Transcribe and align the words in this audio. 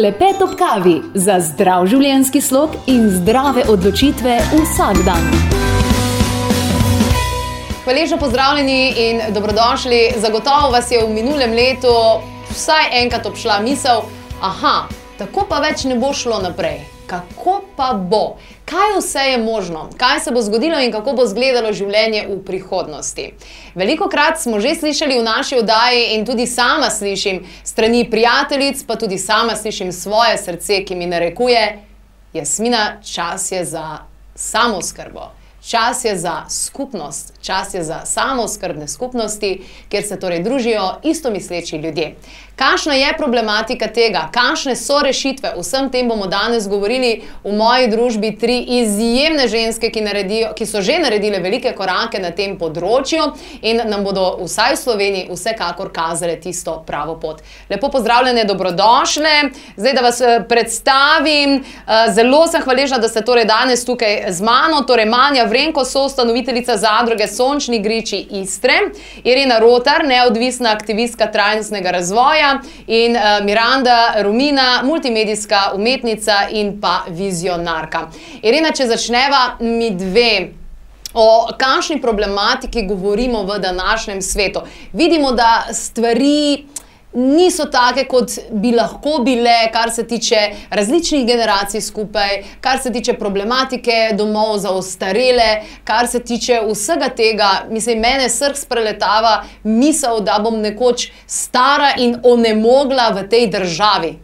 Klepet 0.00 0.42
ob 0.42 0.54
kavi 0.56 0.94
za 1.12 1.34
zdrav 1.44 1.84
življenjski 1.92 2.40
slog 2.40 2.72
in 2.88 3.02
zdrave 3.12 3.66
odločitve 3.68 4.38
vsak 4.48 5.02
dan. 5.04 5.26
Hvaležno 7.82 8.16
pozdravljeni 8.16 8.78
in 9.02 9.20
dobrodošli. 9.36 9.98
Zagotovo 10.22 10.70
vas 10.72 10.88
je 10.88 11.02
v 11.04 11.10
minulem 11.12 11.52
letu 11.52 11.92
vsaj 12.48 12.88
enkrat 13.02 13.28
obšla 13.28 13.58
misel, 13.60 14.00
aha, 14.40 14.88
tako 15.20 15.44
pa 15.50 15.60
več 15.66 15.84
ne 15.84 16.00
bo 16.00 16.14
šlo 16.16 16.40
naprej. 16.46 16.80
Kako 17.10 17.58
pa 17.76 17.92
bo? 17.92 18.38
Kaj 18.70 18.98
vse 18.98 19.18
je 19.18 19.38
možno? 19.38 19.90
Kaj 19.98 20.20
se 20.20 20.30
bo 20.30 20.42
zgodilo 20.42 20.78
in 20.80 20.92
kako 20.92 21.12
bo 21.12 21.24
izgledalo 21.24 21.72
življenje 21.72 22.26
v 22.28 22.36
prihodnosti? 22.46 23.32
Veliko 23.74 24.06
krat 24.08 24.38
smo 24.38 24.60
že 24.60 24.76
slišali 24.78 25.18
v 25.18 25.24
naši 25.26 25.58
oddaji 25.58 26.04
in 26.14 26.26
tudi 26.26 26.46
sama 26.46 26.90
slišim 26.90 27.42
strani 27.64 28.04
prijateljic, 28.10 28.84
pa 28.86 28.94
tudi 28.96 29.18
sama 29.18 29.56
slišim 29.56 29.92
svoje 29.92 30.38
srce, 30.38 30.84
ki 30.84 30.94
mi 30.94 31.10
narekuje, 31.10 31.90
Jasmina, 32.32 33.02
čas 33.02 33.52
je 33.52 33.64
za 33.64 33.98
samoskrbo. 34.34 35.32
Čas 35.66 36.04
je 36.04 36.14
za 36.18 36.44
skupnost, 36.48 37.39
čas 37.42 37.74
je 37.74 37.84
za 37.84 38.04
samozkrbne 38.04 38.88
skupnosti, 38.88 39.60
kjer 39.88 40.06
se 40.06 40.20
torej 40.20 40.42
družijo 40.42 41.00
istomisleči 41.02 41.76
ljudje. 41.76 42.14
Kakšna 42.60 42.94
je 42.94 43.12
problematika 43.16 43.86
tega, 43.88 44.26
kakšne 44.32 44.74
so 44.76 44.98
rešitve, 45.00 45.54
vsem 45.56 45.86
tem 45.88 46.08
bomo 46.08 46.26
danes 46.28 46.66
govorili 46.68 47.22
v 47.44 47.52
moji 47.56 47.86
družbi. 47.88 48.34
Tri 48.36 48.58
izjemne 48.82 49.46
ženske, 49.48 49.88
ki, 49.88 50.02
naredijo, 50.04 50.50
ki 50.56 50.66
so 50.68 50.82
že 50.84 50.98
naredile 51.00 51.40
velike 51.40 51.72
korake 51.72 52.20
na 52.20 52.34
tem 52.36 52.58
področju 52.60 53.30
in 53.64 53.80
nam 53.88 54.04
bodo 54.04 54.26
vsaj 54.42 54.74
v 54.74 54.80
Sloveniji 54.82 55.30
vsekakor 55.30 55.88
kazale 55.92 56.36
tisto 56.36 56.74
pravo 56.84 57.14
pot. 57.22 57.40
Lepo 57.70 57.88
pozdravljene, 57.88 58.44
dobrodošle. 58.44 59.32
Zdaj, 59.80 59.96
da 59.96 60.04
vas 60.04 60.20
eh, 60.20 60.44
predstavim, 60.48 61.62
eh, 61.64 62.12
zelo 62.12 62.42
sem 62.52 62.60
hvaležna, 62.60 63.00
da 63.00 63.08
ste 63.08 63.24
torej 63.24 63.48
danes 63.48 63.86
tukaj 63.88 64.26
z 64.28 64.44
mano. 64.44 64.82
Torej, 64.84 65.08
Manja 65.08 65.48
Vrenko, 65.48 65.86
soustanoviteljica 65.88 66.76
zadruge 66.76 67.29
Sončni 67.30 67.78
Griči 67.82 68.20
Istre, 68.42 68.90
Irina 69.24 69.58
Rotar, 69.62 70.04
neodvisna 70.06 70.72
aktivistka 70.74 71.30
trajnostnega 71.32 71.90
razvoja 71.90 72.58
in 72.86 73.16
uh, 73.16 73.44
Miranda 73.44 74.22
Rumina, 74.22 74.82
multimedijska 74.84 75.70
umetnica 75.74 76.48
in 76.50 76.80
pa 76.80 77.04
vizionarka. 77.08 78.08
Irina, 78.42 78.74
če 78.74 78.90
začneva 78.90 79.44
mi 79.60 79.90
dve. 79.90 80.32
O 81.14 81.48
kakšni 81.58 81.98
problematiki 82.00 82.84
govorimo 82.86 83.42
v 83.42 83.58
današnjem 83.58 84.22
svetu? 84.22 84.60
Vidimo, 84.92 85.32
da 85.32 85.66
stvari 85.72 86.66
niso 87.12 87.64
take, 87.66 88.04
kot 88.08 88.30
bi 88.52 88.72
lahko 88.72 89.18
bile, 89.24 89.70
kar 89.72 89.90
se 89.90 90.06
tiče 90.06 90.36
različnih 90.70 91.26
generacij 91.26 91.80
skupaj, 91.80 92.42
kar 92.60 92.78
se 92.78 92.92
tiče 92.92 93.14
problematike 93.18 93.92
domov 94.18 94.58
za 94.58 94.70
ostarele, 94.70 95.62
kar 95.84 96.06
se 96.06 96.20
tiče 96.20 96.60
vsega 96.70 97.08
tega. 97.08 97.50
Mislim, 97.70 97.98
mene 97.98 98.28
src 98.28 98.64
preletava 98.64 99.42
misel, 99.62 100.20
da 100.20 100.38
bom 100.42 100.60
nekoč 100.60 101.10
stara 101.26 101.94
in 101.98 102.16
onemogla 102.22 103.10
v 103.16 103.28
tej 103.28 103.50
državi. 103.50 104.14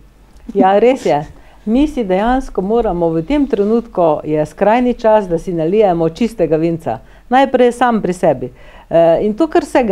Ja, 0.55 0.78
res 0.78 1.06
je. 1.06 1.25
Mi 1.67 1.89
si 1.89 2.05
dejansko 2.05 2.62
moramo 2.62 3.09
v 3.11 3.25
tem 3.27 3.47
trenutku, 3.47 4.21
je 4.25 4.47
skrajni 4.47 4.95
čas, 4.95 5.27
da 5.27 5.39
si 5.39 5.53
nalijemo 5.53 6.09
čistega 6.09 6.56
vinca. 6.56 7.00
Najprej 7.28 7.73
sam 7.73 7.98
pri 8.03 8.12
sebi. 8.12 8.47
Eh, 8.47 8.75
in 9.23 9.34
to, 9.34 9.47
kar 9.47 9.62
vse 9.62 9.83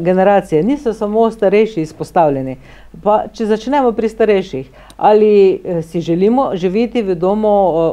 generacije, 0.00 0.62
niso 0.62 0.92
samo 0.92 1.30
starejši 1.30 1.80
izpostavljeni. 1.80 2.56
Pa, 3.02 3.22
če 3.32 3.46
začnemo 3.46 3.92
pri 3.96 4.08
starejših, 4.08 4.66
ali 4.96 5.60
eh, 5.64 5.82
si 5.82 6.00
želimo 6.00 6.50
živeti 6.54 7.02
v 7.02 7.14
domu 7.14 7.52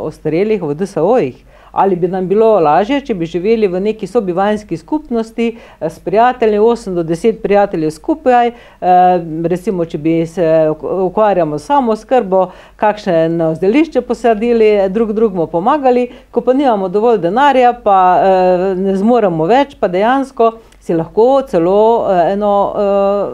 ostarelih, 0.09 0.61
v 0.61 0.75
DSO-jih, 0.75 1.37
ali 1.71 1.95
bi 1.95 2.07
nam 2.07 2.27
bilo 2.27 2.59
lažje, 2.59 3.01
če 3.01 3.13
bi 3.13 3.25
živeli 3.25 3.67
v 3.67 3.79
neki 3.79 4.07
sobivanski 4.07 4.77
skupnosti 4.77 5.47
eh, 5.55 5.89
s 5.89 5.99
prijatelji, 5.99 6.59
8 6.59 6.95
do 6.95 7.03
10 7.03 7.41
prijateljev 7.41 7.91
skupaj, 7.91 8.51
recimo, 9.45 9.85
če 9.85 9.97
bi 9.97 10.25
se 10.27 10.69
ukvarjamo 10.81 11.59
samo 11.59 11.95
skrbo, 11.95 12.51
kakšne 12.75 13.55
zdelišče 13.55 14.01
posadili, 14.01 14.89
drug 14.89 15.13
drugmu 15.13 15.47
pomagali, 15.47 16.07
ko 16.31 16.41
pa 16.41 16.53
nimamo 16.53 16.89
dovolj 16.89 17.17
denarja, 17.17 17.73
pa 17.83 17.99
ne 18.75 18.95
zmoremo 18.95 19.45
več, 19.49 19.75
pa 19.79 19.87
dejansko 19.87 20.53
si 20.79 20.95
lahko 20.95 21.41
celo 21.49 22.07
eno 22.31 22.53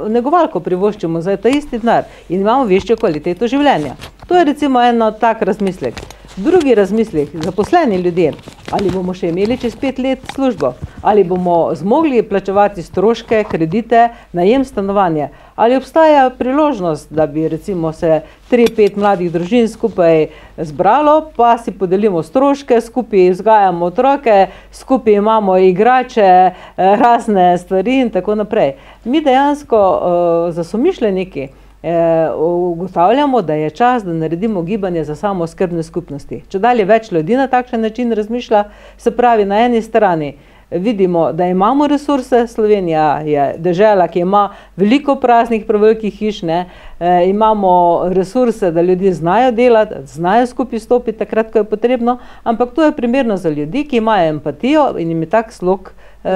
negovalko 0.09 0.59
privoščimo 0.59 1.21
za 1.21 1.37
ta 1.37 1.49
isti 1.49 1.79
denar 1.79 2.03
in 2.29 2.41
imamo 2.41 2.67
večjo 2.69 2.97
kvaliteto 2.99 3.47
življenja. 3.47 3.95
To 4.27 4.37
je 4.37 4.45
recimo 4.51 4.81
eno 4.81 5.11
tak 5.11 5.41
razmislek. 5.41 6.14
Drugi 6.37 6.75
razmislek, 6.75 7.29
zaposleni 7.33 7.95
ljudje, 7.95 8.33
ali 8.71 8.89
bomo 8.91 9.13
še 9.15 9.29
imeli 9.29 9.55
čez 9.55 9.77
pet 9.79 10.01
let 10.03 10.19
službo, 10.33 10.73
ali 10.99 11.23
bomo 11.23 11.69
zmogli 11.79 12.19
plačevati 12.27 12.83
stroške, 12.83 13.45
kredite, 13.47 14.09
najem 14.35 14.65
stanovanja, 14.67 15.29
ali 15.55 15.79
obstaja 15.79 16.27
priložnost, 16.35 17.07
da 17.13 17.23
bi 17.27 17.47
recimo 17.47 17.93
se 17.95 18.19
tri, 18.49 18.67
pet 18.67 18.99
mladih 18.99 19.31
družin 19.31 19.71
skupaj 19.71 20.27
zbralo, 20.57 21.31
pa 21.39 21.55
si 21.57 21.71
podelimo 21.71 22.23
stroške, 22.23 22.81
skupaj 22.83 23.29
vzgajamo 23.37 23.85
otroke, 23.85 24.49
skupaj 24.75 25.15
imamo 25.23 25.55
igrače, 25.57 26.31
eh, 26.51 26.95
razne 26.99 27.53
stvari 27.57 28.01
in 28.01 28.09
tako 28.11 28.35
naprej. 28.35 28.75
Mi 29.05 29.21
dejansko 29.23 29.79
uh, 29.79 30.53
za 30.53 30.63
somišljeniki 30.63 31.47
eh, 31.85 32.33
ugotavljamo, 32.35 33.41
da 33.41 33.53
je 33.53 33.69
čas, 33.69 34.03
da 34.03 34.13
naredimo 34.13 34.61
gibanje 34.61 35.03
za 35.03 35.15
samo 35.15 35.47
skrbne 35.47 35.83
skupnosti. 35.83 36.41
Če 36.49 36.59
dalje 36.59 36.85
več 36.85 37.11
ljudi 37.11 37.37
na 37.37 37.47
takšen 37.47 37.81
način 37.81 38.11
razmišlja, 38.11 38.63
se 38.97 39.11
pravi 39.11 39.45
na 39.45 39.59
eni 39.65 39.81
strani 39.81 40.33
vidimo, 40.71 41.31
da 41.33 41.45
imamo 41.45 41.87
resurse, 41.87 42.47
Slovenija 42.47 43.19
je 43.19 43.55
država, 43.57 44.07
ki 44.07 44.19
ima 44.19 44.49
veliko 44.75 45.15
praznih, 45.15 45.65
prevelikih 45.65 46.13
hiš, 46.13 46.41
ne, 46.41 46.65
e, 46.99 47.29
imamo 47.29 48.01
resurse, 48.09 48.71
da 48.71 48.81
ljudje 48.81 49.13
znajo 49.13 49.51
delati, 49.51 49.95
znajo 50.05 50.47
skupaj 50.47 50.79
stopiti 50.79 51.17
takrat, 51.17 51.51
ko 51.51 51.61
je 51.61 51.63
potrebno, 51.63 52.17
ampak 52.43 52.73
to 52.73 52.83
je 52.83 52.91
primerno 52.91 53.37
za 53.37 53.49
ljudi, 53.49 53.83
ki 53.83 53.97
imajo 53.97 54.29
empatijo 54.29 54.93
in 54.97 55.09
jim 55.09 55.21
je 55.21 55.29
tak 55.29 55.53
slog 55.53 55.91
e, 56.23 56.29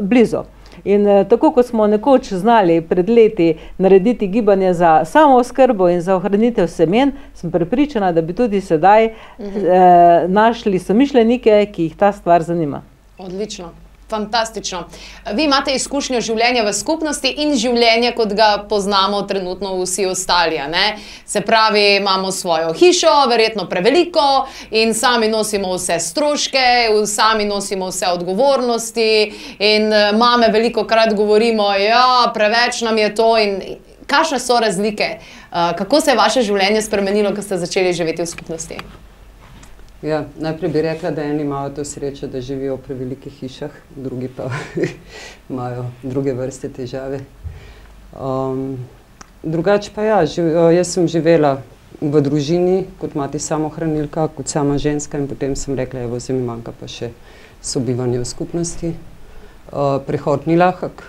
blizu. 0.00 0.44
In 0.84 1.06
uh, 1.06 1.26
tako 1.28 1.50
kot 1.50 1.66
smo 1.66 1.86
nekoč 1.86 2.32
znali 2.32 2.80
pred 2.80 3.08
leti 3.08 3.54
narediti 3.78 4.26
gibanje 4.26 4.74
za 4.74 5.04
samo 5.04 5.36
oskrbo 5.36 5.88
in 5.88 6.00
za 6.00 6.16
ohranitev 6.16 6.66
semen, 6.66 7.12
sem 7.34 7.50
prepričana, 7.50 8.12
da 8.12 8.22
bi 8.22 8.32
tudi 8.32 8.60
sedaj 8.60 9.08
-huh. 9.38 10.24
uh, 10.24 10.30
našli 10.30 10.78
somišljenike, 10.78 11.66
ki 11.72 11.82
jih 11.82 11.96
ta 11.96 12.12
stvar 12.12 12.42
zanima. 12.42 12.82
Odlično. 13.18 13.70
Fantastično. 14.10 14.84
Vi 15.32 15.44
imate 15.44 15.74
izkušnjo 15.74 16.20
življenja 16.20 16.64
v 16.66 16.72
skupnosti 16.74 17.30
in 17.44 17.54
življenja, 17.58 18.12
kot 18.16 18.32
ga 18.34 18.48
poznamo 18.68 19.22
trenutno 19.30 19.76
vsi 19.78 20.06
ostali. 20.10 20.58
Ne? 20.70 20.96
Se 21.26 21.40
pravi, 21.40 21.96
imamo 21.96 22.32
svojo 22.32 22.72
hišo, 22.74 23.12
verjetno 23.30 23.68
preveliko 23.70 24.46
in 24.70 24.94
sami 24.94 25.28
nosimo 25.28 25.74
vse 25.76 26.00
stroške, 26.00 26.66
sami 27.06 27.44
nosimo 27.44 27.90
vse 27.90 28.10
odgovornosti. 28.16 29.10
In 29.58 29.92
eh, 29.92 30.10
mame 30.12 30.48
veliko 30.50 30.84
krat 30.84 31.14
govorimo, 31.14 31.68
da 31.70 31.76
ja, 31.76 32.32
preveč 32.34 32.80
nam 32.82 32.98
je 32.98 33.14
to. 33.14 33.34
Kakšne 34.10 34.38
so 34.42 34.58
razlike? 34.60 35.04
Eh, 35.04 35.72
kako 35.78 36.00
se 36.00 36.10
je 36.10 36.16
vaše 36.16 36.42
življenje 36.42 36.82
spremenilo, 36.82 37.34
ko 37.34 37.42
ste 37.42 37.58
začeli 37.58 37.92
živeti 37.92 38.22
v 38.22 38.26
skupnosti? 38.26 38.82
Ja, 40.02 40.24
najprej 40.40 40.70
bi 40.72 40.82
rekla, 40.82 41.10
da 41.10 41.22
eni 41.22 41.42
imajo 41.42 41.70
to 41.76 41.84
srečo, 41.84 42.26
da 42.26 42.40
živijo 42.40 42.78
v 42.78 42.80
prevelikih 42.86 43.32
hišah, 43.32 43.70
drugi 43.96 44.30
pa 44.36 44.46
imajo 45.50 45.84
druge 46.02 46.32
vrste 46.32 46.70
težave. 46.72 47.18
Um, 48.16 48.78
drugače 49.42 49.90
pa 49.94 50.02
ja, 50.02 50.22
živ, 50.26 50.48
jaz 50.72 50.94
sem 50.94 51.08
živela 51.08 51.58
v 52.00 52.22
družini 52.24 52.86
kot 53.00 53.12
mati 53.14 53.38
samohranilka, 53.38 54.30
kot 54.32 54.48
sama 54.48 54.78
ženska 54.78 55.20
in 55.20 55.28
potem 55.28 55.52
sem 55.56 55.76
rekla, 55.76 56.06
da 56.08 56.32
mi 56.32 56.46
manjka 56.48 56.72
pa 56.80 56.88
še 56.88 57.12
sobivanje 57.60 58.22
v 58.22 58.24
skupnosti. 58.24 58.94
Uh, 59.68 60.00
prehod 60.06 60.48
ni 60.48 60.56
lahek, 60.56 61.04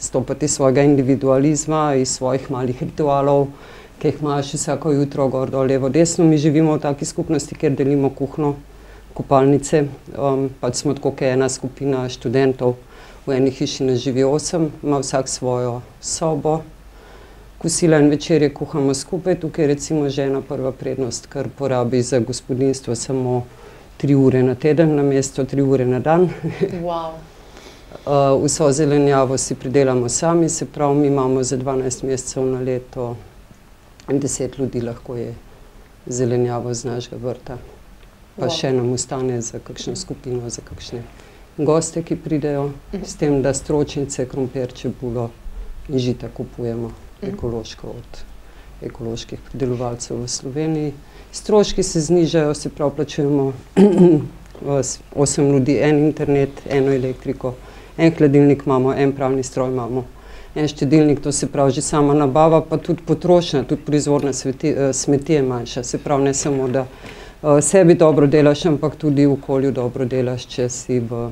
stopati 0.00 0.48
svojega 0.48 0.82
individualizma 0.82 1.92
iz 2.00 2.16
svojih 2.16 2.48
malih 2.50 2.82
ritualov, 2.82 3.50
ki 3.98 4.08
jih 4.08 4.20
imaš 4.20 4.54
vsako 4.54 4.92
jutro, 4.92 5.28
gor, 5.28 5.50
dol, 5.50 5.66
levo, 5.66 5.88
desno. 5.88 6.24
Mi 6.24 6.38
živimo 6.38 6.76
v 6.76 6.80
taki 6.80 7.04
skupnosti, 7.04 7.54
kjer 7.54 7.72
delimo 7.72 8.10
kuhno, 8.10 8.54
kopalnice. 9.14 9.84
Um, 10.18 10.48
pač 10.60 10.82
smo 10.82 10.94
tako, 10.94 11.14
kot 11.14 11.22
ena 11.22 11.48
skupina 11.48 12.04
študentov, 12.08 12.76
v 13.26 13.38
eni 13.38 13.50
hiši 13.54 13.88
ne 13.88 13.96
živi 13.96 14.24
osem, 14.24 14.70
ima 14.82 15.00
vsak 15.00 15.28
svojo 15.28 15.80
sobo. 16.00 16.60
Kosila 17.58 17.98
in 18.02 18.10
večerje 18.10 18.50
kuhamo 18.54 18.94
skupaj, 18.94 19.38
tukaj 19.40 19.64
je 19.64 19.68
recimo 19.68 20.08
žena 20.08 20.42
prva 20.44 20.72
prednost, 20.72 21.30
ker 21.32 21.48
porabi 21.48 22.02
za 22.02 22.20
gospodinstvo 22.20 22.94
samo 22.94 23.44
tri 23.96 24.14
ure 24.14 24.42
na 24.42 24.54
teden, 24.54 24.96
na 24.96 25.02
mesto 25.02 25.44
tri 25.44 25.62
ure 25.62 25.86
na 25.86 25.98
dan. 25.98 26.28
Wow. 26.84 27.14
Uh, 28.04 28.44
vso 28.44 28.72
zelenjavo 28.72 29.38
si 29.38 29.54
pridelamo 29.54 30.08
sami, 30.08 30.48
se 30.48 30.66
pravi, 30.66 30.98
mi 30.98 31.06
imamo 31.06 31.42
za 31.42 31.56
12 31.56 32.04
mesecev 32.04 32.44
na 32.44 32.60
leto 32.60 33.14
deset 34.10 34.58
ljudi 34.58 34.80
lahko 34.80 35.16
je 35.16 35.34
zelenjavo 36.08 36.74
z 36.74 36.84
našega 36.84 37.16
vrta. 37.18 37.58
Pa 38.36 38.46
Wow. 38.46 38.50
še 38.52 38.72
nam 38.72 38.92
ostane 38.92 39.40
za 39.40 39.58
kakšno 39.60 39.96
skupino, 39.96 40.50
za 40.50 40.60
kakšne 40.60 41.02
goste, 41.56 42.02
ki 42.02 42.16
pridejo, 42.16 42.70
s 42.94 43.14
tem, 43.14 43.42
da 43.42 43.54
stročnice, 43.54 44.26
krompir, 44.26 44.72
čebulo 44.72 45.30
in 45.88 45.98
žita 45.98 46.28
kupujemo 46.28 46.90
ekološko 47.22 47.88
od 47.88 48.18
ekoloških 48.82 49.38
pridelovalcev 49.40 50.16
v 50.16 50.28
Sloveniji. 50.28 50.92
Stroški 51.32 51.82
se 51.82 52.00
znižajo, 52.00 52.54
se 52.54 52.68
pravi, 52.70 52.92
plačujemo 52.96 53.52
s- 54.82 54.98
osem 55.14 55.48
ljudi, 55.48 55.78
en 55.78 55.98
internet, 56.00 56.50
eno 56.68 56.92
elektriko, 56.92 57.54
en 57.96 58.12
hladilnik 58.12 58.62
imamo, 58.66 58.92
en 58.94 59.12
pravni 59.12 59.42
stroj 59.42 59.70
imamo, 59.70 60.04
en 60.54 60.68
štedilnik, 60.68 61.20
to 61.20 61.32
se 61.32 61.46
pravi, 61.46 61.72
že 61.72 61.82
sama 61.82 62.14
nabava, 62.14 62.60
pa 62.60 62.76
tudi 62.76 63.02
potrošnja, 63.06 63.64
tudi 63.64 63.82
proizvodna 63.82 64.30
eh, 64.30 64.92
smeti 64.92 65.32
je 65.32 65.42
manjša. 65.42 65.82
Se 65.82 65.98
pravi, 65.98 66.24
ne 66.24 66.34
samo, 66.34 66.68
da 66.68 66.86
eh, 67.42 67.60
sebi 67.62 67.94
dobro 67.94 68.26
delaš, 68.26 68.66
ampak 68.66 68.96
tudi 68.96 69.26
okolju 69.26 69.72
dobro 69.72 70.04
delaš, 70.04 70.46
če 70.46 70.68
si 70.68 71.00
v, 71.00 71.30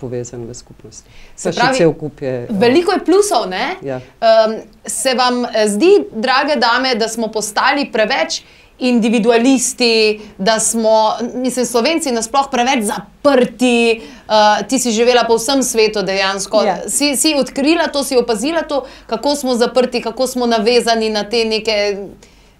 povezan 0.00 0.46
v 0.46 0.54
skupnosti. 0.54 1.10
Se 1.36 1.52
Pa 1.52 1.60
pravi, 1.60 1.76
cel 1.76 1.92
kup 1.92 2.22
je. 2.22 2.34
eh, 2.42 2.46
Veliko 2.50 2.92
je 2.92 3.04
plusov, 3.04 3.48
ne? 3.50 3.76
Ja. 3.82 4.00
Um, 4.20 4.56
se 4.86 5.14
vam 5.14 5.44
zdi, 5.66 5.92
drage 6.12 6.56
dame, 6.56 6.94
da 6.94 7.08
smo 7.08 7.28
postali 7.28 7.90
preveč 7.92 8.42
individualisti, 8.78 10.20
da 10.38 10.60
smo, 10.60 11.12
mislim, 11.34 11.66
slovenci 11.66 12.12
nasploh 12.12 12.48
preveč 12.50 12.84
zaprti, 12.84 14.00
uh, 14.28 14.68
ti 14.68 14.78
si 14.78 14.90
živela 14.90 15.24
po 15.24 15.36
vsem 15.36 15.62
svetu 15.62 16.02
dejansko. 16.02 16.62
Ja. 16.62 16.76
Si, 16.88 17.16
si 17.16 17.34
odkrila 17.34 17.88
to, 17.88 18.04
si 18.04 18.16
opazila 18.16 18.62
to, 18.62 18.84
kako 19.06 19.34
smo 19.34 19.54
zaprti, 19.54 20.02
kako 20.02 20.26
smo 20.26 20.46
navezani 20.46 21.10
na 21.10 21.24
te 21.24 21.44
neke. 21.44 21.96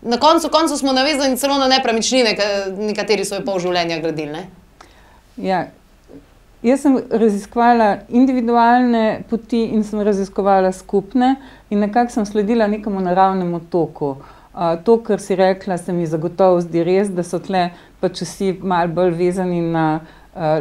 Na 0.02 0.16
koncu, 0.16 0.48
koncu 0.48 0.76
smo 0.76 0.92
navezani 0.92 1.36
celo 1.36 1.58
na 1.58 1.68
nepremičnine, 1.68 2.36
nekateri 2.78 3.24
so 3.24 3.34
jo 3.34 3.44
pol 3.44 3.58
življenja 3.58 3.98
gradili. 3.98 4.32
Ne? 4.32 4.46
Ja. 5.36 5.66
Jaz 6.62 6.84
sem 6.84 7.00
raziskovala 7.10 8.06
individualne 8.08 9.24
poti 9.30 9.64
in 9.74 9.82
sem 9.84 10.00
raziskovala 10.00 10.72
skupne, 10.72 11.34
in 11.70 11.82
nekako 11.82 12.12
sem 12.12 12.26
sledila 12.26 12.66
nekemu 12.70 13.00
naravnemu 13.00 13.60
toku. 13.70 14.14
Uh, 14.14 14.36
to, 14.84 14.98
kar 15.04 15.20
si 15.20 15.36
rekla, 15.36 15.76
se 15.78 15.92
mi 15.92 16.06
zagotovo 16.06 16.60
zdi 16.64 16.84
res, 16.84 17.10
da 17.12 17.24
so 17.26 17.38
tle 17.38 17.70
pač 18.00 18.22
vsi 18.24 18.54
malo 18.62 18.92
bolj 18.96 19.12
vezani 19.18 19.60
na 19.60 19.86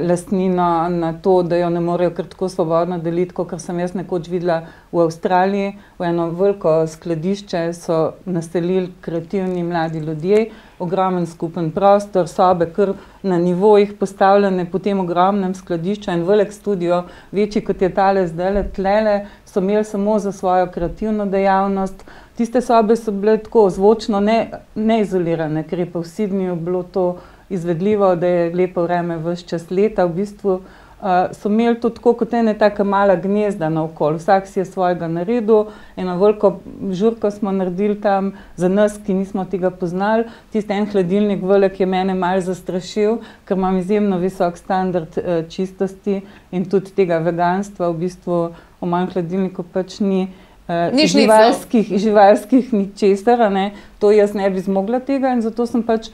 lastnino, 0.08 0.90
na 0.90 1.14
to, 1.14 1.44
da 1.44 1.58
jo 1.58 1.70
ne 1.70 1.80
morejo 1.80 2.12
kar 2.16 2.26
tako 2.26 2.50
svobodno 2.50 2.98
deliti, 2.98 3.34
kot 3.36 3.60
sem 3.60 3.80
jaz 3.80 3.94
nekoč 3.94 4.30
videla 4.32 4.62
v 4.92 5.04
Avstraliji. 5.04 5.74
V 6.00 6.08
eno 6.08 6.30
veliko 6.32 6.78
skladišče 6.88 7.66
so 7.76 8.00
naselili 8.26 8.94
kreativni 9.02 9.64
mladi 9.64 10.00
ljudje, 10.00 10.46
ogromen 10.80 11.28
skupen 11.28 11.72
prostor, 11.76 12.28
sobe, 12.28 12.70
kar 12.72 12.94
na 13.24 13.38
nivojih 13.40 13.94
postavljene 14.00 14.66
po 14.72 14.80
tem 14.80 15.00
ogromnem 15.00 15.56
skladišču, 15.56 16.12
en 16.12 16.24
velik 16.24 16.54
studio, 16.54 17.04
večji 17.32 17.66
kot 17.66 17.82
je 17.82 17.94
tale 17.94 18.28
zdaj, 18.28 18.64
tlele, 18.76 19.26
so 19.46 19.60
imeli 19.60 19.84
samo 19.84 20.20
za 20.20 20.32
svojo 20.32 20.72
kreativno 20.72 21.26
dejavnost. 21.26 22.06
Tiste 22.36 22.62
sobe 22.62 22.96
so 22.96 23.12
bile 23.12 23.38
tako 23.38 23.70
zvočno 23.70 24.20
ne, 24.20 24.50
neizolirane, 24.76 25.64
ker 25.64 25.80
je 25.80 25.92
pa 25.92 26.00
v 26.00 26.10
Sydneyju 26.12 26.56
bilo 26.60 26.84
to 26.84 27.06
izvedljivo, 27.50 28.16
da 28.16 28.28
je 28.28 28.54
lepo 28.56 28.84
vreme 28.84 29.18
vse 29.18 29.48
čas 29.48 29.70
leta. 29.72 30.06
V 30.06 30.14
bistvu 30.14 30.54
uh, 30.54 31.32
so 31.32 31.50
imeli 31.50 31.80
to 31.80 31.90
tako 31.90 32.14
kot 32.14 32.34
ene 32.34 32.54
taka 32.58 32.84
mala 32.84 33.16
gnezda 33.16 33.70
naokoli, 33.70 34.18
vsak 34.18 34.48
si 34.48 34.60
je 34.60 34.66
svojega 34.66 35.08
naredil, 35.08 35.66
eno 35.98 36.18
veliko 36.18 36.60
žurko 36.92 37.32
smo 37.32 37.52
naredili 37.52 38.00
tam 38.02 38.32
za 38.56 38.70
nas, 38.70 38.98
ki 39.06 39.14
nismo 39.14 39.46
tega 39.46 39.70
poznali. 39.70 40.26
Tisti 40.52 40.74
en 40.74 40.88
hladilnik 40.92 41.44
velik 41.44 41.80
je 41.80 41.86
mene 41.86 42.14
mal 42.14 42.42
zastrašil, 42.42 43.20
ker 43.46 43.58
imam 43.58 43.78
izjemno 43.78 44.18
visok 44.18 44.58
standard 44.58 45.18
uh, 45.18 45.44
čistosti 45.50 46.22
in 46.52 46.66
tudi 46.70 46.96
tega 46.96 47.20
veganstva 47.20 47.90
v 47.90 48.08
bistvu 48.08 48.42
v 48.82 48.90
mojem 48.90 49.14
hladilniku 49.14 49.64
pač 49.64 50.00
ni. 50.00 50.28
Uh, 50.66 50.90
Ni 50.98 51.06
živalskih, 51.06 51.92
živalskih 52.02 52.72
ničesar, 52.74 53.42
a 53.42 53.50
ne. 53.50 53.72
to 54.00 54.10
jaz 54.12 54.34
ne 54.34 54.50
bi 54.50 54.60
zmogla 54.60 55.00
tega 55.00 55.30
in 55.34 55.42
zato 55.42 55.66
sem 55.70 55.84
pač 55.86 56.10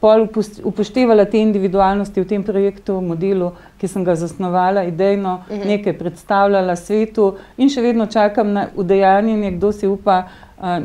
pol 0.00 0.26
upoštevala 0.64 1.24
te 1.24 1.38
individualnosti 1.38 2.20
v 2.20 2.28
tem 2.28 2.42
projektu, 2.44 3.00
modelu, 3.00 3.52
ki 3.80 3.88
sem 3.88 4.04
ga 4.04 4.16
zasnovala, 4.18 4.84
idejno 4.84 5.40
nekaj 5.48 5.96
predstavljala 5.98 6.76
svetu 6.76 7.36
in 7.56 7.70
še 7.72 7.84
vedno 7.84 8.06
čakam 8.06 8.52
na 8.52 8.66
udejanjenje, 8.76 9.54
kdo 9.56 9.72
si 9.72 9.88
upa 9.88 10.24
uh, 10.26 10.78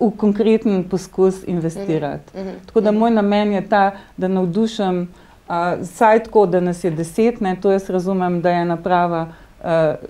v 0.00 0.10
konkreten 0.16 0.84
poskus 0.88 1.42
investirati. 1.46 2.32
Tako 2.66 2.80
da 2.80 2.92
moj 2.92 3.10
namen 3.10 3.52
je 3.52 3.66
ta, 3.68 3.82
da 4.16 4.28
navdušim 4.28 5.02
uh, 5.04 5.84
saj 5.84 6.24
tako, 6.24 6.46
da 6.46 6.60
nas 6.60 6.84
je 6.84 6.90
deset, 6.90 7.40
ne, 7.40 7.56
to 7.60 7.72
jaz 7.72 7.90
razumem, 7.90 8.40
da 8.40 8.50
je 8.50 8.62
ena 8.62 8.76
prava 8.80 9.26
uh, 9.26 10.00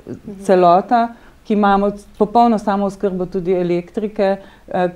celota, 0.46 1.08
ki 1.50 1.54
imamo 1.54 1.90
popolno 2.18 2.58
samooskrbo 2.58 3.26
tudi 3.26 3.52
elektrike, 3.52 4.22
eh, 4.22 4.38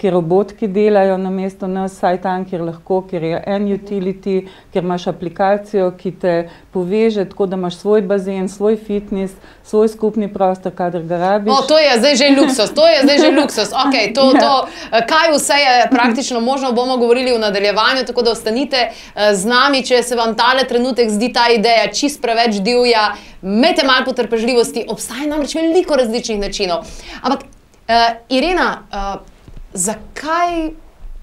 kjer 0.00 0.12
robotki 0.12 0.69
delajo 0.69 1.17
na 1.19 1.31
mesto 1.31 1.67
nas, 1.67 1.97
saj 1.99 2.21
tam, 2.23 2.44
kjer 2.47 2.62
lahko, 2.62 3.00
kjer 3.11 3.23
je 3.23 3.43
en 3.47 3.67
utility, 3.75 4.35
kjer 4.73 4.85
imaš 4.85 5.06
aplikacijo, 5.11 5.91
ki 5.99 6.12
te 6.21 6.35
poveže, 6.73 7.25
tako 7.31 7.47
da 7.47 7.56
imaš 7.56 7.76
svoj 7.81 8.03
bazen, 8.03 8.49
svoj 8.49 8.76
fitness, 8.76 9.35
svoj 9.65 9.88
skupni 9.88 10.29
prostor, 10.32 10.73
kadar 10.75 11.03
ga 11.03 11.19
rabiš. 11.19 11.53
O, 11.53 11.67
to 11.69 11.79
je 11.79 11.99
zdaj 11.99 12.17
že 12.17 12.31
luksus, 12.37 12.75
to 12.75 12.87
je 12.88 13.03
zdaj 13.03 13.19
že 13.19 13.31
luksus. 13.41 13.73
Okay, 13.85 14.15
to, 14.15 14.31
to, 14.32 14.53
eh, 14.93 15.03
kaj 15.06 15.32
vse 15.35 15.55
je 15.55 15.88
praktično 15.91 16.41
možno, 16.41 16.73
bomo 16.73 16.97
govorili 16.97 17.35
v 17.35 17.38
nadaljevanju, 17.38 18.06
tako 18.06 18.23
da 18.23 18.31
ostanite 18.31 18.77
eh, 18.77 19.35
z 19.35 19.47
nami, 19.47 19.82
če 19.85 20.03
se 20.03 20.17
vam 20.17 20.35
tale 20.35 20.65
trenutek 20.65 21.11
zdi 21.11 21.32
ta 21.32 21.49
ideja 21.53 21.91
čist 21.93 22.23
preveč 22.23 22.62
divja. 22.65 23.12
Imejte 23.43 23.87
malo 23.87 24.05
potrpežljivosti, 24.05 24.87
obstaja 24.88 25.27
namreč 25.29 25.55
veliko 25.55 25.97
različnih 25.97 26.38
načinov. 26.41 26.87
Ampak, 27.23 27.44
uh, 27.44 28.17
Irena, 28.29 28.69
uh, 28.88 29.34
zakaj, 29.75 30.71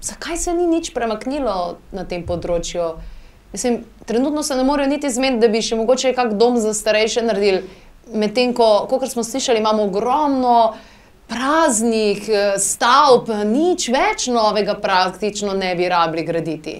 zakaj 0.00 0.36
se 0.36 0.52
ni 0.52 0.66
nič 0.66 0.92
premaknilo 0.94 1.76
na 1.92 2.04
tem 2.04 2.26
področju? 2.28 2.92
Mislim, 3.52 3.82
trenutno 4.06 4.42
se 4.42 4.56
ne 4.56 4.64
morejo 4.64 4.88
niti 4.88 5.10
zmeniti, 5.10 5.42
da 5.42 5.52
bi 5.52 5.62
še 5.64 5.76
mogoče 5.76 6.14
kak 6.16 6.36
dom 6.40 6.56
za 6.60 6.74
starejše 6.76 7.24
naredili. 7.24 7.64
Medtem 8.12 8.52
ko, 8.56 8.86
kot 8.90 9.08
smo 9.08 9.24
slišali, 9.24 9.60
imamo 9.60 9.84
ogromno 9.88 10.74
praznih 11.32 12.28
eh, 12.28 12.54
stavb, 12.60 13.30
nič 13.48 13.88
več 13.92 14.26
novega 14.32 14.74
praktično 14.80 15.54
ne 15.56 15.74
bi 15.78 15.88
rabili 15.88 16.26
graditi. 16.26 16.74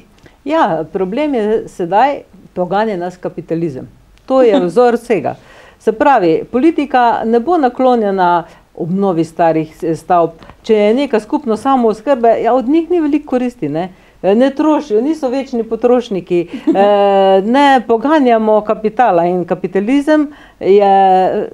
Ja, 0.45 0.85
problem 0.93 1.35
je 1.35 1.63
sedaj, 1.71 2.23
poganja 2.55 2.99
nas 3.01 3.17
kapitalizem. 3.17 3.89
To 4.27 4.43
je 4.43 4.61
vzor 4.67 4.99
vsega. 5.01 5.37
Se 5.83 5.93
pravi, 5.93 6.45
politika 6.45 7.23
ne 7.25 7.41
bo 7.41 7.57
naklonjena 7.59 8.45
obnovi 8.75 9.25
starih 9.25 9.75
eh, 9.83 9.97
stavb. 9.97 10.31
Če 10.63 10.75
je 10.75 10.95
neka 10.95 11.21
skupnost 11.21 11.63
samo 11.63 11.89
oskrbe, 11.89 12.37
ja, 12.43 12.55
od 12.55 12.69
njih 12.69 12.91
ni 12.91 13.01
veliko 13.01 13.31
koristi. 13.31 13.69
Ne? 13.69 13.89
Eh, 14.23 14.35
Ne 14.35 14.51
trošijo, 14.51 15.01
niso 15.01 15.29
večni 15.29 15.65
potrošniki, 15.65 16.49
eh, 16.53 17.43
ne 17.45 17.83
poganjamo 17.87 18.61
kapitala 18.61 19.25
in 19.25 19.45
kapitalizem 19.45 20.29
je 20.61 21.49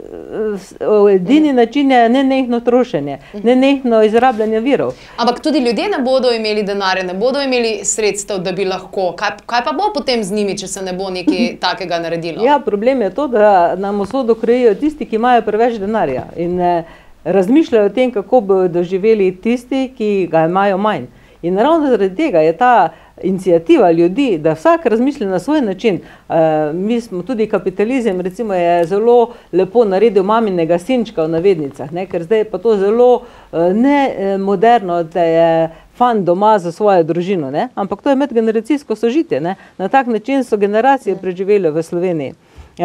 edini 1.15 1.53
način 1.53 1.91
je 1.91 2.09
nenehno 2.09 2.61
trošenje, 2.61 3.19
nenehno 3.43 4.03
izrabljanje 4.03 4.61
virov. 4.61 4.93
Ampak 5.17 5.41
tudi 5.41 5.59
ljudje 5.59 5.89
ne 5.89 6.03
bodo 6.05 6.33
imeli 6.33 6.63
denarja, 6.63 7.03
ne 7.03 7.15
bodo 7.15 7.41
imeli 7.43 7.81
sredstev, 7.85 8.39
da 8.39 8.53
bi 8.53 8.65
lahko. 8.65 9.13
Kaj, 9.17 9.31
kaj 9.47 9.65
pa 9.65 9.73
bo 9.73 9.93
potem 9.95 10.25
z 10.25 10.33
njimi, 10.33 10.59
če 10.59 10.67
se 10.67 10.83
ne 10.83 10.93
bo 10.93 11.11
nekaj 11.11 11.57
takega 11.65 11.99
naredilo? 11.99 12.45
Ja, 12.45 12.59
problem 12.59 13.03
je 13.03 13.15
to, 13.15 13.27
da 13.27 13.77
nam 13.77 14.01
usodo 14.01 14.35
krejijo 14.35 14.75
tisti, 14.75 15.07
ki 15.07 15.17
imajo 15.17 15.43
preveč 15.43 15.79
denarja 15.81 16.27
in 16.37 16.61
eh, 16.61 16.85
razmišljajo 17.25 17.87
o 17.87 17.95
tem, 17.95 18.11
kako 18.11 18.41
bodo 18.41 18.69
doživeli 18.69 19.37
tisti, 19.37 19.93
ki 19.97 20.29
ga 20.31 20.45
imajo 20.47 20.79
manj. 20.79 21.07
In 21.43 21.59
ravno 21.59 21.87
zaradi 21.87 22.17
tega 22.17 22.41
je 22.41 22.57
ta 22.57 22.89
inicijativa 23.23 23.91
ljudi, 23.91 24.39
da 24.39 24.53
vsak 24.53 24.87
razmišlja 24.87 25.29
na 25.29 25.39
svoj 25.39 25.61
način. 25.61 26.01
Uh, 26.29 26.35
mi 26.75 27.01
smo 27.01 27.23
tudi 27.23 27.47
kapitalizem, 27.47 28.21
recimo, 28.21 28.55
zelo 28.85 29.31
lepo 29.53 29.85
naredil 29.85 30.23
maminega 30.23 30.79
sinčka 30.79 31.25
v 31.25 31.29
navednicah, 31.29 31.93
ne? 31.93 32.07
ker 32.07 32.23
zdaj 32.23 32.39
je 32.39 32.45
pa 32.45 32.59
to 32.59 32.77
zelo 32.77 33.15
uh, 33.15 33.59
ne 33.75 34.15
eh, 34.19 34.39
moderno, 34.39 35.03
da 35.03 35.23
je 35.23 35.71
fan 35.95 36.25
doma 36.25 36.59
za 36.59 36.73
svojo 36.73 37.03
družino, 37.03 37.51
ne? 37.51 37.69
ampak 37.75 38.03
to 38.03 38.11
je 38.11 38.17
medgeneracijsko 38.17 38.97
sožitje. 38.97 39.41
Ne? 39.41 39.55
Na 39.79 39.89
tak 39.89 40.07
način 40.07 40.45
so 40.45 40.57
generacije 40.57 41.17
preživele 41.17 41.71
v 41.71 41.83
Sloveniji. 41.83 42.35
Uh, 42.78 42.85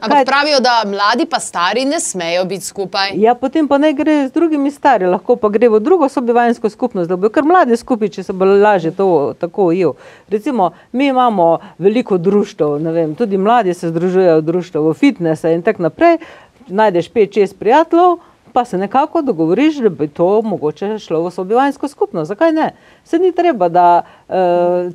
Ampak 0.00 0.26
pravijo, 0.26 0.60
da 0.60 0.82
mladi 0.86 1.26
pa 1.26 1.40
stari 1.40 1.84
ne 1.84 2.00
smejo 2.00 2.44
biti 2.44 2.64
skupaj. 2.64 3.10
Ja, 3.14 3.34
potem 3.34 3.68
pa 3.68 3.78
naj 3.78 3.92
gre 3.92 4.14
z 4.28 4.32
drugimi 4.32 4.70
stari, 4.70 5.06
lahko 5.10 5.34
pa 5.36 5.48
gre 5.50 5.68
v 5.68 5.80
drugo 5.82 6.08
sobivansko 6.08 6.70
skupnost, 6.70 7.10
da 7.10 7.16
bo 7.16 7.26
kar 7.28 7.42
mladi 7.42 7.76
skupaj, 7.76 8.12
če 8.14 8.22
se 8.22 8.32
bo 8.32 8.46
lažje 8.46 8.92
to 8.94 9.34
tako 9.40 9.72
ujel. 9.72 9.96
Recimo, 10.30 10.70
mi 10.92 11.10
imamo 11.10 11.58
veliko 11.78 12.18
društv, 12.22 12.76
ne 12.86 12.92
vem, 12.92 13.16
tudi 13.18 13.38
mladi 13.38 13.74
se 13.74 13.90
združujejo 13.90 14.38
v 14.38 14.46
društvo, 14.46 14.84
v 14.90 14.94
fitnese 14.94 15.54
in 15.54 15.66
tako 15.66 15.88
naprej. 15.88 16.20
Najdeš 16.68 17.08
pet, 17.10 17.34
šest 17.34 17.58
prijateljev, 17.58 18.20
pa 18.52 18.64
se 18.64 18.78
nekako 18.78 19.22
dogovoriš, 19.22 19.76
da 19.76 19.88
bi 19.88 20.08
to 20.08 20.42
mogoče 20.42 20.98
šlo 20.98 21.22
v 21.22 21.30
sobivansko 21.30 21.88
skupnost. 21.88 22.28
Zakaj 22.28 22.52
ne? 22.52 22.70
Se 23.04 23.18
ni 23.18 23.32
treba, 23.32 23.68
da 23.68 24.02
uh, 24.28 24.34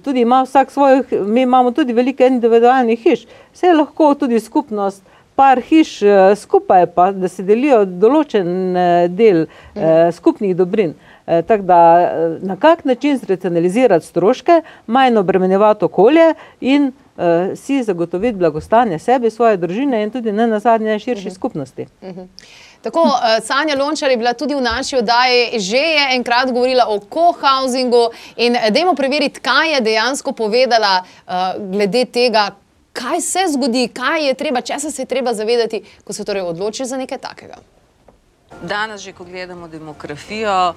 tudi 0.04 0.22
ima 0.22 0.42
vsak 0.44 0.72
svoj, 0.72 1.04
mi 1.26 1.42
imamo 1.42 1.72
tudi 1.72 1.94
veliko 1.94 2.24
individualnih 2.24 3.00
hiš, 3.00 3.26
vse 3.54 3.68
je 3.68 3.74
lahko 3.74 4.14
tudi 4.14 4.40
skupnost. 4.40 5.04
Par 5.38 5.60
hiš 5.62 6.00
skupaj, 6.36 6.86
pa 6.96 7.12
da 7.14 7.30
se 7.30 7.44
delijo 7.46 7.84
določen 7.86 8.48
del 9.14 9.44
eh, 9.46 10.10
skupnih 10.12 10.56
dobrin. 10.58 10.96
Eh, 11.28 11.42
tako 11.42 11.64
da 11.64 12.12
na 12.42 12.56
kak 12.56 12.86
način 12.86 13.18
zracionalizirati 13.18 14.06
stroške, 14.06 14.62
manj 14.88 15.18
obremenjevati 15.18 15.86
okolje 15.86 16.34
in 16.62 16.92
eh, 17.18 17.56
si 17.56 17.84
zagotoviti 17.84 18.38
blagostanje 18.38 19.00
sebi, 19.00 19.30
svoje 19.30 19.58
družine 19.58 20.04
in 20.04 20.12
tudi 20.12 20.32
ne 20.32 20.48
na 20.48 20.60
zadnje 20.60 21.00
širši 21.00 21.32
skupnosti. 21.32 21.86
Uh 22.02 22.10
-huh. 22.10 22.28
Tako, 22.82 23.02
uh, 23.02 23.38
Sanja 23.44 23.76
Lončar 23.76 24.12
je 24.12 24.18
bila 24.18 24.34
tudi 24.34 24.56
v 24.56 24.62
naši 24.62 24.98
oddaji, 24.98 25.60
že 25.60 25.78
je 25.78 26.04
enkrat 26.16 26.52
govorila 26.52 26.88
o 26.88 27.00
co-housingu 27.00 28.10
in 28.36 28.56
eh, 28.56 28.72
dajmo 28.72 28.96
preveriti, 28.96 29.40
kaj 29.40 29.74
je 29.74 29.82
dejansko 29.82 30.32
povedala 30.32 31.02
uh, 31.02 31.34
glede 31.72 32.06
tega, 32.06 32.52
kaj 32.94 33.22
se 33.22 33.40
zgodi, 33.54 33.88
kaj 33.94 34.28
je 34.28 34.34
treba, 34.34 34.62
česa 34.62 34.92
se 34.92 35.02
je 35.02 35.06
treba 35.06 35.34
zavedati, 35.34 35.84
ko 36.04 36.14
se 36.14 36.26
torej 36.26 36.42
odloči 36.42 36.86
za 36.86 36.98
nekaj 36.98 37.18
takega. 37.18 37.58
Danes, 38.62 39.02
že 39.02 39.14
ko 39.14 39.24
gledamo 39.24 39.68
demografijo, 39.68 40.74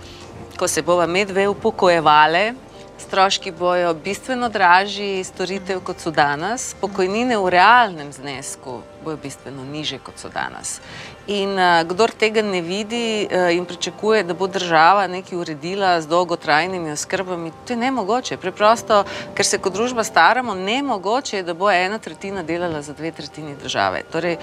ko 0.59 0.69
se 0.69 0.83
bova 0.83 1.07
medve 1.07 1.49
upokojevale, 1.49 2.52
stroški 3.00 3.52
bojo 3.52 3.95
bistveno 3.95 4.49
dražji 4.49 5.25
storitev, 5.25 5.80
kot 5.80 6.00
so 6.00 6.11
danes, 6.11 6.75
pokojnine 6.80 7.38
v 7.38 7.49
realnem 7.49 8.12
znesku 8.12 8.80
bojo 9.04 9.16
bistveno 9.16 9.64
niže, 9.64 9.99
kot 9.99 10.19
so 10.21 10.28
danes. 10.28 10.80
In 11.30 11.54
uh, 11.54 11.84
kdor 11.87 12.10
tega 12.18 12.42
ne 12.42 12.58
vidi 12.62 13.28
uh, 13.30 13.52
in 13.54 13.64
pričakuje, 13.64 14.25
da 14.26 14.34
bo 14.34 14.49
država 14.50 15.06
nekaj 15.06 15.38
uredila 15.38 15.92
z 16.00 16.10
dolgotrajnimi 16.10 16.90
oskrbami, 16.92 17.52
to 17.66 17.72
je 17.72 17.76
nemogoče. 17.76 18.37
Preprosto, 18.37 19.04
ker 19.34 19.46
se 19.46 19.60
kot 19.62 19.76
družba 19.78 20.04
staramo, 20.04 20.54
nemogoče 20.54 21.37
je, 21.37 21.44
da 21.46 21.54
bo 21.54 21.70
ena 21.70 21.99
tretjina 21.99 22.42
delala 22.42 22.82
za 22.82 22.96
dve 22.99 23.12
tretjini 23.14 23.54
države. 23.62 24.02
Torej, 24.12 24.37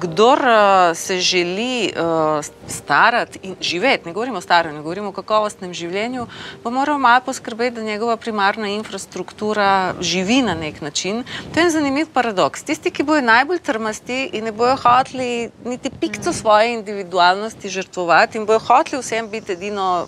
kdor 0.00 0.38
uh, 0.38 0.96
se 0.96 1.20
želi 1.20 1.92
uh, 1.92 2.44
starati 2.68 3.38
in 3.42 3.56
živeti, 3.60 4.08
ne 4.08 4.12
govorimo 4.12 4.38
o 4.38 4.40
staranju, 4.40 4.82
govorimo 4.82 5.08
o 5.08 5.12
kakovostnem 5.12 5.74
življenju, 5.74 6.26
pa 6.62 6.70
moramo 6.70 6.98
malo 6.98 7.20
poskrbeti, 7.26 7.76
da 7.76 7.82
njegova 7.82 8.16
primarna 8.16 8.68
infrastruktura 8.68 9.94
živi 10.00 10.40
na 10.42 10.54
nek 10.54 10.80
način. 10.80 11.24
To 11.54 11.60
je 11.60 11.64
en 11.64 11.70
zanimiv 11.70 12.08
paradoks. 12.14 12.62
Tisti, 12.64 12.90
ki 12.90 13.04
bojo 13.04 13.20
najbolj 13.20 13.58
trmasti 13.58 14.22
in 14.32 14.44
ne 14.44 14.52
bojo 14.52 14.76
hoteli 14.80 15.50
niti 15.64 15.90
pikco 15.90 16.32
svoje 16.32 16.74
individualnosti 16.74 17.68
žrtvovati 17.68 18.38
in 18.38 18.46
bojo 18.46 18.58
hoteli 18.58 19.02
vsem 19.02 19.28
biti 19.30 19.52
edino 19.52 20.06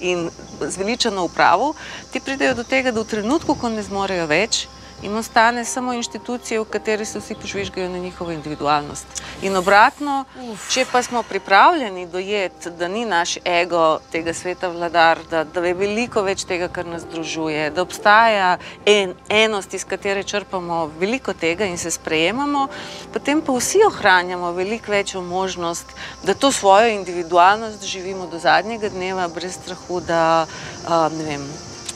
in 0.00 0.30
zveličano 0.60 1.26
v 1.26 1.34
pravu, 1.34 1.74
ti 2.12 2.20
pridejo 2.20 2.54
do 2.54 2.64
tega, 2.64 2.92
da 2.92 3.00
v 3.00 3.10
trenutku, 3.10 3.54
ko 3.54 3.68
ne 3.68 3.82
zmorejo 3.84 4.26
več, 4.26 4.64
in 5.02 5.16
ostane 5.16 5.64
samo 5.64 5.92
inštitucije, 5.92 6.60
v 6.60 6.64
kateri 6.64 7.04
se 7.04 7.18
vsi 7.18 7.34
požvižgajo 7.34 7.88
na 7.88 7.98
njihovo 7.98 8.32
individualnost. 8.32 9.06
In 9.42 9.56
obratno, 9.56 10.24
Uf. 10.50 10.68
če 10.70 10.84
pa 10.92 11.02
smo 11.02 11.22
pripravljeni 11.22 12.06
dojeti, 12.06 12.70
da 12.70 12.88
ni 12.88 13.04
naš 13.04 13.36
ego 13.44 14.00
tega 14.12 14.34
sveta 14.34 14.68
vladar, 14.68 15.18
da, 15.30 15.44
da 15.44 15.64
je 15.64 15.74
veliko 15.74 16.22
več 16.22 16.44
tega, 16.44 16.68
kar 16.68 16.86
nas 16.86 17.02
združuje, 17.02 17.70
da 17.70 17.82
obstaja 17.82 18.58
en, 18.86 19.14
enost, 19.28 19.74
iz 19.74 19.84
katere 19.84 20.22
črpamo 20.22 20.90
veliko 21.00 21.32
tega 21.32 21.64
in 21.64 21.78
se 21.78 21.90
sprejemamo, 21.90 22.68
potem 23.12 23.40
pa 23.40 23.56
vsi 23.56 23.84
ohranjamo 23.86 24.52
veliko 24.52 24.92
večjo 24.92 25.22
možnost, 25.22 25.96
da 26.22 26.34
to 26.34 26.52
svojo 26.52 26.88
individualnost 26.88 27.84
živimo 27.84 28.26
do 28.26 28.38
zadnjega 28.38 28.88
dneva, 28.88 29.28
brez 29.28 29.56
strahu, 29.56 30.00
da 30.00 30.46
uh, 30.46 31.18
ne 31.18 31.24
vem. 31.24 31.50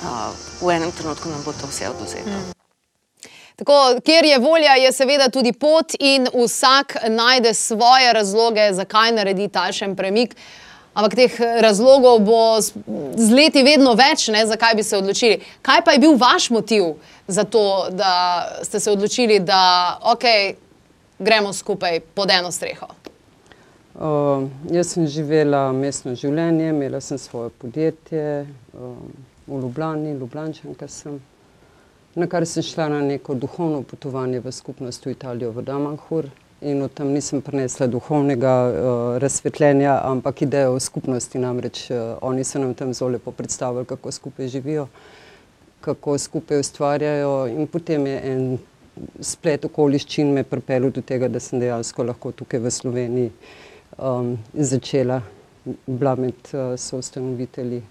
Uh, 0.04 0.32
v 0.60 0.76
enem 0.76 0.92
trenutku 0.92 1.28
nam 1.28 1.42
bo 1.44 1.52
to 1.52 1.66
vse 1.66 1.88
oduzeto. 1.88 2.30
Mm. 2.30 2.63
Tako, 3.56 4.00
kjer 4.04 4.24
je 4.24 4.38
volja, 4.38 4.74
je 4.74 4.92
seveda 4.92 5.28
tudi 5.30 5.52
pot, 5.52 5.94
in 5.98 6.26
vsak 6.34 6.96
najde 7.08 7.54
svoje 7.54 8.12
razloge, 8.12 8.72
zakaj 8.72 9.12
naredi 9.12 9.48
takšen 9.48 9.94
premik. 9.96 10.34
Ampak 10.94 11.14
teh 11.14 11.36
razlogov 11.62 12.20
bo 12.22 12.60
z 12.60 13.30
leti 13.34 13.62
vedno 13.66 13.94
več, 13.98 14.28
ne, 14.30 14.44
zakaj 14.46 14.74
bi 14.78 14.82
se 14.82 14.96
odločili. 14.96 15.40
Kaj 15.62 15.82
pa 15.86 15.94
je 15.94 16.02
bil 16.02 16.14
vaš 16.18 16.50
motiv 16.50 16.84
za 17.26 17.44
to, 17.44 17.88
da 17.90 18.12
ste 18.62 18.80
se 18.80 18.90
odločili, 18.90 19.40
da 19.40 19.98
okay, 20.02 20.54
gremo 21.18 21.52
skupaj 21.52 22.00
pod 22.14 22.30
eno 22.30 22.50
streho? 22.54 22.86
Uh, 23.94 24.46
jaz 24.70 24.94
sem 24.94 25.06
živela 25.06 25.72
mestno 25.72 26.14
življenje, 26.18 26.68
imela 26.70 27.00
sem 27.00 27.18
svoje 27.18 27.50
podjetje 27.58 28.46
uh, 28.74 28.96
v 29.46 29.60
Ljubljani, 29.62 30.16
Ljubljančanka 30.18 30.88
sem 30.88 31.20
na 32.14 32.26
kar 32.26 32.46
sem 32.46 32.62
šla 32.62 32.88
na 32.88 33.00
neko 33.00 33.34
duhovno 33.34 33.82
potovanje 33.82 34.40
v 34.40 34.52
skupnost 34.52 35.06
v 35.06 35.10
Italijo, 35.10 35.50
v 35.50 35.62
Damanhur. 35.62 36.30
In 36.62 36.82
od 36.82 36.92
tam 36.94 37.10
nisem 37.12 37.42
prinesla 37.42 37.86
duhovnega 37.86 38.52
uh, 38.66 39.18
razsvetljenja, 39.18 39.98
ampak 40.04 40.42
idejo 40.42 40.76
o 40.76 40.80
skupnosti. 40.80 41.38
Namreč 41.38 41.90
uh, 41.90 42.16
oni 42.22 42.44
so 42.44 42.58
nam 42.58 42.74
tam 42.74 42.94
zelo 42.94 43.10
lepo 43.10 43.32
predstavili, 43.32 43.84
kako 43.84 44.12
skupaj 44.12 44.48
živijo, 44.48 44.86
kako 45.80 46.18
skupaj 46.18 46.60
ustvarjajo. 46.60 47.46
In 47.48 47.66
potem 47.66 48.06
je 48.06 48.20
en 48.32 48.58
splet 49.20 49.64
okoliščin 49.64 50.32
me 50.32 50.44
pripeljal 50.44 50.94
do 50.94 51.02
tega, 51.02 51.28
da 51.28 51.40
sem 51.40 51.60
dejansko 51.60 52.06
lahko 52.06 52.32
tukaj 52.32 52.62
v 52.62 52.70
Sloveniji 52.70 53.32
um, 53.98 54.36
začela, 54.54 55.20
bila 55.86 56.14
med 56.14 56.54
uh, 56.54 56.78
soustanovitelji 56.78 57.82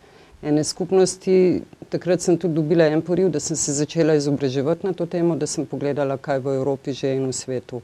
ene 0.43 0.63
skupnosti. 0.63 1.61
Takrat 1.89 2.21
sem 2.21 2.37
tudi 2.37 2.53
dobila 2.53 2.85
en 2.89 3.01
poriv, 3.01 3.29
da 3.29 3.39
sem 3.39 3.57
se 3.57 3.73
začela 3.73 4.15
izobraževati 4.15 4.87
na 4.87 4.93
to 4.93 5.05
temo, 5.05 5.35
da 5.35 5.47
sem 5.47 5.65
pogledala, 5.65 6.17
kaj 6.17 6.39
v 6.39 6.55
Evropi 6.57 6.93
že 6.93 7.15
in 7.15 7.27
v 7.27 7.33
svetu 7.33 7.81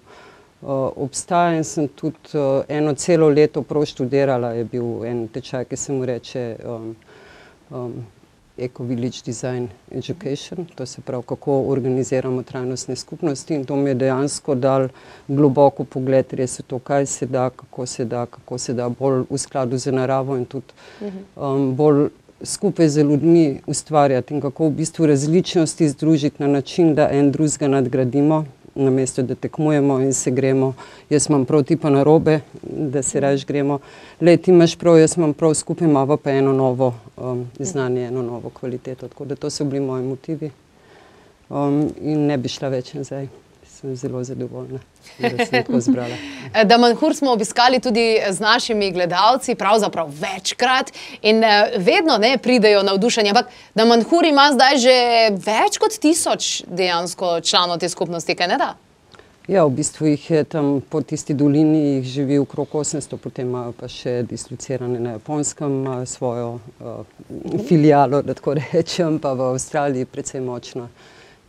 uh, 0.61 0.91
obstaja. 0.95 1.57
In 1.57 1.63
sem 1.63 1.87
tudi 1.87 2.33
uh, 2.33 2.63
eno 2.67 2.93
celo 2.93 3.29
leto 3.29 3.61
prav 3.63 3.85
študirala, 3.85 4.53
je 4.57 4.63
bil 4.63 5.05
en 5.05 5.27
tečaj, 5.27 5.65
ki 5.65 5.77
se 5.77 5.93
mu 5.93 6.05
reče 6.05 6.55
um, 6.65 6.95
um, 7.69 7.93
Eco 8.59 8.83
Village 8.83 9.21
Design 9.25 9.69
Education, 9.91 10.65
to 10.75 10.85
se 10.85 11.01
pravi, 11.01 11.23
kako 11.23 11.61
organiziramo 11.61 12.43
trajnostne 12.43 12.95
skupnosti. 12.95 13.55
In 13.55 13.65
to 13.65 13.75
mi 13.75 13.89
je 13.89 13.95
dejansko 13.95 14.55
dal 14.55 14.87
globoko 15.27 15.83
pogled, 15.83 16.33
res 16.33 16.59
je 16.59 16.63
to, 16.63 16.79
kaj 16.79 17.05
se 17.05 17.25
da, 17.25 17.49
kako 17.49 17.85
se 17.85 18.05
da, 18.05 18.25
kako 18.25 18.57
se 18.57 18.73
da 18.73 18.89
bolj 18.89 19.23
v 19.29 19.37
skladu 19.37 19.77
z 19.77 19.91
naravo 19.91 20.37
in 20.37 20.45
tudi 20.45 20.73
um, 21.35 21.75
bolj 21.75 22.09
skupaj 22.43 22.89
z 22.89 23.03
ljudmi 23.03 23.61
ustvarjati 23.67 24.33
in 24.33 24.41
kako 24.41 24.67
v 24.67 24.71
bistvu 24.71 25.05
različnosti 25.05 25.89
združiti 25.89 26.43
na 26.43 26.47
način, 26.47 26.95
da 26.95 27.09
en 27.11 27.31
drugega 27.31 27.67
nadgradimo, 27.67 28.45
namesto 28.75 29.21
da 29.21 29.35
tekmujemo 29.35 29.99
in 29.99 30.13
se 30.13 30.31
gremo. 30.31 30.73
Jaz 31.09 31.29
imam 31.29 31.45
prav 31.45 31.63
ti 31.63 31.77
pa 31.77 31.89
na 31.89 32.03
robe, 32.03 32.39
da 32.63 33.03
se 33.03 33.19
reč 33.19 33.45
gremo. 33.45 33.79
Le 34.21 34.37
ti 34.37 34.51
imaš 34.51 34.75
prav, 34.75 34.99
jaz 34.99 35.17
imam 35.17 35.33
prav, 35.33 35.53
skupaj 35.53 35.87
imamo 35.87 36.17
pa 36.17 36.31
eno 36.31 36.53
novo 36.53 36.93
um, 37.17 37.47
znanje, 37.59 38.07
eno 38.07 38.21
novo 38.21 38.49
kvaliteto. 38.49 39.07
Tako 39.07 39.25
da 39.25 39.35
to 39.35 39.49
so 39.49 39.65
bili 39.65 39.85
moji 39.85 40.03
motivi 40.03 40.51
um, 41.49 41.89
in 42.01 42.25
ne 42.25 42.37
bi 42.37 42.49
šla 42.49 42.69
več 42.69 42.93
nazaj 42.93 43.27
sem 43.79 43.95
zelo 43.95 44.23
zadovoljna, 44.23 44.79
da 45.19 45.45
sem 45.45 45.63
tako 45.63 45.79
zbrala. 45.79 46.15
da 46.69 46.77
Manhur 46.77 47.15
smo 47.15 47.31
obiskali 47.31 47.79
tudi 47.79 48.17
z 48.29 48.39
našimi 48.39 48.91
gledalci, 48.91 49.55
pravzaprav 49.55 50.09
večkrat 50.09 50.91
in 51.21 51.43
eh, 51.43 51.71
vedno 51.77 52.17
ne 52.17 52.37
pridejo 52.37 52.83
navdušenje. 52.83 53.29
Ampak 53.29 53.45
da 53.75 53.85
Manhur 53.85 54.25
ima 54.25 54.49
zdaj 54.53 54.77
že 54.77 54.97
več 55.45 55.77
kot 55.77 55.95
tisoč 55.99 56.63
dejansko 56.67 57.41
članov 57.41 57.79
te 57.79 57.89
skupnosti, 57.89 58.35
kaj 58.35 58.47
ne 58.47 58.57
da? 58.57 58.75
Ja, 59.49 59.63
v 59.65 59.79
bistvu 59.79 60.11
jih 60.11 60.25
je 60.31 60.43
tam 60.43 60.81
po 60.89 61.01
tisti 61.01 61.33
dolini, 61.33 61.79
jih 61.95 62.03
živi 62.05 62.37
okrog 62.37 62.67
800, 62.69 63.17
potem 63.17 63.47
imajo 63.47 63.71
pa 63.79 63.87
še 63.89 64.19
dislocirane 64.29 64.99
na 64.99 65.15
Japonskem, 65.15 65.79
imajo 65.79 66.05
svojo 66.05 66.49
uh, 66.79 66.99
filijalo, 67.67 68.21
da 68.21 68.35
tako 68.37 68.53
rečem, 68.59 69.17
pa 69.19 69.33
v 69.33 69.47
Avstraliji 69.55 70.05
precej 70.05 70.43
močna 70.45 70.85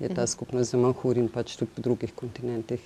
je 0.01 0.09
ta 0.15 0.27
skupnost 0.27 0.71
zelo 0.71 0.93
hud 0.93 1.17
in 1.17 1.29
pač 1.29 1.57
tudi 1.57 1.71
po 1.75 1.83
drugih 1.83 2.15
kontinentih. 2.15 2.81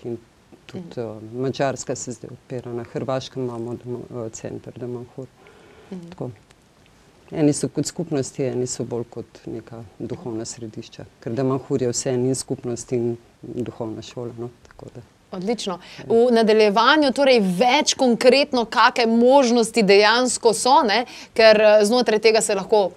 Tudi 0.67 1.01
uh, 1.01 1.23
Mačarska 1.33 1.95
se 1.97 2.13
zdaj 2.13 2.31
odpira, 2.33 2.73
na 2.73 2.85
Hrvaškem 2.93 3.45
imamo 3.45 3.77
uh, 3.77 4.33
center, 4.33 4.73
da 4.77 4.87
imamo 4.87 5.05
hud. 5.17 5.29
Eni 7.31 7.53
so 7.53 7.69
kot 7.69 7.87
skupnosti, 7.87 8.45
eni 8.45 8.67
so 8.67 8.85
bolj 8.85 9.05
kot 9.11 9.41
neka 9.47 9.83
duhovna 9.99 10.45
središča, 10.45 11.05
ker 11.21 11.33
da 11.33 11.43
imamo 11.43 11.63
hud 11.69 11.83
je 11.83 11.93
vse 11.93 12.15
in 12.15 12.35
skupnost 12.35 12.93
in 12.93 13.17
duhovna 13.43 14.03
šola. 14.03 14.33
No? 14.39 14.51
Odlično. 15.35 15.79
V 16.07 16.29
nadaljevanju 16.33 17.13
torej 17.13 17.41
več 17.59 17.95
konkretno, 17.99 18.65
kakšne 18.65 19.07
možnosti 19.11 19.83
dejansko 19.83 20.53
so, 20.55 20.83
ne? 20.87 21.05
ker 21.35 21.61
znotraj 21.83 22.23
tega 22.23 22.41
se 22.41 22.55
lahko 22.55 22.91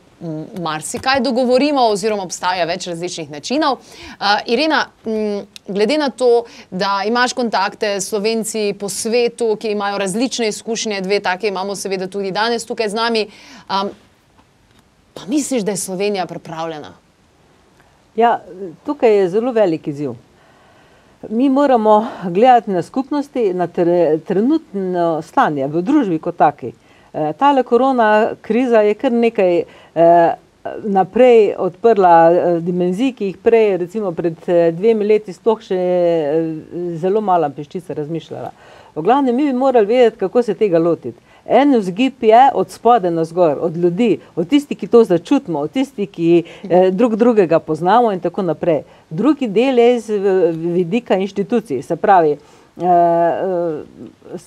marsikaj 0.61 1.21
dogovorimo, 1.21 1.81
oziroma 1.91 2.23
obstaja 2.23 2.65
več 2.65 2.87
različnih 2.87 3.29
načinov. 3.31 3.77
Uh, 3.77 4.25
Irena, 4.49 4.87
m, 5.05 5.45
glede 5.67 5.97
na 5.97 6.09
to, 6.09 6.45
da 6.71 7.03
imaš 7.05 7.33
kontakte 7.37 7.99
s 7.99 8.09
slovenci 8.09 8.73
po 8.79 8.89
svetu, 8.89 9.55
ki 9.55 9.71
imajo 9.71 9.97
različne 9.97 10.47
izkušnje, 10.47 11.01
dve 11.01 11.19
take 11.19 11.47
imamo 11.47 11.75
seveda 11.75 12.07
tudi 12.07 12.31
danes 12.31 12.65
tukaj 12.65 12.89
z 12.89 12.97
nami, 12.97 13.27
um, 13.69 13.91
pa 15.13 15.25
misliš, 15.27 15.61
da 15.61 15.71
je 15.71 15.77
Slovenija 15.77 16.25
pripravljena? 16.25 16.93
Ja, 18.15 18.39
tukaj 18.85 19.17
je 19.19 19.29
zelo 19.29 19.51
velik 19.51 19.87
izziv. 19.87 20.15
Mi 21.29 21.49
moramo 21.49 22.07
gledati 22.23 22.71
na 22.71 22.81
skupnosti, 22.81 23.53
na 23.53 23.67
tre, 23.67 24.17
trenutno 24.17 25.21
stanje 25.21 25.67
v 25.67 25.81
družbi 25.81 26.19
kot 26.19 26.37
taki. 26.37 26.67
E, 26.67 26.86
tale 27.11 27.63
korona 27.63 28.35
kriza 28.41 28.81
je 28.81 28.93
kar 28.93 29.11
nekaj 29.11 29.57
e, 29.57 29.65
naprej 30.83 31.53
odprla 31.57 32.15
e, 32.31 32.59
dimenzij, 32.61 33.13
ki 33.17 33.31
jih 33.31 33.37
prej, 33.43 33.77
recimo 33.77 34.11
pred 34.11 34.35
dvemi 34.75 35.07
leti, 35.07 35.33
sploh 35.33 35.61
še 35.63 35.79
zelo 37.01 37.21
mala 37.21 37.49
peščica 37.49 37.95
razmišljala. 37.97 38.51
V 38.97 39.05
glavnem, 39.05 39.35
mi 39.35 39.45
bi 39.45 39.53
morali 39.53 39.85
vedeti, 39.85 40.17
kako 40.17 40.41
se 40.43 40.53
tega 40.57 40.79
lotiti. 40.79 41.21
En 41.47 41.77
vzgib 41.79 42.23
je 42.23 42.49
od 42.53 42.71
spodaj 42.71 43.11
na 43.11 43.23
zgor, 43.25 43.57
od 43.61 43.77
ljudi, 43.77 44.19
od 44.35 44.47
tistih, 44.47 44.77
ki 44.77 44.87
to 44.87 45.03
začutimo, 45.03 45.59
od 45.59 45.71
tistih, 45.71 46.09
ki 46.09 46.43
eh, 46.43 46.91
drug 46.91 47.15
drugega 47.15 47.59
poznamo 47.59 48.11
in 48.11 48.19
tako 48.19 48.41
naprej. 48.41 48.81
Drugi 49.09 49.47
del 49.47 49.79
je 49.79 49.95
iz 49.95 50.09
vidika 50.55 51.15
inštitucij, 51.15 51.81
se 51.81 51.95
pravi, 51.95 52.31
eh, 52.31 52.37
eh, 52.37 52.56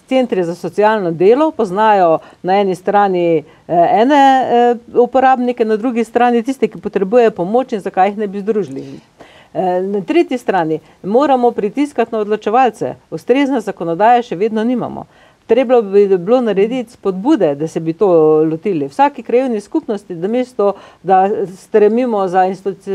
centri 0.06 0.44
za 0.44 0.54
socialno 0.54 1.10
delo 1.10 1.50
poznajo 1.50 2.18
na 2.42 2.60
eni 2.60 2.74
strani 2.74 3.38
eh, 3.38 3.42
ene 3.68 4.44
eh, 4.44 4.76
uporabnike, 4.94 5.64
na 5.64 5.76
drugi 5.76 6.04
strani 6.04 6.42
tiste, 6.42 6.68
ki 6.68 6.80
potrebujejo 6.80 7.30
pomoč 7.30 7.72
in 7.72 7.80
zakaj 7.80 8.08
jih 8.08 8.18
ne 8.18 8.26
bi 8.26 8.40
združili. 8.40 9.00
Eh, 9.54 9.82
na 9.82 10.00
tretji 10.00 10.38
strani 10.38 10.80
moramo 11.02 11.50
pritiskati 11.50 12.14
na 12.14 12.18
odločevalce, 12.18 12.94
ustrezna 13.10 13.60
zakonodaja 13.60 14.22
še 14.22 14.36
vedno 14.36 14.64
nimamo. 14.64 15.06
Treba 15.50 15.82
bi 15.82 16.18
bilo 16.18 16.40
narediti 16.40 16.92
spodbude, 16.92 17.54
da 17.54 17.68
se 17.68 17.80
bi 17.80 17.92
to 17.92 18.08
lotili. 18.50 18.86
Vsaki 18.88 19.22
krajovni 19.22 19.60
skupnosti, 19.60 20.14
da 20.14 20.28
mesto, 20.28 20.72
da 21.02 21.28
stremimo 21.56 22.28
za 22.28 22.44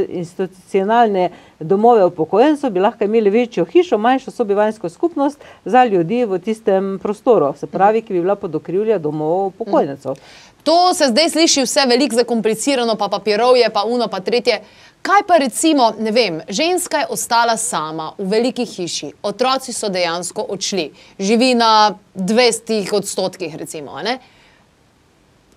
institucionalne 0.07 1.29
domove 1.59 2.05
upokojencev, 2.05 2.71
bi 2.71 2.79
lahko 2.79 3.03
imeli 3.03 3.29
večjo 3.29 3.65
hišo, 3.65 3.97
manjšo 3.97 4.31
sobivanjsko 4.31 4.89
skupnost 4.89 5.43
za 5.65 5.83
ljudi 5.85 6.25
v 6.25 6.39
tistem 6.39 6.99
prostoru, 7.03 7.53
se 7.59 7.67
pravi, 7.67 8.01
ki 8.01 8.13
bi 8.13 8.21
bila 8.21 8.35
pod 8.35 8.55
okrivlja 8.55 8.97
domov 8.97 9.45
upokojencev. 9.47 10.15
To 10.63 10.93
se 10.93 11.11
zdaj 11.11 11.29
sliši 11.29 11.67
vse 11.67 11.83
veliko 11.87 12.15
zakomplicirano, 12.15 12.95
pa 12.95 13.07
papirovje, 13.11 13.69
pa 13.69 13.83
uno, 13.83 14.07
pa 14.07 14.19
tretje. 14.19 14.61
Kaj 15.05 15.21
pa 15.27 15.37
recimo, 15.37 15.91
ne 15.99 16.11
vem, 16.11 16.41
ženska 16.49 17.03
je 17.03 17.07
ostala 17.13 17.57
sama 17.57 18.15
v 18.17 18.25
veliki 18.25 18.65
hiši, 18.65 19.11
otroci 19.21 19.73
so 19.73 19.89
dejansko 19.93 20.41
odšli, 20.49 20.85
živi 21.19 21.53
na 21.53 21.93
200 22.15 22.89
odstotkih, 22.97 23.53
recimo. 23.55 24.01
Ne? 24.01 24.17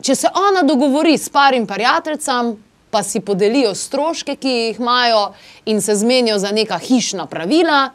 Če 0.05 0.14
se 0.14 0.28
ona 0.37 0.67
dogovori 0.69 1.17
s 1.19 1.33
parim 1.33 1.64
prijateljem, 1.67 2.59
pa 2.90 3.02
si 3.02 3.21
podelijo 3.21 3.73
stroške, 3.75 4.37
ki 4.37 4.52
jih 4.52 4.81
imajo, 4.81 5.33
in 5.64 5.81
se 5.81 5.97
zmenijo 5.97 6.38
za 6.38 6.52
neka 6.52 6.78
hišna 6.78 7.26
pravila, 7.26 7.88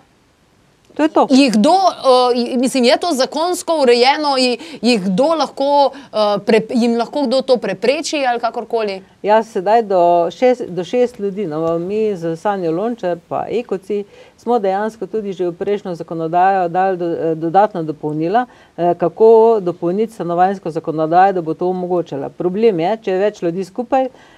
To 0.94 1.04
je 1.04 1.10
to. 1.10 1.28
Jih 1.30 1.54
kdo, 1.54 1.74
uh, 1.74 2.60
mislim, 2.60 2.84
je 2.84 2.98
to 2.98 3.10
zakonsko 3.14 3.80
urejeno, 3.82 4.38
jih 4.82 5.02
kdo 5.04 5.34
lahko, 5.40 5.92
uh, 5.94 6.20
pre, 6.46 6.62
jim 6.70 6.98
lahko 6.98 7.26
kdo 7.26 7.42
to 7.42 7.58
prepreči 7.58 8.26
ali 8.30 8.40
kakorkoli? 8.40 9.02
Ja, 9.24 9.44
sedaj 9.44 9.82
do 9.82 10.32
šest, 10.32 10.62
do 10.68 10.84
šest 10.84 11.20
ljudi, 11.20 11.48
no, 11.48 11.80
mi 11.80 12.16
z 12.16 12.36
Sanjo 12.36 12.72
Lončer 12.72 13.18
pa 13.30 13.46
Ekoci 13.50 14.04
smo 14.38 14.60
dejansko 14.60 15.08
tudi 15.08 15.34
že 15.34 15.48
v 15.48 15.56
prejšnjo 15.56 15.96
zakonodajo 15.96 16.68
dali 16.70 16.98
do, 16.98 17.36
dodatno 17.36 17.84
dopolnila, 17.84 18.46
eh, 18.78 18.94
kako 18.98 19.60
dopolniti 19.62 20.14
stanovanjsko 20.14 20.70
zakonodajo, 20.70 21.34
da 21.34 21.42
bo 21.42 21.54
to 21.54 21.70
omogočala. 21.70 22.30
Problem 22.30 22.80
je, 22.80 22.98
če 23.04 23.12
je 23.12 23.20
več 23.20 23.42
ljudi 23.42 23.64
skupaj, 23.64 24.06
eh, 24.06 24.33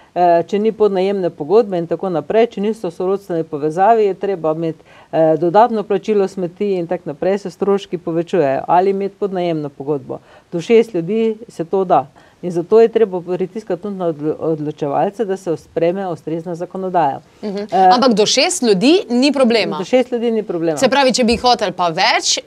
če 0.47 0.59
ni 0.59 0.71
podnajemne 0.71 1.29
pogodbe 1.29 1.77
in 1.77 1.87
tako 1.87 2.09
naprej, 2.09 2.47
če 2.55 2.61
niso 2.63 2.91
sorodstvene 2.91 3.43
povezavi, 3.43 4.05
je 4.05 4.13
treba 4.19 4.53
imeti 4.55 4.79
eh, 5.11 5.35
dodatno 5.39 5.83
plačilo 5.83 6.27
smeti 6.27 6.71
in 6.79 6.87
tako 6.87 7.11
naprej, 7.11 7.37
se 7.43 7.51
stroški 7.51 7.97
povečujejo 7.97 8.63
ali 8.67 8.95
imeti 8.95 9.15
podnajemno 9.19 9.69
pogodbo. 9.69 10.19
Do 10.51 10.61
šest 10.61 10.93
ljudi 10.93 11.35
se 11.47 11.65
to 11.65 11.83
da. 11.83 12.05
In 12.41 12.51
zato 12.51 12.81
je 12.81 12.87
treba 12.87 13.21
pritiskati 13.21 13.81
tudi 13.81 13.95
na 13.95 14.13
odločevalce, 14.39 15.25
da 15.25 15.37
se 15.37 15.57
spreme 15.57 16.07
ustrezna 16.07 16.55
zakonodaja. 16.55 17.19
Uh 17.41 17.49
-huh. 17.49 17.63
uh, 17.63 17.95
Ampak 17.95 18.13
do 18.13 18.25
šest 18.25 18.63
ljudi 18.63 19.01
ni 19.09 19.33
problema. 19.33 19.77
Do 19.77 19.85
šest 19.85 20.11
ljudi 20.11 20.31
ni 20.31 20.43
problema. 20.43 20.77
Se 20.77 20.89
pravi, 20.89 21.13
če 21.13 21.23
bi 21.23 21.37
hotel 21.37 21.71
pa 21.71 21.87
več, 21.87 22.39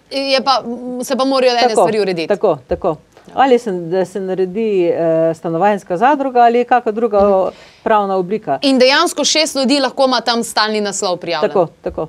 pa, 0.45 0.63
se 1.05 1.17
pa 1.17 1.25
morajo 1.25 1.53
ene 1.53 1.71
stvari 1.71 2.01
urediti. 2.01 2.29
Tako, 2.29 2.59
tako. 2.69 2.97
Ali 3.35 3.59
se, 3.59 3.73
da 3.73 4.05
se 4.05 4.21
naredi 4.21 4.87
eh, 4.87 5.35
stanovanjska 5.35 5.97
zadruga 5.97 6.41
ali 6.41 6.65
kakšna 6.65 6.93
druga 6.93 7.51
pravna 7.83 8.17
oblika. 8.17 8.59
In 8.63 8.79
dejansko 8.79 9.25
šest 9.25 9.57
ljudi 9.57 9.81
lahko 9.81 10.05
ima 10.05 10.21
tam 10.21 10.45
stalni 10.45 10.81
naslov 10.81 11.17
prijavljen. 11.17 11.51
Tako, 11.51 11.69
tako. 11.83 12.09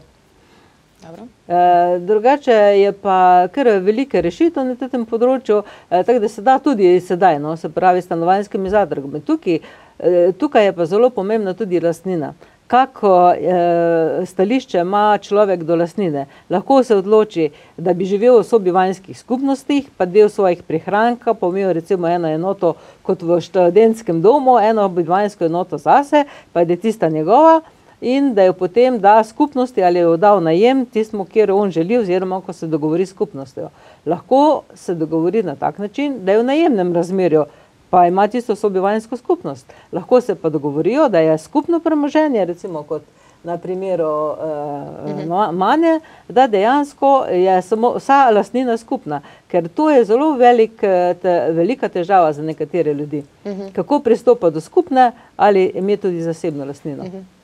E, 1.47 1.99
drugače 1.99 2.51
je 2.53 2.91
pa 2.91 3.47
kar 3.51 3.67
velike 3.67 4.21
rešitev 4.21 4.65
na 4.65 4.89
tem 4.89 5.05
področju, 5.10 5.63
e, 5.89 6.03
tako 6.03 6.19
da 6.21 6.29
se 6.29 6.43
da 6.45 6.60
tudi 6.62 6.91
sedaj, 7.01 7.39
no, 7.41 7.55
se 7.58 7.71
pravi, 7.73 8.03
stanovanjskimi 8.05 8.69
zadrugami. 8.69 9.21
Tukaj, 9.25 9.58
e, 9.97 10.32
tukaj 10.38 10.69
je 10.69 10.75
pa 10.77 10.86
zelo 10.86 11.10
pomembna 11.10 11.55
tudi 11.58 11.82
lastnina. 11.82 12.36
Kako 12.69 13.32
e, 13.32 14.25
stališče 14.25 14.77
ima 14.77 15.17
človek 15.17 15.63
do 15.63 15.75
lastnine? 15.75 16.25
Lahko 16.49 16.84
se 16.84 16.95
odloči, 16.95 17.47
da 17.77 17.93
bi 17.97 18.05
živel 18.05 18.38
v 18.38 18.43
sobivanjskih 18.45 19.17
skupnostih, 19.17 19.88
pa 19.97 20.05
del 20.05 20.29
svojih 20.29 20.62
prihrankov, 20.63 21.39
pomil 21.41 21.73
recimo 21.73 22.08
eno 22.08 22.29
enoto 22.29 22.75
kot 23.01 23.25
v 23.25 23.39
študentskem 23.41 24.21
domu, 24.21 24.60
eno 24.62 24.86
bivanjsko 24.89 25.49
enoto 25.49 25.82
zase, 25.82 26.27
pa 26.53 26.62
je 26.62 26.77
tista 26.77 27.10
njegova 27.10 27.62
in 28.01 28.34
da 28.34 28.45
jo 28.45 28.53
potem 28.53 28.99
da 28.99 29.23
skupnosti 29.23 29.84
ali 29.84 29.99
jo 29.99 30.17
da 30.17 30.36
v 30.36 30.41
najem 30.41 30.86
tistmu, 30.86 31.25
kjer 31.25 31.51
on 31.51 31.71
želi, 31.71 31.97
oziroma 31.97 32.41
ko 32.41 32.53
se 32.53 32.67
dogovori 32.67 33.05
s 33.05 33.10
skupnostjo. 33.17 33.69
Lahko 34.05 34.62
se 34.75 34.95
dogovori 34.95 35.43
na 35.43 35.55
tak 35.55 35.77
način, 35.77 36.21
da 36.25 36.32
je 36.32 36.39
v 36.39 36.45
najemnem 36.53 36.93
razmerju, 36.93 37.45
pa 37.89 38.08
ima 38.08 38.28
tisto 38.28 38.56
sobivanjsko 38.56 39.17
skupnost. 39.17 39.73
Lahko 39.91 40.21
se 40.21 40.36
pa 40.36 40.49
dogovorijo, 40.49 41.10
da 41.10 41.19
je 41.19 41.38
skupno 41.38 41.80
premoženje, 41.80 42.45
recimo 42.45 42.84
kot 42.84 43.02
na 43.43 43.58
primeru 43.58 44.06
uh, 44.06 45.54
Mane, 45.54 45.99
da 46.28 46.47
dejansko 46.47 47.25
je 47.32 47.62
samo 47.62 47.93
vsa 47.95 48.30
lastnina 48.30 48.78
skupna, 48.78 49.21
ker 49.47 49.67
to 49.67 49.89
je 49.89 50.06
zelo 50.06 50.34
velik, 50.34 50.82
te, 51.21 51.47
velika 51.52 51.89
težava 51.89 52.34
za 52.34 52.41
nekatere 52.41 52.93
ljudi. 52.93 53.23
Uh 53.45 53.52
-huh. 53.52 53.71
Kako 53.71 53.99
pristopa 53.99 54.49
do 54.49 54.62
skupne 54.62 55.12
ali 55.38 55.71
imeti 55.75 56.02
tudi 56.02 56.21
zasebno 56.21 56.65
lastnino. 56.65 57.04
Uh 57.04 57.10
-huh. 57.10 57.38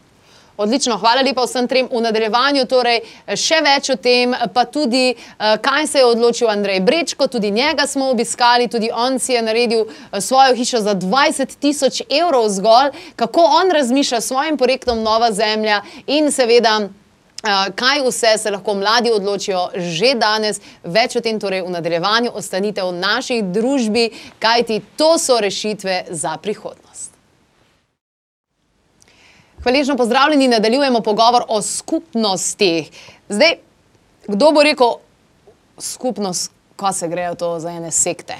Odlično, 0.57 0.95
hvala 0.97 1.21
lepa 1.21 1.43
vsem 1.43 1.67
trem 1.67 1.87
v 1.91 1.99
nadaljevanju. 1.99 2.63
Torej, 2.71 3.01
še 3.35 3.57
več 3.63 3.89
o 3.91 3.97
tem, 3.99 4.31
pa 4.53 4.63
tudi, 4.65 5.11
eh, 5.11 5.57
kaj 5.61 5.87
se 5.87 5.99
je 5.99 6.05
odločil 6.05 6.49
Andrej 6.49 6.79
Brečko, 6.79 7.27
tudi 7.27 7.51
njega 7.51 7.87
smo 7.87 8.09
obiskali, 8.09 8.69
tudi 8.71 8.89
on 8.93 9.19
si 9.19 9.33
je 9.33 9.41
naredil 9.41 9.81
eh, 9.83 10.21
svojo 10.21 10.55
hišo 10.55 10.79
za 10.81 10.95
20 10.95 11.57
tisoč 11.59 12.01
evrov 12.09 12.47
zgolj, 12.49 12.95
kako 13.15 13.41
on 13.41 13.71
razmišlja 13.71 14.21
s 14.21 14.27
svojim 14.27 14.57
projektom 14.57 15.03
Nova 15.03 15.31
Zemlja 15.31 15.81
in 16.07 16.31
seveda. 16.31 16.79
Uh, 17.45 17.75
kaj 17.75 18.01
vse 18.01 18.37
se 18.41 18.51
lahko 18.51 18.73
mladi 18.73 19.11
odločijo 19.11 19.67
že 19.75 20.15
danes, 20.17 20.57
več 20.83 21.15
o 21.15 21.21
tem 21.21 21.37
torej 21.39 21.61
v 21.61 21.75
nadaljevanju, 21.75 22.31
ostanite 22.33 22.81
v 22.81 22.95
naši 22.97 23.41
družbi, 23.41 24.09
kajti 24.39 24.81
to 24.97 25.17
so 25.21 25.37
rešitve 25.39 26.05
za 26.09 26.37
prihodnost. 26.41 27.14
Hvaležno 29.65 29.97
pozdravljeni, 29.97 30.47
nadaljujemo 30.47 30.99
pogovor 31.01 31.43
o 31.47 31.61
skupnosti. 31.61 32.89
Zdaj, 33.29 33.55
kdo 34.27 34.51
bo 34.51 34.63
rekel, 34.63 34.91
skupnost, 35.79 36.51
ko 36.75 36.91
se 36.93 37.07
grejo 37.07 37.33
to 37.35 37.59
za 37.59 37.71
ene 37.71 37.91
sekte? 37.91 38.35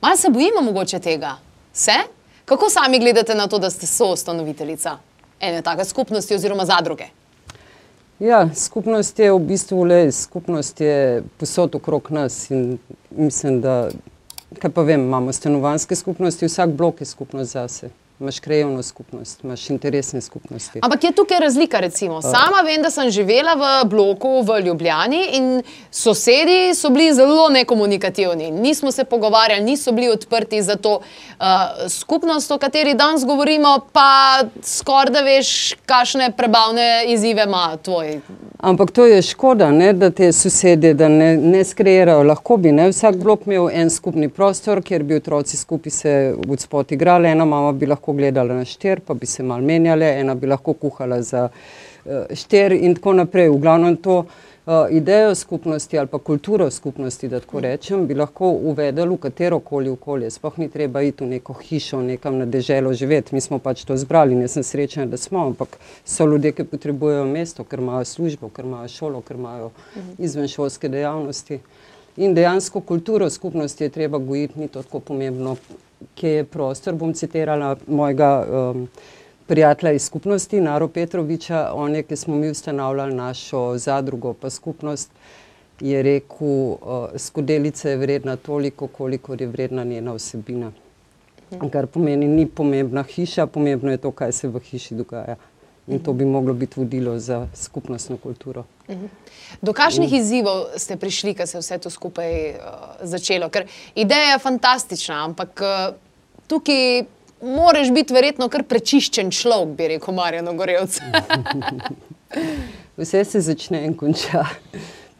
Malo 0.00 0.16
se 0.16 0.30
bojimo 0.30 0.60
mogoče 0.60 0.98
tega. 0.98 1.36
Se? 1.72 1.96
Kako 2.44 2.70
sami 2.70 2.98
gledate 2.98 3.34
na 3.34 3.46
to, 3.48 3.58
da 3.58 3.70
ste 3.70 3.86
soustanoviteljica 3.86 4.98
ene 5.40 5.62
take 5.62 5.84
skupnosti 5.84 6.34
oziroma 6.34 6.64
zadruge? 6.64 7.08
Ja, 8.18 8.48
skupnost 8.54 9.18
je 9.18 9.32
v 9.32 9.38
bistvu 9.38 9.84
le, 9.84 10.12
skupnost 10.12 10.80
je 10.80 11.22
posod 11.40 11.74
okrog 11.74 12.10
nas 12.10 12.50
in 12.50 12.78
mislim, 13.10 13.62
da, 13.64 13.88
kaj 14.60 14.70
pa 14.70 14.82
vem, 14.82 15.08
imamo 15.08 15.32
stanovanske 15.32 15.96
skupnosti, 15.96 16.46
vsak 16.46 16.76
blok 16.76 17.00
je 17.00 17.06
skupnost 17.06 17.52
zase. 17.52 17.94
Imaš 18.20 18.40
krajevno 18.40 18.82
skupnost, 18.82 19.44
imaš 19.44 19.70
interesne 19.70 20.20
skupnosti. 20.20 20.78
Ampak 20.82 21.04
je 21.04 21.12
tukaj 21.12 21.40
razlika. 21.40 21.80
Recimo. 21.80 22.22
Sama 22.22 22.62
vem, 22.64 22.82
da 22.82 22.90
sem 22.90 23.10
živela 23.10 23.54
v 23.54 23.88
bloku 23.88 24.42
v 24.42 24.60
Ljubljani 24.66 25.28
in 25.32 25.62
sosedi 25.90 26.74
so 26.74 26.90
bili 26.90 27.14
zelo 27.14 27.48
nekomunikativni. 27.48 28.50
Nismo 28.50 28.92
se 28.92 29.04
pogovarjali, 29.04 29.64
niso 29.64 29.92
bili 29.92 30.08
odprti 30.08 30.62
za 30.62 30.76
to 30.76 30.94
uh, 30.94 31.46
skupnost, 31.88 32.50
o 32.50 32.58
kateri 32.58 32.94
danes 32.94 33.24
govorimo, 33.24 33.80
pa 33.92 34.42
skoraj 34.62 35.12
da 35.12 35.20
veš, 35.20 35.74
kakšne 35.86 36.30
prebavne 36.36 37.04
izzive 37.08 37.42
ima 37.42 37.76
tvoj. 37.82 38.20
Ampak 38.58 38.90
to 38.90 39.06
je 39.06 39.22
škoda, 39.22 39.70
ne, 39.70 39.92
da 39.92 40.10
te 40.10 40.32
sosedje 40.32 40.94
da 40.94 41.08
ne, 41.08 41.36
ne 41.36 41.64
skreirajo. 41.64 42.22
Lahko 42.22 42.56
bi 42.56 42.72
ne, 42.72 42.88
vsak 42.88 43.16
blok 43.16 43.46
imel 43.46 43.68
en 43.72 43.90
skupni 43.90 44.28
prostor, 44.28 44.80
kjer 44.82 45.02
bi 45.02 45.16
otroci 45.16 45.56
skupaj 45.56 45.92
se 45.92 46.14
v 46.46 46.56
spot 46.58 46.92
igrali. 46.92 47.28
Ena 47.28 47.44
mama 47.44 47.72
bi 47.72 47.86
lahko 47.86 48.03
gledala 48.12 48.54
na 48.54 48.64
štir, 48.64 49.00
pa 49.00 49.14
bi 49.14 49.26
se 49.26 49.42
mal 49.42 49.62
menjale, 49.62 50.20
ena 50.20 50.34
bi 50.34 50.46
lahko 50.46 50.72
kuhala 50.72 51.22
za 51.22 51.48
uh, 51.48 52.24
štir 52.34 52.72
in 52.72 52.94
tako 52.94 53.12
naprej. 53.12 53.48
V 53.48 53.60
glavnem 53.62 53.96
to 53.96 54.18
uh, 54.18 54.86
idejo 54.90 55.34
skupnosti 55.34 55.98
ali 55.98 56.08
pa 56.08 56.18
kulturo 56.18 56.70
skupnosti, 56.70 57.28
da 57.28 57.40
tako 57.40 57.60
rečem, 57.60 58.06
bi 58.06 58.14
lahko 58.14 58.50
uvedel 58.50 59.14
v 59.14 59.16
katero 59.16 59.58
koli 59.58 59.90
okolje. 59.90 60.30
Sploh 60.30 60.58
ni 60.58 60.68
treba 60.68 61.02
iti 61.02 61.24
v 61.24 61.28
neko 61.28 61.54
hišo, 61.54 62.02
nekam 62.02 62.38
na 62.38 62.46
deželo 62.46 62.92
živeti. 62.92 63.34
Mi 63.34 63.40
smo 63.40 63.58
pač 63.58 63.84
to 63.84 63.96
zbrali 63.96 64.34
in 64.34 64.44
jaz 64.44 64.58
sem 64.58 64.62
srečen, 64.62 65.10
da 65.10 65.16
smo, 65.16 65.46
ampak 65.46 65.78
so 66.04 66.26
ljudje, 66.26 66.52
ki 66.52 66.64
potrebujejo 66.64 67.24
mesto, 67.24 67.64
ker 67.64 67.78
imajo 67.78 68.04
službo, 68.04 68.48
ker 68.48 68.64
imajo 68.64 68.88
šolo, 68.88 69.20
ker 69.20 69.36
imajo 69.36 69.70
izvenšolske 70.18 70.88
dejavnosti. 70.88 71.60
In 72.16 72.34
dejansko 72.34 72.80
kulturo 72.80 73.30
skupnosti 73.30 73.84
je 73.84 73.90
treba 73.90 74.18
gojiti, 74.18 74.60
ni 74.60 74.68
to 74.68 74.82
tako 74.82 75.00
pomembno, 75.00 75.56
kje 76.14 76.30
je 76.30 76.44
prostor. 76.44 76.94
Bom 76.94 77.12
citirala 77.14 77.76
mojega 77.86 78.46
um, 78.46 78.88
prijatelja 79.46 79.92
iz 79.92 80.06
skupnosti, 80.06 80.60
Naro 80.60 80.88
Petroviča, 80.88 81.70
on 81.74 81.94
je, 81.94 82.02
ki 82.02 82.16
smo 82.16 82.36
mi 82.36 82.50
ustanavljali 82.50 83.14
našo 83.14 83.78
zadrugo, 83.78 84.32
pa 84.32 84.50
skupnost, 84.50 85.10
je 85.80 86.02
rekel, 86.02 86.48
uh, 86.48 86.78
skodelica 87.16 87.90
je 87.90 87.96
vredna 87.96 88.36
toliko, 88.36 88.86
kolikor 88.86 89.40
je 89.40 89.46
vredna 89.46 89.84
njena 89.84 90.12
vsebina. 90.12 90.72
Kar 91.70 91.86
pomeni, 91.86 92.28
ni 92.28 92.46
pomembna 92.46 93.02
hiša, 93.02 93.46
pomembno 93.46 93.90
je 93.90 93.96
to, 93.96 94.10
kaj 94.10 94.32
se 94.32 94.48
v 94.48 94.58
hiši 94.58 94.94
dogaja. 94.94 95.36
In 95.86 96.00
to 96.00 96.12
bi 96.12 96.24
moglo 96.24 96.54
biti 96.54 96.80
vodilo 96.80 97.18
za 97.18 97.46
skupnostno 97.54 98.16
kulturo. 98.16 98.64
Do 99.60 99.72
kakšnih 99.72 100.12
izzivov 100.12 100.64
ste 100.76 100.96
prišli, 100.96 101.34
ko 101.34 101.46
se 101.46 101.58
je 101.58 101.60
vse 101.60 101.78
to 101.78 101.90
skupaj 101.90 102.32
uh, 102.50 102.56
začelo? 103.02 103.50
Ker 103.52 103.66
ideja 103.94 104.32
je 104.32 104.38
fantastična, 104.40 105.24
ampak 105.24 105.60
uh, 105.60 105.94
tukaj 106.48 107.04
moraš 107.44 107.92
biti 107.92 108.16
verjetno 108.16 108.48
kar 108.48 108.64
prečiščen 108.64 109.30
človek, 109.30 109.76
bi 109.76 109.88
rekel 109.94 110.16
Marjano 110.16 110.56
Gorevc. 110.56 110.98
Vse 112.96 113.24
se 113.24 113.40
začne 113.40 113.84
in 113.84 113.94
konča 113.98 114.46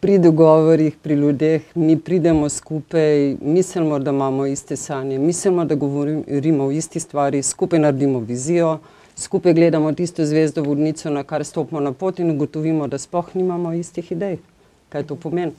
pri 0.00 0.18
dogovorih, 0.18 0.96
pri 1.02 1.14
ljudeh. 1.14 1.62
Mi 1.74 1.98
pridemo 2.00 2.48
skupaj, 2.48 3.36
mislimo, 3.40 3.98
da 3.98 4.10
imamo 4.10 4.46
iste 4.46 4.76
sanje, 4.76 5.18
mislimo, 5.18 5.64
da 5.64 5.74
govorimo 5.74 6.64
o 6.64 6.70
isti 6.70 7.00
stvari, 7.00 7.42
skupaj 7.42 7.78
naredimo 7.78 8.18
vizijo, 8.18 8.78
skupaj 9.16 9.54
gledamo 9.54 9.92
tisto 9.92 10.24
zvezdo 10.24 10.62
vodnico, 10.62 11.10
na 11.10 11.22
kar 11.22 11.44
stopimo 11.44 11.80
na 11.80 11.92
pot 11.92 12.18
in 12.18 12.30
ugotovimo, 12.30 12.86
da 12.86 12.98
sploh 12.98 13.34
nimamo 13.34 13.72
istih 13.72 14.12
idej. 14.12 14.38
Kaj 14.88 15.06
to 15.06 15.16
pomeni? 15.16 15.52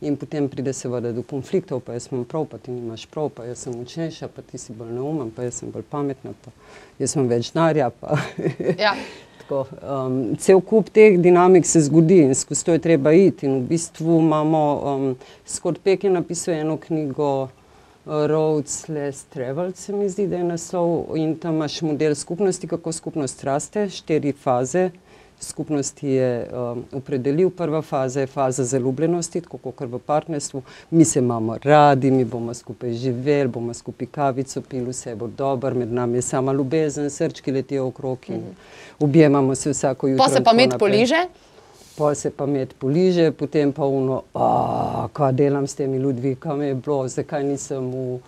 In 0.00 0.16
potem 0.16 0.48
pride 0.48 0.72
seveda 0.72 1.12
do 1.12 1.22
konfliktov, 1.22 1.80
pa 1.80 1.92
jaz 1.92 2.08
imam 2.12 2.24
prav, 2.28 2.44
pa 2.50 2.58
ti 2.58 2.72
nimaš 2.72 3.06
prav, 3.06 3.30
pa 3.32 3.44
jaz 3.44 3.62
sem 3.64 3.76
močnejša, 3.76 4.28
pa 4.28 4.42
ti 4.42 4.58
si 4.58 4.72
bolj 4.72 4.92
neumen, 4.92 5.30
pa 5.30 5.46
jaz 5.46 5.62
sem 5.62 5.70
bolj 5.72 5.86
pametna, 5.90 6.34
pa 6.44 6.50
jaz 6.98 7.14
imam 7.16 7.28
več 7.30 7.52
denarja. 7.54 7.90
pa 7.90 8.18
ja. 8.84 8.96
Tako, 9.38 9.66
um, 9.80 10.18
cel 10.40 10.60
kup 10.60 10.88
teh 10.92 11.18
dinamik 11.20 11.66
se 11.66 11.80
zgodi 11.84 12.22
in 12.24 12.34
skozi 12.34 12.64
to 12.64 12.72
je 12.72 12.78
treba 12.78 13.12
iti. 13.12 13.46
In 13.46 13.58
v 13.60 13.68
bistvu 13.68 14.18
imamo, 14.20 14.62
um, 14.92 15.16
Scott 15.46 15.78
Peck 15.84 16.04
je 16.04 16.10
napisal 16.10 16.54
eno 16.54 16.76
knjigo 16.80 17.48
Roads 18.06 18.88
Less 18.88 19.24
Traveled, 19.24 19.76
se 19.76 19.92
mi 19.92 20.08
zdi, 20.08 20.26
da 20.26 20.36
je 20.36 20.44
naslov, 20.44 21.16
in 21.16 21.36
tam 21.36 21.54
imaš 21.54 21.82
model 21.82 22.14
skupnosti, 22.14 22.68
kako 22.68 22.92
skupnost 22.92 23.44
raste, 23.44 23.88
štiri 23.88 24.32
faze. 24.32 24.90
Skupnosti 25.40 26.08
je 26.08 26.48
um, 26.52 26.84
opredelil, 26.92 27.50
prva 27.50 27.82
faza 27.82 28.20
je 28.20 28.26
faza 28.26 28.64
zaljubljenosti, 28.64 29.40
tako 29.40 29.58
kot 29.58 29.80
v 29.80 29.98
partnerstvu. 29.98 30.62
Mi 30.90 31.04
se 31.04 31.18
imamo 31.18 31.56
radi, 31.62 32.10
mi 32.10 32.24
bomo 32.24 32.54
skupaj 32.54 32.92
živeli, 32.92 33.48
bomo 33.48 33.74
skupaj 33.74 34.06
kavico 34.06 34.60
pili, 34.60 34.90
vse 34.90 35.14
bo 35.14 35.26
dobro, 35.26 35.74
med 35.74 35.92
nami 35.92 36.18
je 36.18 36.22
sama 36.22 36.52
ljubezen, 36.52 37.10
srčki 37.10 37.52
letijo 37.52 37.86
okrog 37.86 38.18
in 38.28 38.42
objemamo 39.00 39.54
se 39.54 39.70
vsako 39.70 40.08
jutro. 40.08 40.24
Pa 40.24 40.30
se 40.30 40.44
pa 40.44 40.52
med 40.52 40.78
poliže. 40.78 41.26
Pol 41.96 42.14
se 42.14 42.30
pa 42.30 42.46
med 42.46 42.74
poliže, 42.78 43.30
potem 43.30 43.72
pa 43.72 43.86
uno, 43.86 44.22
kaj 45.12 45.32
delam 45.32 45.66
s 45.66 45.78
temi 45.78 45.98
ljudmi, 46.02 46.34
kam 46.34 46.62
je 46.62 46.74
bilo, 46.74 47.04
zakaj 47.08 47.44
nisem 47.46 47.86
v, 47.92 48.18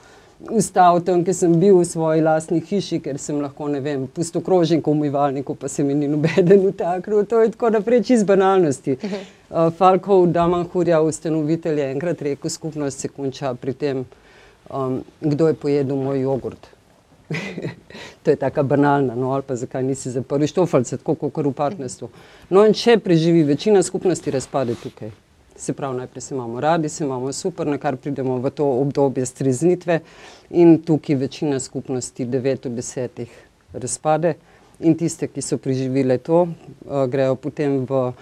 ustal 0.55 1.01
tam, 1.01 1.25
ker 1.25 1.35
sem 1.35 1.57
bil 1.59 1.81
v 1.81 1.87
svoji 1.89 2.23
lastni 2.23 2.61
hiši, 2.61 3.01
ker 3.03 3.19
sem 3.19 3.41
lahko, 3.43 3.67
ne 3.73 3.81
vem, 3.83 4.05
pusto 4.07 4.41
krožnik 4.45 4.87
v 4.87 4.93
umivalniku, 4.93 5.57
pa 5.59 5.69
se 5.69 5.83
mi 5.83 5.95
ni 5.95 6.09
nobeden 6.09 6.67
utaknil. 6.71 7.25
To 7.27 7.43
je 7.43 7.51
tako 7.57 7.73
naprej 7.79 8.05
čez 8.13 8.23
banalnosti. 8.25 8.99
Uh, 9.01 9.73
Falkov 9.75 10.29
Damanhurja, 10.31 11.01
ustanovitelj, 11.03 11.81
je 11.81 11.91
enkrat 11.97 12.23
rekel, 12.23 12.51
skupnost 12.51 13.03
se 13.03 13.09
konča 13.09 13.55
pri 13.55 13.75
tem, 13.75 14.07
um, 14.71 15.03
kdo 15.21 15.51
je 15.51 15.59
pojedel 15.59 15.97
moj 15.97 16.23
jogurt. 16.23 16.76
to 18.23 18.31
je 18.31 18.37
tako 18.37 18.63
banalna, 18.63 19.15
no 19.15 19.31
ali 19.31 19.43
pa 19.43 19.57
zakaj 19.57 19.83
nisi 19.83 20.11
zaprl 20.11 20.47
štofalce, 20.47 20.97
tako 20.97 21.15
kot 21.31 21.47
v 21.47 21.53
partnerstvu. 21.53 22.09
No 22.51 22.67
in 22.67 22.75
če 22.75 22.99
preživi, 22.99 23.43
večina 23.43 23.83
skupnosti 23.83 24.31
razpade 24.31 24.75
tukaj. 24.83 25.11
Se 25.57 25.73
pravi, 25.73 25.97
najprej 25.97 26.23
se 26.23 26.35
imamo 26.35 26.61
radi, 26.61 26.89
se 26.89 27.05
imamo 27.05 27.33
super, 27.33 27.67
na 27.67 27.79
kar 27.79 27.97
pridemo 27.97 28.37
v 28.39 28.51
to 28.51 28.67
obdobje 28.81 29.27
streznitve 29.27 30.01
in 30.51 30.79
tukaj 30.83 31.17
večina 31.17 31.61
skupnosti, 31.61 32.27
9 32.27 32.67
od 32.67 32.73
10 32.73 33.25
razpade 33.73 34.35
in 34.81 34.95
tiste, 34.95 35.29
ki 35.29 35.43
so 35.43 35.57
preživele 35.59 36.19
to, 36.19 36.43
uh, 36.43 37.07
grejo 37.09 37.35
potem 37.41 37.87
v 37.89 38.13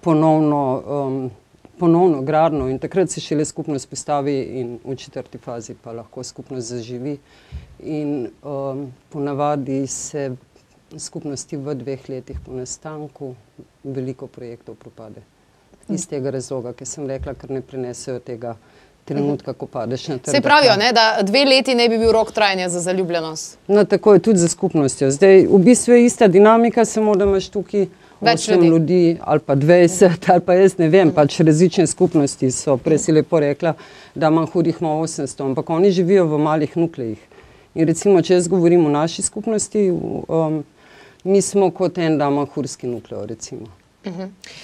ponovno, 0.00 0.62
um, 0.80 1.30
ponovno 1.80 2.22
gradno 2.22 2.68
in 2.68 2.78
takrat 2.78 3.10
se 3.10 3.20
šele 3.20 3.44
skupnost 3.44 3.88
postavi 3.90 4.36
in 4.60 4.78
v 4.84 4.96
četrti 4.96 5.38
fazi 5.38 5.74
pa 5.84 5.92
lahko 5.92 6.22
skupnost 6.22 6.68
zaživi. 6.68 7.16
In 7.80 8.28
um, 8.42 8.92
ponavadi 9.08 9.86
se 9.86 10.36
skupnosti 10.98 11.56
v 11.56 11.74
dveh 11.74 12.08
letih 12.08 12.40
po 12.46 12.52
nastanku 12.52 13.34
veliko 13.84 14.26
projektov 14.26 14.74
propade. 14.74 15.22
Iz 15.88 16.04
tega 16.06 16.30
razloga, 16.30 16.72
ki 16.76 16.86
sem 16.86 17.06
rekla, 17.08 17.34
ker 17.34 17.50
ne 17.50 17.62
prenesejo 17.62 18.20
tega 18.20 18.54
trenutka, 19.08 19.54
ko 19.56 19.66
padeš 19.66 20.08
na 20.08 20.18
trg. 20.18 20.36
Se 20.36 20.42
pravijo, 20.44 20.76
ne, 20.76 20.92
da 20.92 21.22
dve 21.22 21.44
leti 21.48 21.74
ne 21.74 21.88
bi 21.88 21.98
bil 21.98 22.12
rok 22.12 22.32
trajanja 22.36 22.68
za 22.68 22.80
zaljubljenost. 22.80 23.58
No, 23.68 23.84
tako 23.84 24.14
je 24.14 24.22
tudi 24.28 24.38
za 24.38 24.48
skupnostjo. 24.48 25.10
Zdaj, 25.10 25.46
v 25.50 25.64
bistvu 25.64 25.96
je 25.96 26.04
ista 26.04 26.28
dinamika, 26.28 26.84
samo 26.84 27.16
da 27.16 27.24
imaš 27.24 27.48
tukaj 27.48 27.88
Več 28.20 28.48
ljudi. 28.48 28.66
ljudi 28.66 29.16
ali 29.20 29.40
pa 29.40 29.56
20, 29.56 30.30
ali 30.32 30.40
pa 30.44 30.54
jaz 30.54 30.76
ne 30.78 30.88
vem, 30.88 31.12
pač 31.12 31.38
različne 31.40 31.86
skupnosti 31.86 32.50
so. 32.52 32.76
Prej 32.76 32.98
si 32.98 33.12
lepo 33.16 33.40
rekla, 33.40 33.74
da 34.14 34.28
imam 34.28 34.46
hudih 34.46 34.76
ima 34.80 34.92
800, 35.00 35.44
ampak 35.44 35.70
oni 35.70 35.90
živijo 35.90 36.26
v 36.28 36.38
malih 36.38 36.76
nuklejih. 36.76 37.18
In 37.74 37.86
recimo, 37.86 38.20
če 38.22 38.34
jaz 38.34 38.48
govorim 38.50 38.84
o 38.86 38.90
naši 38.90 39.22
skupnosti, 39.22 39.88
um, 39.90 40.62
mi 41.24 41.42
smo 41.42 41.70
kot 41.70 41.98
en 41.98 42.18
damahurski 42.18 42.90
nukleo, 42.90 43.24
recimo. 43.26 43.79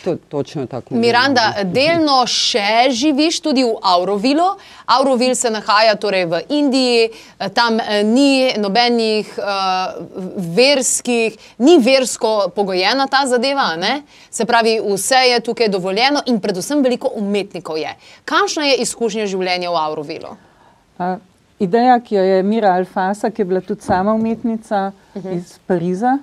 To 0.05 0.11
je 0.11 0.17
točno 0.17 0.67
tako. 0.67 0.95
Miranda, 0.95 1.53
delno 1.65 2.23
še 2.27 2.89
živiš 2.89 3.43
tudi 3.45 3.65
v 3.65 3.75
Aurovilu. 3.85 4.47
Aurovil 4.87 5.35
se 5.37 5.51
nahaja 5.53 5.97
torej 6.01 6.25
v 6.31 6.41
Indiji, 6.57 7.11
tam 7.53 7.77
eh, 7.81 8.01
ni 8.07 8.55
nobenih 8.57 9.35
uh, 9.37 9.99
verskih, 10.57 11.37
ni 11.59 11.77
versko 11.79 12.49
pogojena 12.57 13.07
ta 13.13 13.27
zadeva. 13.29 13.75
Ne? 13.77 14.07
Se 14.31 14.47
pravi, 14.49 14.79
vse 14.81 15.21
je 15.29 15.41
tukaj 15.45 15.69
dovoljeno 15.69 16.23
in 16.33 16.41
predvsem 16.41 16.81
veliko 16.83 17.11
umetnikov 17.15 17.77
je. 17.77 17.93
Kakšna 18.25 18.71
je 18.71 18.79
izkušnja 18.87 19.27
življenja 19.29 19.69
v 19.71 19.83
Aurovilu? 19.83 20.33
A, 20.97 21.19
ideja, 21.61 21.99
ki 22.01 22.17
jo 22.17 22.25
je 22.25 22.41
Mira 22.43 22.73
Alfasa, 22.79 23.29
ki 23.31 23.45
je 23.45 23.51
bila 23.53 23.61
tudi 23.61 23.85
sama 23.85 24.15
umetnica 24.17 24.93
uh 25.15 25.23
-huh. 25.23 25.37
iz 25.37 25.59
Pariza, 25.67 26.19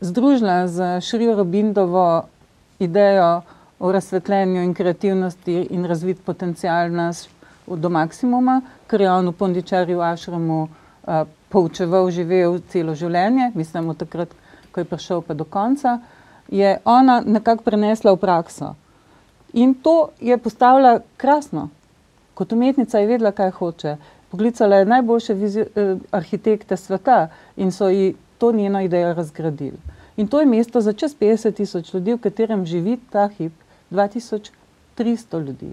združila 0.00 0.68
z 0.68 1.00
Šrijo 1.00 1.36
Robindovo 1.36 2.22
idejo 2.78 3.42
o 3.78 3.92
razsvetljenju 3.92 4.62
in 4.62 4.74
kreativnosti 4.74 5.66
in 5.70 5.84
razvit 5.84 6.24
potencial 6.24 6.90
nas 6.92 7.28
do 7.66 7.88
maksimuma, 7.88 8.60
ker 8.86 9.00
je 9.00 9.10
on 9.10 9.28
v 9.28 9.32
Pondičarju 9.32 9.98
v 9.98 10.02
Ašramu 10.02 10.60
a, 10.66 11.24
poučeval, 11.48 12.10
živel 12.10 12.60
celo 12.68 12.94
življenje, 12.94 13.52
mislim, 13.54 13.90
od 13.92 14.00
takrat, 14.00 14.32
ko 14.72 14.80
je 14.80 14.88
prišel 14.88 15.22
pa 15.22 15.34
do 15.34 15.44
konca, 15.44 15.98
je 16.48 16.78
ona 16.84 17.20
nekako 17.26 17.64
prenesla 17.66 18.14
v 18.14 18.20
prakso. 18.20 18.74
In 19.52 19.74
to 19.74 20.10
je 20.20 20.38
postavila 20.38 21.00
krasno. 21.16 21.68
Kot 22.34 22.52
umetnica 22.52 22.98
je 22.98 23.06
vedela, 23.06 23.32
kaj 23.32 23.50
hoče. 23.50 23.96
poklicala 24.30 24.76
je 24.76 24.84
najboljše 24.84 25.32
eh, 25.34 25.96
arhitekte 26.10 26.76
sveta 26.76 27.28
in 27.56 27.72
so 27.72 27.88
ji 27.88 28.14
to 28.40 28.52
njeno 28.52 28.80
idejo 28.80 29.12
razgradili. 29.14 29.78
In 30.16 30.28
to 30.28 30.40
je 30.40 30.46
mesto 30.46 30.80
za 30.80 30.92
čez 30.92 31.14
50 31.20 31.54
tisoč 31.54 31.94
ljudi, 31.94 32.14
v 32.14 32.24
katerem 32.24 32.66
živi 32.66 32.98
ta 33.10 33.28
hip 33.28 33.52
2300 33.90 35.44
ljudi. 35.46 35.72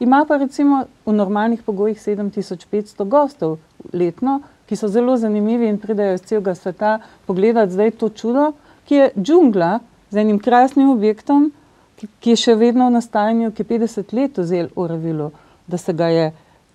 Ima 0.00 0.24
pa 0.28 0.36
recimo 0.36 0.84
v 1.06 1.12
normalnih 1.12 1.62
pogojih 1.62 1.98
7500 1.98 3.04
gostov 3.08 3.58
letno, 3.92 4.40
ki 4.66 4.76
so 4.76 4.88
zelo 4.88 5.16
zanimivi 5.16 5.68
in 5.68 5.78
pridejo 5.78 6.14
iz 6.14 6.22
celega 6.22 6.54
sveta 6.54 6.98
pogledati 7.26 7.72
zdaj 7.72 7.90
to 7.90 8.08
čudo, 8.08 8.52
ki 8.84 8.94
je 8.94 9.10
džungla 9.16 9.78
z 10.10 10.20
enim 10.20 10.38
krasnim 10.38 10.90
objektom, 10.90 11.52
ki, 11.96 12.08
ki 12.20 12.34
je 12.34 12.40
še 12.46 12.54
vedno 12.60 12.88
v 12.88 12.96
nastajanju, 12.98 13.52
ki 13.52 13.62
je 13.62 13.68
50 13.78 14.16
let 14.16 14.38
vzel 14.38 14.68
v 14.76 14.88
Ravilu, 14.88 15.30
da 15.66 15.78
se 15.78 15.92
ga 15.92 16.08
je 16.12 16.32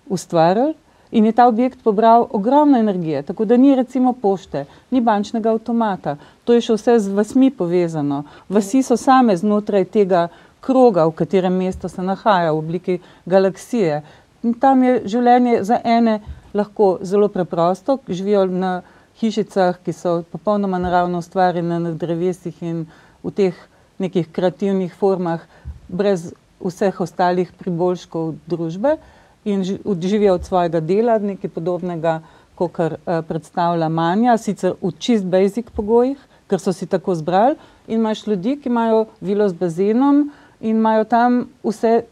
ustvaril. 0.08 0.74
In 1.10 1.24
je 1.26 1.32
ta 1.32 1.48
objekt 1.48 1.82
pobral 1.82 2.26
ogromno 2.30 2.78
energije, 2.78 3.22
tako 3.22 3.44
da 3.44 3.56
ni 3.56 3.74
recimo 3.74 4.12
pošte, 4.12 4.64
ni 4.90 5.00
bančnega 5.00 5.50
avtomata. 5.50 6.16
To 6.44 6.54
je 6.54 6.62
še 6.62 6.76
vse 6.76 6.98
z 7.02 7.14
vasmi 7.16 7.50
povezano. 7.50 8.22
Vasi 8.48 8.82
so 8.86 8.96
same 8.96 9.34
znotraj 9.36 9.88
tega 9.90 10.28
kroga, 10.62 11.08
v 11.08 11.16
katerem 11.18 11.56
mesto 11.58 11.88
se 11.88 12.02
nahaja, 12.02 12.52
v 12.52 12.62
obliki 12.62 12.98
galaksije. 13.26 14.02
In 14.46 14.54
tam 14.54 14.84
je 14.86 15.00
življenje 15.10 15.64
za 15.66 15.80
ene 15.84 16.20
lahko 16.54 16.98
zelo 17.02 17.28
preprosto, 17.28 17.98
živijo 18.08 18.46
na 18.46 18.80
hišicah, 19.20 19.82
ki 19.82 19.92
so 19.92 20.20
popolnoma 20.30 20.78
naravno 20.78 21.18
ustvarjene 21.18 21.80
na 21.80 21.90
drevesih 21.90 22.62
in 22.62 22.84
v 23.24 23.34
teh 23.34 23.58
nekih 23.98 24.30
kreativnih 24.32 24.94
formah, 24.94 25.42
brez 25.88 26.30
vseh 26.62 27.00
ostalih 27.02 27.50
priboljškov 27.58 28.36
družbe 28.46 29.00
in 29.44 29.64
živijo 30.02 30.34
od 30.34 30.44
svojega 30.44 30.80
dela, 30.80 31.18
nekaj 31.18 31.50
podobnega, 31.50 32.20
kot 32.54 32.78
uh, 32.78 32.90
predstavlja 33.28 33.88
Manja, 33.88 34.36
sicer 34.38 34.74
v 34.82 34.92
čist 34.98 35.24
basic 35.24 35.70
pogojih, 35.72 36.18
ker 36.48 36.60
so 36.60 36.74
si 36.76 36.86
tako 36.86 37.14
zbrali. 37.14 37.56
In 37.88 38.00
imaš 38.00 38.26
ljudi, 38.26 38.58
ki 38.60 38.68
imajo 38.68 39.06
vilo 39.20 39.48
z 39.48 39.56
bazenom 39.56 40.30
in 40.60 40.76
imajo 40.76 41.04
tam 41.04 41.46
vse 41.64 42.02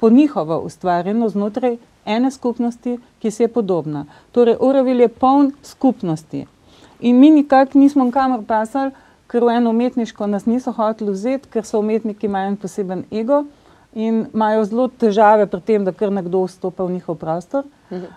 po 0.00 0.10
njihovo 0.10 0.58
ustvarjeno 0.58 1.28
znotraj 1.28 1.76
ene 2.04 2.30
skupnosti, 2.30 2.98
ki 3.18 3.30
si 3.30 3.42
je 3.42 3.48
podobna. 3.48 4.04
Torej, 4.32 4.56
Oravil 4.60 5.00
je 5.00 5.08
poln 5.08 5.52
skupnosti. 5.62 6.46
In 7.00 7.18
mi 7.18 7.30
nikakor 7.30 7.76
nismo 7.76 8.10
kamor 8.10 8.44
pasali, 8.46 8.92
ker 9.26 9.44
v 9.44 9.56
eno 9.56 9.70
umetniško 9.70 10.26
nas 10.26 10.46
niso 10.46 10.72
hoteli 10.72 11.12
vzeti, 11.12 11.48
ker 11.48 11.64
so 11.64 11.80
umetniki 11.80 12.26
imajo 12.26 12.52
en 12.52 12.56
poseben 12.56 13.04
ego 13.10 13.44
in 13.94 14.26
imajo 14.34 14.64
zelo 14.64 14.88
težave 14.88 15.46
pri 15.46 15.60
tem, 15.60 15.84
da 15.84 15.92
kar 15.92 16.12
nekdo 16.12 16.44
vstopa 16.46 16.84
v 16.84 16.96
njihov 16.96 17.18
prostor. 17.20 17.64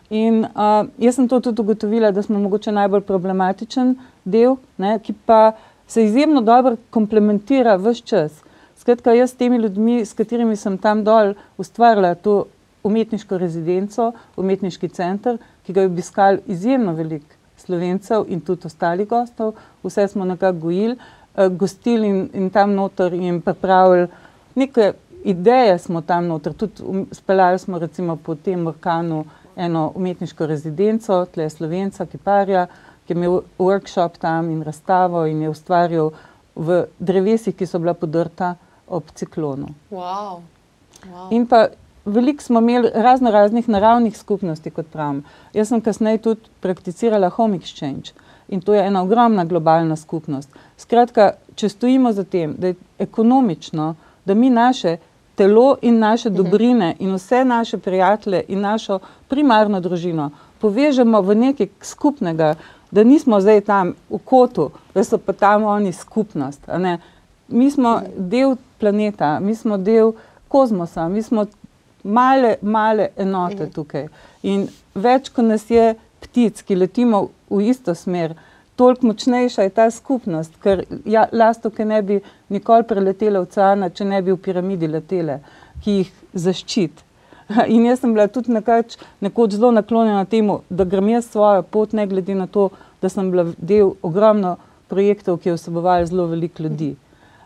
In 0.09 0.45
uh, 0.45 0.88
jaz 0.97 1.17
sem 1.17 1.27
to 1.27 1.39
tudi 1.43 1.61
ugotovila, 1.61 2.11
da 2.11 2.23
smo 2.23 2.39
mogoče 2.39 2.71
najbolj 2.71 3.03
problematičen 3.03 3.95
del, 4.23 4.55
ne, 4.77 4.95
ki 5.03 5.13
pa 5.25 5.51
se 5.88 6.05
izjemno 6.05 6.41
dobro 6.41 6.77
komplementira 6.89 7.75
vse 7.75 8.01
čas. 8.01 8.41
Skratka, 8.79 9.13
jaz 9.13 9.31
s 9.31 9.39
temi 9.39 9.57
ljudmi, 9.57 10.05
s 10.05 10.13
katerimi 10.13 10.55
sem 10.55 10.77
tam 10.77 11.03
dol 11.03 11.33
ustvarila 11.57 12.15
to 12.15 12.45
umetniško 12.83 13.38
rezidenco, 13.38 14.11
umetniški 14.38 14.89
center, 14.89 15.38
ki 15.65 15.73
ga 15.73 15.81
je 15.81 15.91
obiskal 15.91 16.38
izjemno 16.45 16.93
veliko 16.93 17.35
slovencev 17.57 18.27
in 18.29 18.41
tudi 18.45 18.67
ostalih 18.67 19.07
gostov, 19.07 19.55
vse 19.83 20.07
smo 20.07 20.25
nekako 20.25 20.59
gojili, 20.67 20.95
uh, 21.35 21.47
gostili 21.51 22.07
in, 22.07 22.29
in 22.33 22.49
tam 22.49 22.75
noter 22.79 23.13
in 23.13 23.41
pripravili 23.41 24.07
nekaj 24.55 24.93
ideje 25.25 25.77
smo 25.79 26.01
tam 26.01 26.27
noter, 26.27 26.53
tudi 26.53 26.83
um, 26.83 27.05
speljali 27.11 27.59
smo 27.59 27.79
recimo 27.79 28.15
po 28.15 28.35
tem 28.35 28.67
orkanu 28.67 29.25
eno 29.55 29.91
umetniško 29.95 30.45
rezidenco, 30.45 31.25
tle 31.25 31.49
Slovenca, 31.49 32.05
Kiparja, 32.05 32.67
ki 33.07 33.13
je 33.13 33.17
imel 33.17 33.39
workshop 33.59 34.17
tam 34.19 34.49
in 34.49 34.61
razstavo 34.63 35.25
in 35.25 35.41
je 35.41 35.49
ustvarjal 35.49 36.11
v 36.55 36.83
drevesih, 36.99 37.55
ki 37.55 37.65
so 37.65 37.79
bila 37.79 37.93
podrta 37.93 38.55
ob 38.88 39.09
ciklonu. 39.15 39.67
Wow. 39.91 40.41
Wow. 41.05 41.27
In 41.31 41.47
pa 41.47 41.67
veliko 42.05 42.43
smo 42.43 42.59
imeli 42.59 42.91
razno 42.93 43.31
raznih 43.31 43.69
naravnih 43.69 44.17
skupnosti, 44.17 44.69
kot 44.69 44.85
pravim. 44.91 45.23
Jaz 45.53 45.69
sem 45.69 45.81
kasneje 45.81 46.17
tudi 46.17 46.53
prakticirala 46.61 47.29
home 47.29 47.57
exchange 47.57 48.13
in 48.47 48.61
to 48.61 48.73
je 48.73 48.85
ena 48.85 49.01
ogromna 49.01 49.45
globalna 49.45 49.95
skupnost. 49.95 50.49
Skratka, 50.77 51.31
če 51.55 51.69
stojimo 51.69 52.11
za 52.13 52.23
tem, 52.23 52.53
da 52.57 52.67
je 52.67 52.75
ekonomično, 52.99 53.95
da 54.25 54.33
mi 54.33 54.49
naše 54.49 54.97
telo 55.36 55.78
in 55.82 56.00
naše 56.00 56.30
dobrine 56.30 56.95
in 57.00 57.13
vse 57.13 57.45
naše 57.45 57.78
prijatelje 57.78 58.43
in 58.48 58.62
našo 58.62 59.00
primarno 59.28 59.82
družino 59.82 60.32
povežemo 60.65 61.21
v 61.21 61.36
nekaj 61.36 61.69
skupnega, 61.82 62.56
da 62.91 63.04
nismo 63.04 63.38
zdaj 63.41 63.62
tam 63.67 63.93
v 64.10 64.19
kotu, 64.24 64.71
da 64.95 65.04
so 65.04 65.19
pa 65.21 65.34
tam 65.34 65.67
oni 65.69 65.91
skupnost. 65.93 66.65
Mi 67.48 67.69
smo 67.71 68.02
del 68.17 68.56
planeta, 68.80 69.39
mi 69.39 69.56
smo 69.56 69.78
del 69.78 70.15
kozmosa, 70.48 71.10
mi 71.10 71.21
smo 71.21 71.45
male, 72.04 72.56
male 72.62 73.12
enote 73.17 73.67
mhm. 73.67 73.74
tukaj. 73.76 74.08
In 74.43 74.67
več, 74.95 75.30
ko 75.30 75.45
nas 75.45 75.69
je 75.69 75.93
ptic, 76.24 76.63
ki 76.65 76.80
letimo 76.80 77.28
v 77.50 77.69
isto 77.69 77.93
smer, 77.95 78.34
toliko 78.75 79.07
močnejša 79.07 79.63
je 79.63 79.69
ta 79.69 79.89
skupnost, 79.91 80.53
ker 80.63 80.83
ja, 81.05 81.25
lastovke 81.31 81.85
ne 81.85 82.01
bi 82.01 82.19
nikoli 82.49 82.83
preletele 82.83 83.39
oceana, 83.39 83.89
če 83.89 84.05
ne 84.05 84.21
bi 84.21 84.33
v 84.33 84.41
piramidi 84.41 84.89
letele, 84.91 85.39
ki 85.83 85.99
jih 85.99 86.11
zaščiti. 86.33 87.03
In 87.75 87.85
jaz 87.85 88.01
sem 88.01 88.13
bila 88.13 88.27
tudi 88.27 88.53
nekač, 88.53 88.97
nekoč 89.21 89.55
zelo 89.57 89.71
naklonjena 89.75 90.25
temu, 90.25 90.61
da 90.69 90.85
grem 90.85 91.13
jaz 91.13 91.29
svojo 91.31 91.63
pot, 91.63 91.93
ne 91.93 92.07
glede 92.07 92.35
na 92.35 92.47
to, 92.47 92.69
da 93.01 93.09
sem 93.09 93.29
bila 93.31 93.47
del 93.57 93.93
ogromno 94.03 94.55
projektov, 94.89 95.39
ki 95.41 95.51
je 95.51 95.59
vsebovali 95.59 96.09
zelo 96.09 96.27
veliko 96.31 96.63
ljudi. 96.63 96.95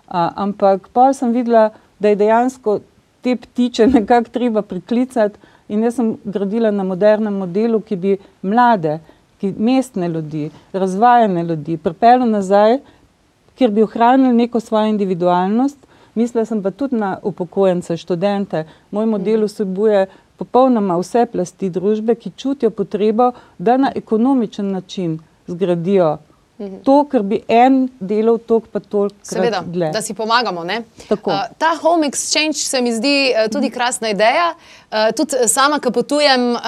A, 0.08 0.30
ampak 0.46 0.90
pa 0.94 1.12
sem 1.14 1.34
videla, 1.36 1.70
da 2.00 2.10
je 2.10 2.20
dejansko 2.24 2.80
te 3.22 3.36
ptiče 3.36 3.88
nekako 4.00 4.34
treba 4.34 4.62
priklicati 4.62 5.40
in 5.70 5.84
jaz 5.86 6.00
sem 6.00 6.16
gradila 6.26 6.72
na 6.72 6.84
modernem 6.84 7.36
modelu, 7.44 7.82
ki 7.82 7.96
bi 7.96 8.18
mlade, 8.42 8.98
ki 9.40 9.54
mestne 9.58 10.10
ljudi, 10.10 10.50
razvajene 10.74 11.44
ljudi, 11.44 11.78
pripeljal 11.78 12.30
nazaj, 12.30 12.80
kjer 13.56 13.72
bi 13.72 13.84
ohranili 13.84 14.34
neko 14.34 14.60
svojo 14.60 14.86
individualnost. 14.86 15.78
Mislila 16.16 16.46
sem 16.46 16.64
pa 16.64 16.72
tudi 16.72 16.96
na 16.96 17.18
upokojence, 17.24 17.98
študente. 17.98 18.66
Moj 18.92 19.06
model 19.06 19.46
vsebuje 19.46 20.08
popolnoma 20.38 20.98
vse 21.00 21.26
plasti 21.32 21.70
družbe, 21.70 22.16
ki 22.16 22.32
čutijo 22.36 22.70
potrebo, 22.70 23.32
da 23.58 23.78
na 23.78 23.92
ekonomičen 23.96 24.72
način 24.72 25.20
zgradijo 25.48 26.18
Mhm. 26.60 26.76
To, 26.84 27.06
kar 27.12 27.24
bi 27.24 27.40
en 27.48 27.88
delal, 28.00 28.38
to 28.38 28.60
pa 28.60 28.80
toliko. 28.80 29.16
Seveda, 29.24 29.62
dlje. 29.66 29.92
da 29.92 30.02
si 30.02 30.14
pomagamo. 30.14 30.62
Uh, 30.62 31.18
ta 31.58 31.76
home 31.82 32.08
exchange 32.08 32.54
se 32.54 32.82
mi 32.82 32.94
zdi 32.94 33.32
uh, 33.32 33.52
tudi 33.52 33.70
krasna 33.70 34.10
ideja. 34.10 34.54
Uh, 34.92 34.98
tudi 35.16 35.48
sama, 35.48 35.80
ki 35.80 35.92
potujem, 35.92 36.52
uh, 36.52 36.60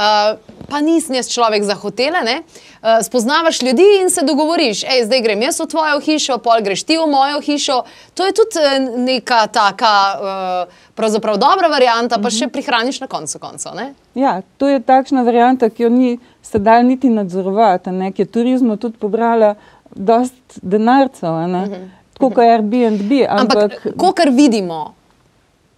pa 0.72 0.80
nisem 0.82 1.20
jaz 1.20 1.28
človek 1.28 1.64
za 1.68 1.76
hotele. 1.76 2.22
Uh, 2.40 3.04
spoznavaš 3.04 3.62
ljudi 3.62 3.86
in 4.02 4.10
se 4.10 4.24
dogovoriš, 4.24 4.82
da 4.88 5.06
zdaj 5.06 5.22
grem 5.22 5.42
jaz 5.42 5.60
v 5.60 5.68
tvojo 5.68 6.00
hišo, 6.00 6.38
pol 6.40 6.64
greš 6.64 6.86
ti 6.88 6.98
v 6.98 7.08
mojo 7.12 7.42
hišo. 7.44 7.82
To 8.16 8.26
je 8.26 8.32
tudi 8.40 8.64
neka 9.04 9.48
taka. 9.48 9.96
Uh, 10.16 10.80
Pravzaprav 10.96 11.38
dobra 11.40 11.70
varianta, 11.72 12.20
pa 12.22 12.30
še 12.30 12.50
prihraniš 12.52 13.00
na 13.02 13.08
koncu 13.10 13.40
koncev. 13.40 13.80
Ja, 14.14 14.42
to 14.60 14.68
je 14.68 14.82
takšna 14.84 15.24
varianta, 15.26 15.70
ki 15.72 15.88
jo 15.88 15.90
ni 15.90 16.18
sedaj 16.46 16.84
niti 16.84 17.10
nadzorovati, 17.10 17.90
ki 18.14 18.22
je 18.22 18.28
turizmu 18.28 18.76
tudi 18.78 19.00
pobrala 19.00 19.56
dost 19.96 20.60
denarcev, 20.62 21.32
uh 21.32 21.48
mhm. 21.48 21.74
-huh. 21.74 21.88
kot 22.20 22.38
je 22.38 22.54
Airbnb. 22.54 23.12
Ampak, 23.30 23.58
ampak 23.58 23.98
ko 23.98 24.12
kar 24.12 24.30
vidimo, 24.30 24.94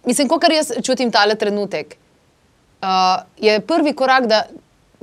mislim, 0.04 0.28
ko 0.28 0.38
kar 0.38 0.52
jaz 0.52 0.72
čutim 0.82 1.12
tale 1.12 1.34
trenutek, 1.34 1.96
uh, 2.82 3.22
je 3.36 3.60
prvi 3.60 3.92
korak, 3.92 4.26
da 4.26 4.44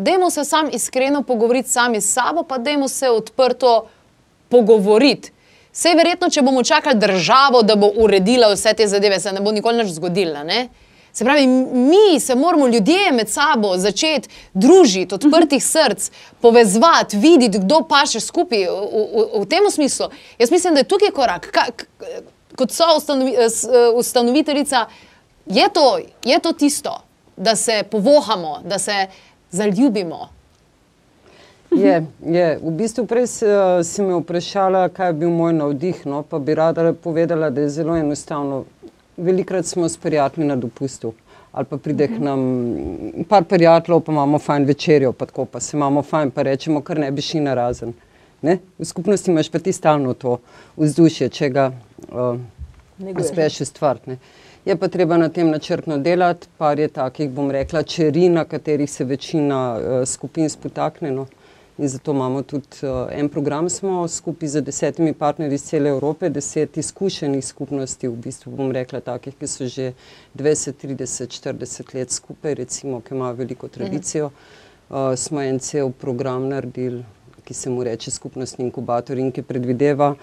dajmo 0.02 0.30
se 0.30 0.46
sam 0.46 0.70
iskreno 0.74 1.24
pogovoriti 1.24 1.70
sami 1.70 2.02
s 2.02 2.14
sabo, 2.14 2.44
pa 2.44 2.58
dajmo 2.58 2.88
se 2.88 3.10
odprto 3.10 3.88
pogovoriti. 4.50 5.32
Vse 5.72 5.94
verjetno, 5.96 6.30
če 6.30 6.42
bomo 6.44 6.64
čakali 6.64 7.00
državo, 7.00 7.62
da 7.64 7.78
bo 7.80 7.88
uredila 8.04 8.52
vse 8.52 8.74
te 8.76 8.88
zadeve, 8.88 9.20
se 9.20 9.32
ne 9.32 9.40
bo 9.42 9.54
nikoli 9.56 9.84
več 9.84 9.94
zgodilo. 9.96 10.44
Se 11.14 11.26
pravi, 11.26 11.48
mi 11.48 12.20
se 12.20 12.36
moramo 12.36 12.68
ljudje 12.68 13.12
med 13.12 13.30
sabo 13.30 13.74
začeti 13.78 14.30
družiti, 14.54 15.16
odprtih 15.16 15.64
src, 15.64 16.10
povezati, 16.42 17.18
videti, 17.18 17.60
kdo 17.60 17.82
pa 17.88 18.06
še 18.08 18.20
skupaj 18.24 18.64
v, 18.68 19.02
v, 19.16 19.26
v 19.42 19.48
tem 19.52 19.68
smislu. 19.72 20.08
Jaz 20.40 20.52
mislim, 20.52 20.76
da 20.76 20.84
je 20.84 20.92
tukaj 20.92 21.12
korak. 21.16 21.50
Ka, 21.52 21.68
kot 22.56 22.72
so 22.76 22.88
ustanovi, 22.98 23.36
ustanoviteljica, 24.00 24.86
je 25.52 25.68
to, 25.74 25.88
je 26.26 26.40
to 26.40 26.54
tisto, 26.54 26.96
da 27.36 27.56
se 27.56 27.84
povohamo, 27.92 28.62
da 28.64 28.80
se 28.80 29.08
zaljubimo. 29.52 30.30
Je, 31.72 32.06
je. 32.26 32.60
V 32.64 32.72
bistvu 32.76 33.06
prej 33.08 33.28
si 33.84 34.02
me 34.04 34.18
vprašala, 34.20 34.90
kaj 34.92 35.10
je 35.10 35.20
bil 35.24 35.30
moj 35.32 35.54
navdih, 35.54 36.02
no, 36.06 36.24
pa 36.24 36.40
bi 36.40 36.56
rada 36.56 36.94
povedala, 36.94 37.50
da 37.50 37.62
je 37.62 37.70
zelo 37.70 37.96
enostavno 37.96 38.66
velikrat 39.18 39.66
smo 39.66 39.90
s 39.90 39.98
prijatelji 39.98 40.48
na 40.48 40.56
dopustu. 40.56 41.14
ali 41.52 41.66
pa 41.66 41.78
pride 41.78 42.08
k 42.08 42.20
nam 42.20 42.40
par 43.30 43.44
prijateljev, 43.44 44.00
pa 44.00 44.12
imamo 44.12 44.40
fajn 44.40 44.66
večerjo, 44.66 45.12
pa 45.12 45.26
tako 45.26 45.46
pa 45.46 45.60
se 45.60 45.78
imamo 45.78 46.02
fajn, 46.02 46.32
pa 46.32 46.42
rečemo, 46.42 46.82
kar 46.82 47.00
ne 47.00 47.12
bi 47.12 47.22
šli 47.22 47.40
na 47.40 47.54
razen. 47.54 47.94
Ne? 48.42 48.58
V 48.80 48.86
skupnosti 48.86 49.32
imaš 49.32 49.50
pa 49.50 49.60
ti 49.60 49.74
stalno 49.74 50.14
to 50.14 50.38
vzdušje, 50.78 51.30
če 51.30 51.50
ga 51.50 51.72
uh, 52.08 52.40
uspeš 53.20 53.62
ustvariti. 53.62 54.16
Je 54.66 54.76
pa 54.78 54.88
treba 54.88 55.18
na 55.18 55.30
tem 55.30 55.50
načrtno 55.50 55.98
delati, 55.98 56.48
par 56.58 56.80
je 56.80 56.88
takih, 56.88 57.30
bom 57.30 57.52
rekla, 57.52 57.82
čeri, 57.84 58.30
na 58.30 58.44
katerih 58.46 58.92
se 58.92 59.04
večina 59.04 59.78
uh, 59.78 60.08
skupin 60.08 60.50
spotakne. 60.50 61.12
No. 61.12 61.26
In 61.78 61.88
zato 61.88 62.12
imamo 62.12 62.42
tudi 62.42 62.68
uh, 62.84 63.08
en 63.12 63.30
program, 63.30 63.70
smo 63.70 64.08
skupaj 64.08 64.50
z 64.50 64.62
desetimi 64.62 65.14
partnerji 65.14 65.56
iz 65.56 65.64
cele 65.64 65.90
Evrope, 65.90 66.30
deset 66.30 66.78
izkušenih 66.78 67.46
skupnosti, 67.46 68.08
v 68.08 68.16
bistvu 68.22 68.54
bom 68.54 68.72
rekla, 68.72 69.02
takih, 69.02 69.34
ki 69.40 69.48
so 69.50 69.66
že 69.66 69.94
20, 70.38 70.78
30, 70.86 71.34
40 71.42 71.96
let 71.96 72.12
skupaj, 72.12 72.54
recimo, 72.62 73.02
ki 73.02 73.16
imajo 73.16 73.40
veliko 73.42 73.68
tradicijo. 73.68 74.30
Uh, 74.90 75.16
smo 75.18 75.42
en 75.42 75.58
cel 75.60 75.90
program 75.90 76.46
naredili, 76.54 77.02
ki 77.44 77.54
se 77.54 77.70
mu 77.70 77.84
reče 77.84 78.12
skupnostni 78.12 78.66
inkubator 78.70 79.18
in 79.18 79.32
ki 79.32 79.42
predvideva. 79.42 80.14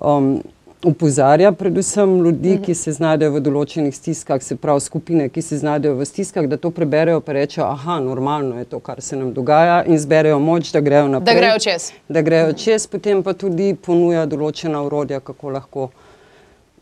Um, 0.00 0.40
Upozarja 0.84 1.52
predvsem 1.52 2.22
ljudi, 2.24 2.58
ki 2.64 2.74
se 2.74 2.92
znajdejo 2.96 3.34
v 3.34 3.40
določenih 3.44 3.92
stiskah, 3.92 4.40
se 4.40 4.56
pravi 4.56 4.80
skupine, 4.80 5.26
ki 5.28 5.42
se 5.44 5.58
znajdejo 5.60 5.98
v 5.98 6.06
stiskah, 6.08 6.46
da 6.48 6.56
to 6.56 6.70
preberejo 6.72 7.20
in 7.20 7.34
rečejo, 7.36 7.66
je 7.68 7.98
normalno 8.00 8.56
je 8.58 8.64
to, 8.64 8.80
kar 8.80 9.02
se 9.04 9.16
nam 9.16 9.34
dogaja, 9.36 9.82
in 9.84 10.00
zberejo 10.00 10.38
moč, 10.40 10.72
da 10.72 10.80
grejo 10.80 11.10
naprej. 11.12 11.34
Da 11.34 11.40
grejo 11.40 11.58
čez. 11.60 11.90
Da 12.08 12.22
grejo 12.24 12.54
čez, 12.56 12.86
potem 12.88 13.20
pa 13.22 13.36
tudi 13.36 13.74
ponuja 13.76 14.24
določena 14.24 14.80
urodja, 14.86 15.20
kako 15.20 15.52
lahko 15.58 15.90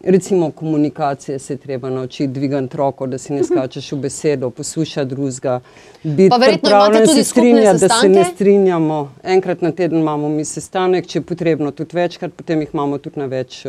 Recimo 0.04 0.50
komunikacije 0.50 1.38
se 1.38 1.52
je 1.52 1.56
treba 1.56 1.90
naučiti, 1.90 2.26
dvigati 2.26 2.76
roko, 2.76 3.06
da 3.06 3.18
si 3.18 3.32
ne 3.32 3.44
skačeš 3.44 3.92
v 3.92 3.96
besedo, 3.96 4.50
poslušati 4.50 5.10
drugega, 5.10 5.60
biti 6.02 6.36
pripravljen 6.46 7.06
se 7.06 7.24
strinjati, 7.24 7.80
da 7.80 7.88
se 7.88 8.08
ne 8.08 8.24
strinjamo. 8.24 9.12
Enkrat 9.22 9.62
na 9.62 9.72
teden 9.72 9.98
imamo 9.98 10.28
mi 10.28 10.44
sestanek, 10.44 11.06
če 11.06 11.18
je 11.18 11.22
potrebno 11.22 11.70
tudi 11.70 11.96
večkrat, 11.96 12.32
potem 12.32 12.60
jih 12.60 12.70
imamo 12.74 12.98
tudi 12.98 13.18
na 13.18 13.26
več, 13.26 13.64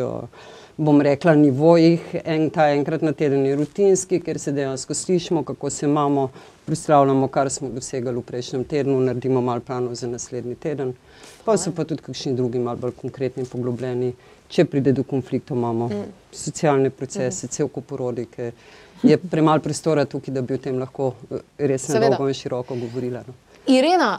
bom 0.80 1.00
rekla, 1.04 1.34
nivojih. 1.36 2.14
En, 2.24 2.48
ta 2.50 2.70
enkrat 2.72 3.02
na 3.04 3.12
teden 3.12 3.44
je 3.46 3.56
rutinski, 3.56 4.20
ker 4.24 4.38
se 4.40 4.52
dejansko 4.56 4.94
slišimo, 4.94 5.44
kako 5.44 5.70
se 5.70 5.86
imamo, 5.86 6.30
predstavljamo, 6.66 7.28
kar 7.28 7.50
smo 7.50 7.68
dosegali 7.68 8.16
v 8.16 8.22
prejšnjem 8.22 8.64
tednu, 8.64 9.00
naredimo 9.00 9.40
malo 9.44 9.60
planov 9.60 9.94
za 9.94 10.08
naslednji 10.08 10.54
teden. 10.54 10.94
Pa 11.44 11.56
so 11.56 11.72
pa 11.76 11.84
tudi 11.84 12.02
kakšni 12.02 12.32
drugi, 12.36 12.58
malo 12.58 12.80
bolj 12.80 12.96
konkretni, 13.02 13.44
poglobljeni 13.44 14.14
če 14.50 14.64
pride 14.66 14.92
do 14.92 15.04
konfliktov, 15.06 15.58
imamo 15.58 15.88
mm. 15.88 16.08
socialne 16.34 16.90
procese, 16.90 17.46
mm. 17.46 17.54
cel 17.54 17.70
kup 17.70 17.86
porodi, 17.92 18.26
ki 18.30 18.50
je 19.06 19.18
premalo 19.20 19.62
prostora 19.64 20.04
tukaj, 20.10 20.34
da 20.34 20.42
bi 20.42 20.56
o 20.56 20.62
tem 20.62 20.78
lahko 20.80 21.12
eh, 21.30 21.44
res 21.70 21.86
na 21.92 22.02
dolgo 22.06 22.28
in 22.28 22.36
široko 22.36 22.78
govorila. 22.80 23.22
No. 23.26 23.36
Irena, 23.70 24.10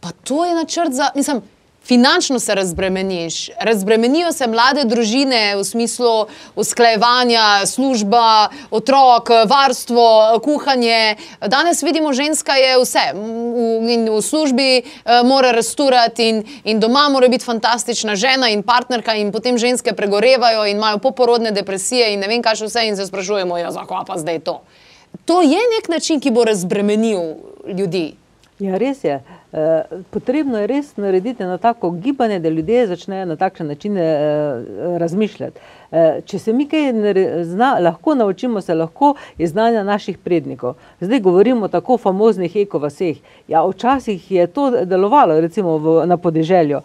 pa 0.00 0.12
to 0.24 0.44
je 0.46 0.56
načrt 0.56 0.96
za, 0.96 1.10
mislim, 1.16 1.42
finančno 1.88 2.38
se 2.38 2.54
razbremeniš, 2.54 3.50
razbremenijo 3.60 4.32
se 4.32 4.46
mlade 4.46 4.84
družine 4.84 5.56
v 5.56 5.64
smislu 5.64 6.26
usklajevanja, 6.56 7.66
služba, 7.66 8.48
otrok, 8.70 9.30
varstvo, 9.48 10.40
kuhanje. 10.44 11.16
Danes 11.46 11.82
vidimo, 11.82 12.12
ženska 12.12 12.52
je 12.52 12.76
vse 12.82 13.06
v, 13.14 13.88
in 13.88 14.04
v 14.12 14.20
službi 14.22 14.68
uh, 14.82 15.24
mora 15.24 15.52
rasturati 15.52 16.28
in, 16.28 16.44
in 16.64 16.80
doma 16.80 17.08
mora 17.08 17.28
biti 17.28 17.44
fantastična 17.44 18.16
žena 18.16 18.52
in 18.52 18.62
partnerka 18.62 19.16
in 19.16 19.32
potem 19.32 19.58
ženske 19.58 19.96
pregorevajo 19.96 20.66
in 20.68 20.76
imajo 20.76 20.98
poporodne 20.98 21.50
depresije 21.50 22.12
in 22.12 22.20
ne 22.20 22.28
vem 22.28 22.44
kaj 22.44 22.60
še 22.60 22.68
vse 22.68 22.86
in 22.88 22.96
se 22.96 23.08
sprašujemo, 23.08 23.58
ja, 23.58 23.72
zakaj 23.72 24.04
pa 24.06 24.20
zdaj 24.20 24.44
to. 24.44 24.60
To 25.24 25.40
je 25.42 25.60
nek 25.76 25.88
način, 25.88 26.20
ki 26.20 26.30
bo 26.30 26.44
razbremenil 26.44 27.34
ljudi. 27.72 28.17
Ja, 28.58 28.78
res 28.78 29.04
je. 29.04 29.20
Eh, 29.52 29.82
potrebno 30.10 30.58
je 30.58 30.66
res 30.66 30.96
narediti 30.96 31.44
na 31.44 31.58
tako 31.58 31.90
gibanje, 31.90 32.38
da 32.38 32.48
ljudje 32.48 32.86
začnejo 32.86 33.26
na 33.26 33.36
takšen 33.36 33.66
način 33.66 33.96
eh, 33.96 34.64
razmišljati. 34.98 35.60
Eh, 35.90 36.20
če 36.26 36.38
se 36.38 36.52
mi 36.52 36.66
kaj 36.68 36.92
zna, 37.44 37.78
lahko 37.80 38.14
naučimo, 38.14 38.60
se 38.60 38.74
lahko 38.74 39.14
iz 39.38 39.50
znanja 39.50 39.82
naših 39.82 40.18
prednikov. 40.18 40.74
Zdaj 41.00 41.20
govorimo 41.20 41.64
o 41.64 41.68
tako 41.68 41.96
famoznih 41.98 42.56
ekovaseh. 42.56 43.16
Ja, 43.48 43.62
včasih 43.66 44.30
je 44.30 44.46
to 44.46 44.84
delovalo, 44.84 45.40
recimo 45.40 45.78
v, 45.78 46.06
na 46.06 46.16
podeželju. 46.16 46.80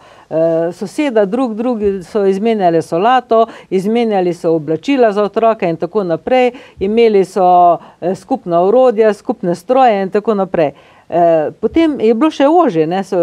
Soseda 0.72 1.24
drug 1.24 1.54
drugi 1.54 2.02
so 2.02 2.24
izmenjali 2.24 2.82
solato, 2.82 3.46
izmenjali 3.70 4.34
so 4.34 4.54
oblačila 4.54 5.12
za 5.12 5.22
otroke 5.22 5.68
in 5.68 5.76
tako 5.76 6.04
naprej, 6.04 6.50
imeli 6.78 7.24
so 7.24 7.78
skupna 8.14 8.62
urodja, 8.62 9.12
skupne 9.12 9.54
stroje 9.54 10.02
in 10.02 10.10
tako 10.10 10.34
naprej. 10.34 10.72
Eh, 11.08 11.50
potem 11.60 12.00
je 12.00 12.14
bilo 12.16 12.30
še 12.32 12.48
ože, 12.48 12.86
so, 13.04 13.18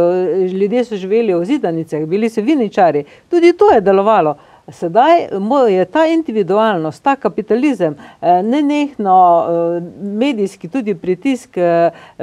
ljudje 0.53 0.85
so 0.85 0.95
živeli 0.95 1.33
v 1.33 1.45
zidanicah, 1.45 2.05
bili 2.05 2.29
so 2.29 2.41
viničari, 2.41 3.05
tudi 3.29 3.53
to 3.57 3.71
je 3.73 3.81
delovalo. 3.81 4.37
Sedaj 4.71 5.25
je 5.67 5.85
ta 5.89 6.05
individualnost, 6.05 7.01
ta 7.03 7.15
kapitalizem, 7.15 7.95
eh, 8.21 8.43
nenehno 8.43 9.17
eh, 9.17 9.81
medijski 10.01 10.69
tudi 10.69 10.93
pritisk 10.95 11.57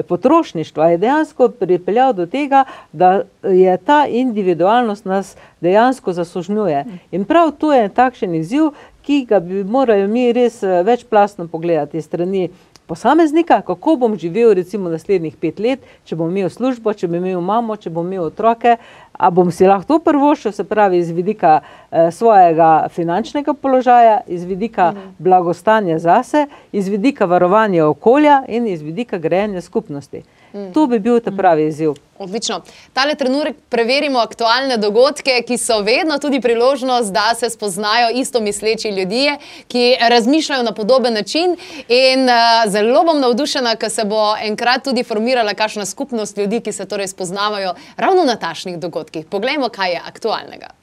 potrošništva 0.09 0.91
je 0.91 0.99
dejansko 0.99 1.49
pripeljal 1.49 2.13
do 2.13 2.27
tega, 2.27 2.65
da 2.93 3.23
je 3.43 3.77
ta 3.77 4.07
individualnost 4.07 5.05
nas 5.05 5.37
dejansko 5.61 6.13
zasužnjuje. 6.13 6.85
In 7.11 7.25
prav 7.25 7.51
to 7.59 7.73
je 7.75 7.89
takšen 7.89 8.35
izziv, 8.35 8.71
ki 9.03 9.25
ga 9.25 9.41
bi 9.41 9.65
morali 9.65 10.07
mi 10.09 10.33
res 10.33 10.63
večplastno 10.63 11.49
pogledati 11.49 12.03
strani 12.03 12.49
posameznika, 12.89 13.61
kako 13.61 13.97
bom 13.97 14.17
živel 14.19 14.55
recimo 14.57 14.89
naslednjih 14.89 15.37
pet 15.37 15.61
let, 15.61 15.85
če 16.09 16.17
bom 16.17 16.31
imel 16.33 16.49
službo, 16.51 16.95
če 16.97 17.09
bom 17.09 17.21
imel 17.21 17.45
mamo, 17.45 17.77
če 17.77 17.93
bom 17.93 18.07
imel 18.09 18.31
otroke, 18.31 18.79
a 19.13 19.31
bom 19.35 19.51
si 19.53 19.69
lahko 19.69 19.87
to 19.93 19.99
prvošil, 20.07 20.55
se 20.57 20.65
pravi 20.65 21.03
iz 21.03 21.11
vidika 21.13 21.59
eh, 21.61 22.11
svojega 22.15 22.89
finančnega 22.95 23.55
položaja, 23.55 24.21
iz 24.27 24.49
vidika 24.49 24.93
mhm. 24.93 25.15
blagostanja 25.19 25.99
zase, 25.99 26.47
iz 26.73 26.89
vidika 26.89 27.29
varovanja 27.29 27.87
okolja 27.87 28.43
in 28.49 28.67
iz 28.67 28.83
vidika 28.83 29.19
grejenja 29.19 29.61
skupnosti. 29.61 30.25
Mm. 30.53 30.73
To 30.73 30.87
bi 30.87 30.99
bil 30.99 31.21
ta 31.21 31.31
pravi 31.31 31.67
izziv. 31.67 31.95
Odlično. 32.19 32.61
Tale 32.93 33.15
trenutek 33.15 33.57
preverimo 33.69 34.19
aktualne 34.19 34.77
dogodke, 34.77 35.43
ki 35.47 35.59
so 35.59 35.81
vedno 35.87 36.19
tudi 36.19 36.41
priložnost, 36.41 37.13
da 37.13 37.35
se 37.35 37.51
spoznajo 37.51 38.11
isto 38.15 38.41
misleči 38.41 38.89
ljudje, 38.89 39.37
ki 39.69 39.97
razmišljajo 40.09 40.63
na 40.63 40.73
podoben 40.73 41.15
način. 41.15 41.57
In 41.89 42.25
uh, 42.25 42.71
zelo 42.71 43.05
bom 43.05 43.21
navdušena, 43.21 43.77
ker 43.77 43.91
se 43.91 44.05
bo 44.05 44.35
enkrat 44.43 44.85
tudi 44.85 45.05
formirala 45.05 45.55
kakšna 45.55 45.87
skupnost 45.87 46.39
ljudi, 46.39 46.61
ki 46.61 46.73
se 46.73 46.89
torej 46.89 47.09
spoznavajo 47.09 47.75
ravno 47.97 48.25
na 48.25 48.37
tašnih 48.37 48.79
dogodkih. 48.79 49.27
Poglejmo, 49.27 49.69
kaj 49.69 49.91
je 49.91 50.03
aktualnega. 50.07 50.75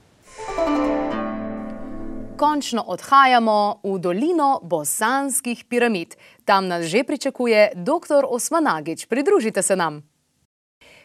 Končno 2.37 2.83
odhajamo 2.87 3.79
v 3.83 3.99
dolino 3.99 4.59
bosanskih 4.63 5.63
piramid. 5.69 6.15
Tam 6.45 6.67
nas 6.67 6.85
že 6.85 7.03
pričakuje 7.03 7.71
dr. 7.75 8.27
Osmanagič. 8.27 9.05
Pridružite 9.05 9.61
se 9.61 9.75
nam. 9.75 10.03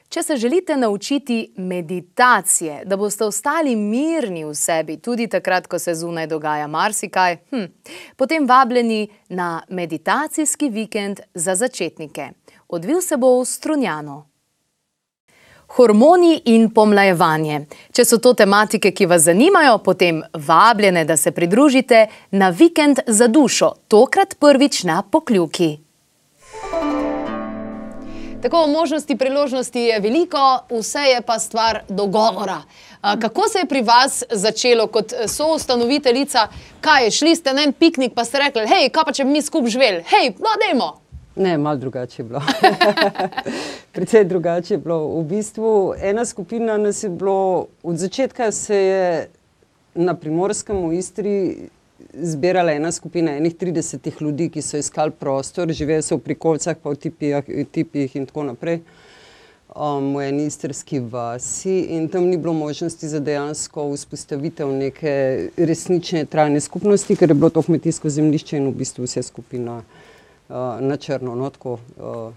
Če 0.09 0.23
se 0.23 0.37
želite 0.37 0.77
naučiti 0.77 1.55
meditacije, 1.57 2.83
da 2.85 2.97
boste 2.97 3.25
ostali 3.25 3.77
mirni 3.77 4.45
v 4.45 4.55
sebi, 4.55 4.97
tudi 4.97 5.29
takrat, 5.29 5.67
ko 5.67 5.79
se 5.79 5.95
zunaj 5.95 6.27
dogaja 6.27 6.67
marsikaj, 6.67 7.37
hm, 7.51 7.65
potem 8.17 8.47
vabljeni 8.47 9.09
na 9.29 9.63
meditacijski 9.69 10.69
vikend 10.69 11.21
za 11.35 11.55
začetnike. 11.55 12.31
Odvil 12.69 13.01
se 13.01 13.17
bo 13.17 13.39
v 13.41 13.45
Strunjano. 13.45 14.30
Hormoni 15.77 16.41
in 16.51 16.71
pomlajevanje. 16.75 17.61
Če 17.95 18.05
so 18.05 18.19
to 18.19 18.33
tematike, 18.35 18.91
ki 18.91 19.07
vas 19.07 19.23
zanimajo, 19.29 19.79
potem 19.85 20.23
vabljene, 20.35 21.05
da 21.05 21.17
se 21.17 21.31
pridružite 21.31 22.07
na 22.31 22.51
vikend 22.51 23.05
za 23.07 23.29
dušo, 23.29 23.75
tokrat 23.89 24.35
prvič 24.41 24.83
na 24.85 25.03
pokljuki. 25.03 25.77
Tako 28.43 28.67
možnosti, 28.67 29.17
priložnosti 29.17 29.81
je 29.81 30.01
veliko, 30.01 30.59
vse 30.71 30.99
je 30.99 31.21
pa 31.23 31.39
stvar 31.39 31.83
dogovora. 31.89 32.63
Kako 33.01 33.49
se 33.49 33.59
je 33.59 33.67
pri 33.67 33.83
vas 33.83 34.23
začelo 34.31 34.87
kot 34.87 35.13
soustanoviteljica? 35.27 36.49
Kaj 36.81 37.05
je, 37.05 37.11
šli 37.11 37.37
ste 37.37 37.53
na 37.53 37.63
en 37.63 37.73
piknik, 37.73 38.15
pa 38.15 38.25
ste 38.25 38.39
rekli, 38.39 38.67
hej, 38.67 38.89
kaj 38.89 39.05
pa 39.05 39.13
če 39.13 39.25
bi 39.25 39.31
mi 39.31 39.43
skupaj 39.43 39.71
živeli? 39.71 40.03
Hej, 40.09 40.35
no, 40.39 40.57
dajmo! 40.65 41.10
Ne, 41.37 41.59
malo 41.59 41.77
drugače 41.77 42.23
je 42.23 42.27
bilo. 42.27 42.43
Predvsej 43.93 44.25
drugače 44.25 44.75
je 44.75 44.79
bilo. 44.79 45.21
V 45.21 45.25
bistvu 45.25 45.95
ena 46.03 46.25
skupina 46.25 46.79
nas 46.79 47.03
je 47.03 47.11
bilo, 47.11 47.67
od 47.83 47.97
začetka 47.97 48.53
se 48.53 48.77
je 48.77 49.29
na 49.95 50.15
primorskem 50.15 50.89
v 50.89 50.95
Istri 50.95 51.57
zbirala 52.15 52.73
ena 52.73 52.93
skupina 52.93 53.37
enih 53.37 53.55
30 53.57 54.23
ljudi, 54.23 54.49
ki 54.49 54.63
so 54.63 54.79
iskali 54.79 55.11
prostor, 55.11 55.71
živeli 55.73 56.03
so 56.03 56.17
v 56.17 56.25
prikolcah, 56.25 56.77
pa 56.83 56.91
v 56.91 56.97
tipijah, 56.97 57.45
tipijih 57.73 58.17
in 58.17 58.27
tako 58.27 58.45
naprej. 58.51 58.81
Um, 59.71 60.17
v 60.17 60.27
eni 60.27 60.49
istrski 60.51 60.99
vasi 60.99 61.95
in 61.95 62.09
tam 62.09 62.25
ni 62.27 62.37
bilo 62.37 62.53
možnosti 62.53 63.09
za 63.09 63.21
dejansko 63.21 63.93
vzpostavitev 63.95 64.67
neke 64.67 65.13
resnične 65.57 66.25
trajne 66.27 66.61
skupnosti, 66.61 67.17
ker 67.17 67.31
je 67.31 67.35
bilo 67.35 67.51
to 67.55 67.63
kmetijsko 67.63 68.11
zemljišče 68.11 68.57
in 68.57 68.67
v 68.67 68.75
bistvu 68.83 69.07
vse 69.07 69.23
skupina 69.23 69.77
uh, 69.79 69.85
na 70.81 70.97
črno. 70.97 71.35
No, 71.35 71.51
tako, 71.51 71.73
uh, 71.73 72.33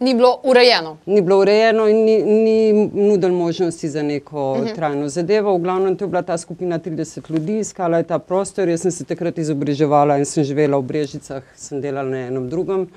Ni 0.00 0.14
bilo 0.14 0.40
urejeno. 0.42 0.96
ni 1.06 1.22
bilo 1.22 1.38
urejeno 1.38 1.88
in 1.88 2.04
ni, 2.04 2.22
ni 2.22 2.90
nudil 2.94 3.32
možnosti 3.32 3.88
za 3.88 4.02
neko 4.02 4.52
uh 4.52 4.58
-huh. 4.58 4.74
trajno 4.74 5.08
zadevo. 5.08 5.56
V 5.56 5.60
glavnem, 5.60 5.96
to 5.96 6.04
je 6.04 6.08
bila 6.08 6.22
ta 6.22 6.38
skupina 6.38 6.78
30 6.78 7.30
ljudi, 7.30 7.58
iskala 7.58 7.96
je 7.96 8.02
ta 8.02 8.18
prostor. 8.18 8.68
Jaz 8.68 8.80
sem 8.80 8.90
se 8.90 9.04
takrat 9.04 9.38
izobraževala 9.38 10.18
in 10.18 10.24
sem 10.24 10.44
živela 10.44 10.78
v 10.78 10.82
Brežicah, 10.82 11.42
sem 11.56 11.80
delala 11.80 12.10
na 12.10 12.18
enem 12.18 12.48
drugem 12.48 12.88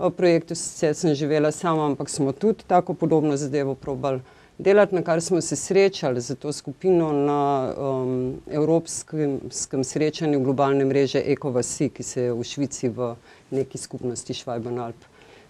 eh, 0.00 0.10
projektu, 0.16 0.54
sicer 0.54 0.94
sem 0.94 1.14
živela 1.14 1.52
sama, 1.52 1.86
ampak 1.86 2.08
smo 2.08 2.32
tudi 2.32 2.64
tako 2.66 2.94
podobno 2.94 3.36
zadevo 3.36 3.74
probali 3.74 4.20
delati, 4.58 4.94
na 4.94 5.02
kar 5.02 5.20
smo 5.20 5.40
se 5.40 5.56
srečali 5.56 6.20
za 6.20 6.34
to 6.34 6.52
skupino 6.52 7.12
na 7.12 7.74
um, 7.78 8.34
evropskem 8.50 9.40
skem 9.50 9.84
srečanju 9.84 10.40
globalne 10.40 10.84
mreže 10.84 11.22
Ekovasi, 11.26 11.88
ki 11.88 12.02
se 12.02 12.22
je 12.22 12.32
v 12.32 12.44
Švici 12.44 12.88
v 12.88 13.14
neki 13.50 13.78
skupnosti 13.78 14.34
Švajbanalp 14.34 14.96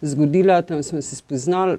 zgodila, 0.02 0.62
tam 0.62 0.82
smo 0.82 1.02
se 1.02 1.16
spoznali, 1.16 1.78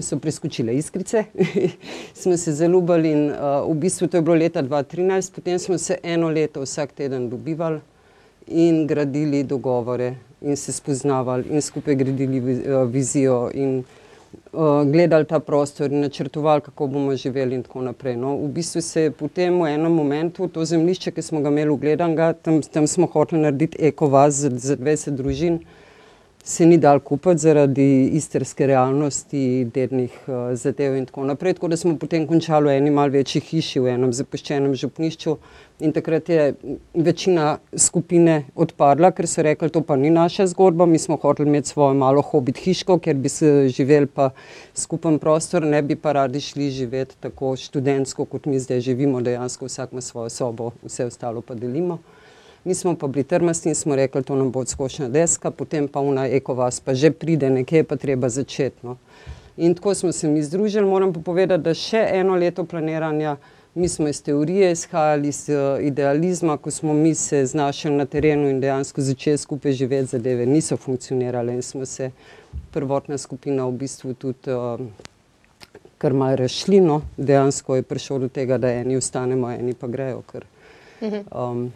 so 0.00 0.18
preskočile 0.18 0.74
iskrice, 0.76 1.24
smo 2.20 2.36
se 2.36 2.52
zaljubili 2.52 3.12
in 3.12 3.30
uh, 3.30 3.70
v 3.70 3.74
bistvu 3.74 4.08
to 4.08 4.16
je 4.16 4.22
bilo 4.22 4.36
leta 4.36 4.62
2013, 4.62 5.32
potem 5.34 5.58
smo 5.58 5.78
se 5.78 5.98
eno 6.02 6.28
leto 6.28 6.60
vsak 6.60 6.92
teden 6.92 7.28
dobivali 7.30 7.80
in 8.46 8.86
gradili 8.86 9.42
dogovore 9.42 10.14
in 10.40 10.56
se 10.56 10.72
spoznavali 10.72 11.44
in 11.50 11.62
skupaj 11.62 11.94
gradili 11.94 12.40
uh, 12.40 12.90
vizijo 12.90 13.50
in 13.54 13.78
uh, 13.78 13.99
gledali 14.92 15.24
ta 15.24 15.40
prostor 15.40 15.92
in 15.92 16.00
načrtovali, 16.00 16.60
kako 16.60 16.86
bomo 16.86 17.16
živeli 17.16 17.54
in 17.54 17.62
tako 17.62 17.82
naprej. 17.82 18.16
No, 18.16 18.36
v 18.36 18.48
bistvu 18.48 18.80
se 18.80 19.02
je 19.02 19.10
potem 19.10 19.60
v 19.62 19.68
enem 19.74 19.92
momentu 19.92 20.48
to 20.48 20.64
zemljišče, 20.64 21.10
ki 21.10 21.22
smo 21.22 21.40
ga 21.40 21.48
imeli 21.48 21.70
ugledanega, 21.70 22.32
tam, 22.32 22.62
tam 22.62 22.86
smo 22.86 23.06
hoteli 23.06 23.42
narediti 23.42 23.78
ekovaz 23.90 24.42
za, 24.42 24.50
za 24.50 24.76
20 24.76 25.10
družin, 25.10 25.60
se 26.44 26.66
ni 26.66 26.78
dal 26.78 27.00
kupiti 27.00 27.38
zaradi 27.38 28.08
istrske 28.16 28.66
realnosti, 28.66 29.64
dednih 29.74 30.12
uh, 30.26 30.52
zadev 30.56 30.96
in 30.96 31.06
tako 31.06 31.24
naprej. 31.24 31.54
Tako 31.54 31.68
da 31.68 31.76
smo 31.76 31.96
potem 31.98 32.26
končali 32.26 32.70
v 32.70 32.76
eni 32.78 32.90
malce 32.90 33.18
večji 33.18 33.42
hiši, 33.44 33.80
v 33.80 33.92
enem 33.92 34.12
zapuščenem 34.16 34.74
župnišču. 34.74 35.36
In 35.80 35.92
takrat 35.96 36.28
je 36.28 36.54
večina 36.94 37.58
skupine 37.76 38.44
odpadla, 38.54 39.10
ker 39.16 39.28
so 39.28 39.44
rekli, 39.44 39.70
to 39.72 39.80
pa 39.84 39.96
ni 39.96 40.10
naša 40.12 40.46
zgodba, 40.52 40.86
mi 40.86 40.98
smo 40.98 41.16
hoteli 41.20 41.48
imeti 41.48 41.72
svojo 41.72 41.94
malo 41.96 42.22
hobit 42.22 42.60
hiško, 42.60 42.98
ker 43.00 43.16
bi 43.16 43.32
se 43.32 43.68
živeli 43.68 44.06
pa 44.06 44.30
skupen 44.76 45.18
prostor, 45.18 45.64
ne 45.64 45.82
bi 45.82 45.96
pa 45.96 46.12
radi 46.12 46.40
šli 46.40 46.70
živeti 46.70 47.16
tako 47.20 47.54
študentsko, 47.56 48.24
kot 48.24 48.46
mi 48.46 48.60
zdaj 48.60 48.80
živimo, 48.90 49.20
dejansko 49.24 49.68
vsak 49.68 49.92
ima 49.92 50.04
svojo 50.04 50.28
sobo, 50.28 50.70
vse 50.84 51.08
ostalo 51.08 51.40
pa 51.40 51.54
delimo. 51.54 51.98
Mi 52.64 52.74
smo 52.74 52.94
pa 52.96 53.06
bili 53.06 53.24
trmasti 53.24 53.68
in 53.68 53.74
smo 53.74 53.96
rekli, 53.96 54.22
to 54.22 54.34
nam 54.34 54.50
bo 54.50 54.60
odskočna 54.60 55.08
deska, 55.08 55.50
potem 55.50 55.88
pa 55.88 56.00
una 56.00 56.26
ekovas 56.26 56.80
pa 56.80 56.94
že 56.94 57.10
pride, 57.10 57.50
nekje 57.50 57.84
pa 57.84 57.96
treba 57.96 58.28
začeti. 58.28 58.76
No. 58.82 58.96
In 59.56 59.74
tako 59.74 59.94
smo 59.94 60.12
se 60.12 60.28
mi 60.28 60.42
združili, 60.42 60.86
moram 60.86 61.12
pa 61.12 61.20
povedati, 61.20 61.62
da 61.62 61.74
še 61.74 62.04
eno 62.12 62.34
leto 62.34 62.64
planiranja, 62.64 63.36
mi 63.74 63.88
smo 63.88 64.08
iz 64.08 64.22
teorije 64.22 64.72
izhajali, 64.72 65.28
iz 65.28 65.48
uh, 65.48 65.84
idealizma, 65.84 66.56
ko 66.56 66.70
smo 66.70 66.92
mi 66.94 67.14
se 67.14 67.46
znašli 67.46 67.90
na 67.90 68.06
terenu 68.06 68.48
in 68.50 68.60
dejansko 68.60 69.00
začeli 69.00 69.38
skupaj 69.38 69.72
živeti, 69.72 70.06
zadeve 70.16 70.46
niso 70.46 70.76
funkcionirale 70.76 71.54
in 71.54 71.62
smo 71.62 71.86
se 71.86 72.10
prvotna 72.70 73.18
skupina 73.18 73.66
v 73.66 73.72
bistvu 73.72 74.14
tudi 74.14 74.52
uh, 74.52 74.80
kar 75.98 76.12
malo 76.12 76.36
razšli. 76.36 76.80
No. 76.80 77.02
Dejansko 77.16 77.76
je 77.76 77.82
prišlo 77.82 78.18
do 78.18 78.28
tega, 78.28 78.58
da 78.58 78.72
eni 78.72 78.96
ostanemo, 78.96 79.50
eni 79.50 79.74
pa 79.74 79.86
grejo. 79.86 80.22
Ker, 80.32 80.44
um, 81.30 81.70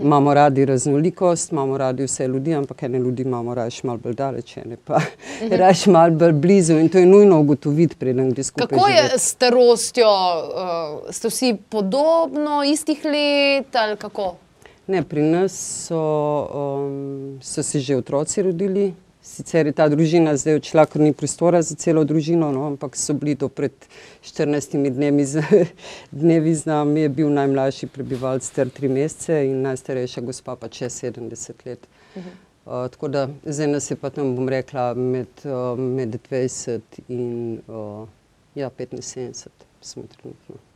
Imamo 0.00 0.34
radi 0.34 0.64
raznolikost, 0.64 1.52
imamo 1.52 1.78
radi 1.78 2.04
vse 2.04 2.28
ljudi, 2.28 2.54
ampak 2.54 2.82
ene 2.82 2.98
ljudi 2.98 3.22
imamo 3.22 3.54
raje 3.54 3.70
malo 3.82 3.98
bolj 3.98 4.14
daleč, 4.14 4.56
ene 4.56 4.76
pa 4.84 5.00
raje 5.60 5.86
malo 5.86 6.10
bolj 6.10 6.32
blizu. 6.32 6.78
In 6.78 6.88
to 6.88 6.98
je 6.98 7.06
nujno 7.06 7.40
ugotoviti, 7.40 7.96
preden 7.96 8.30
gre 8.30 8.42
skupaj. 8.42 8.68
Kako 8.68 8.88
je 8.88 8.96
živeti. 8.96 9.18
s 9.18 9.22
starostjo? 9.22 10.06
Uh, 10.06 11.10
ste 11.10 11.28
vsi 11.28 11.56
podobno, 11.68 12.62
istih 12.64 13.04
let 13.04 13.76
ali 13.76 13.96
kako? 13.96 14.34
Ne, 14.86 15.02
pri 15.02 15.22
nas 15.22 15.52
so, 15.86 16.00
um, 16.54 17.38
so 17.42 17.62
se 17.62 17.80
že 17.80 17.96
otroci 17.96 18.42
rodili. 18.42 18.94
Sicer 19.22 19.66
je 19.66 19.72
ta 19.72 19.86
družina 19.88 20.32
zdaj 20.36 20.56
odšla, 20.58 20.82
ker 20.90 21.02
ni 21.04 21.12
prostora 21.14 21.60
za 21.62 21.76
celo 21.78 22.02
družino, 22.04 22.48
no, 22.50 22.64
ampak 22.72 22.96
so 22.98 23.14
bili 23.14 23.36
do 23.38 23.46
pred 23.48 23.72
14 24.26 24.74
dnevi 24.96 25.26
z, 25.30 25.42
dnevi 26.22 26.54
z 26.58 26.66
nami. 26.66 27.04
Je 27.04 27.12
bil 27.20 27.30
najmlajši 27.30 27.86
prebivalec 27.94 28.48
star 28.50 28.66
3 28.66 28.90
mesece 28.90 29.38
in 29.46 29.62
najstarejša 29.62 30.24
gospa 30.26 30.56
pa 30.58 30.68
čez 30.68 30.98
70 31.04 31.62
let. 31.70 31.86
Uh, 32.16 32.88
tako 32.90 33.08
da 33.08 33.28
zdaj 33.44 33.70
nas 33.70 33.90
je 33.90 33.96
pa 33.96 34.10
tam, 34.10 34.34
bom 34.36 34.50
rekla, 34.50 34.90
med, 34.94 35.30
uh, 35.46 35.78
med 35.78 36.18
20 36.30 37.00
in 37.08 37.62
uh, 37.68 38.08
ja, 38.54 38.70
75 38.78 39.48
smo 39.80 40.02
trenutno. 40.16 40.71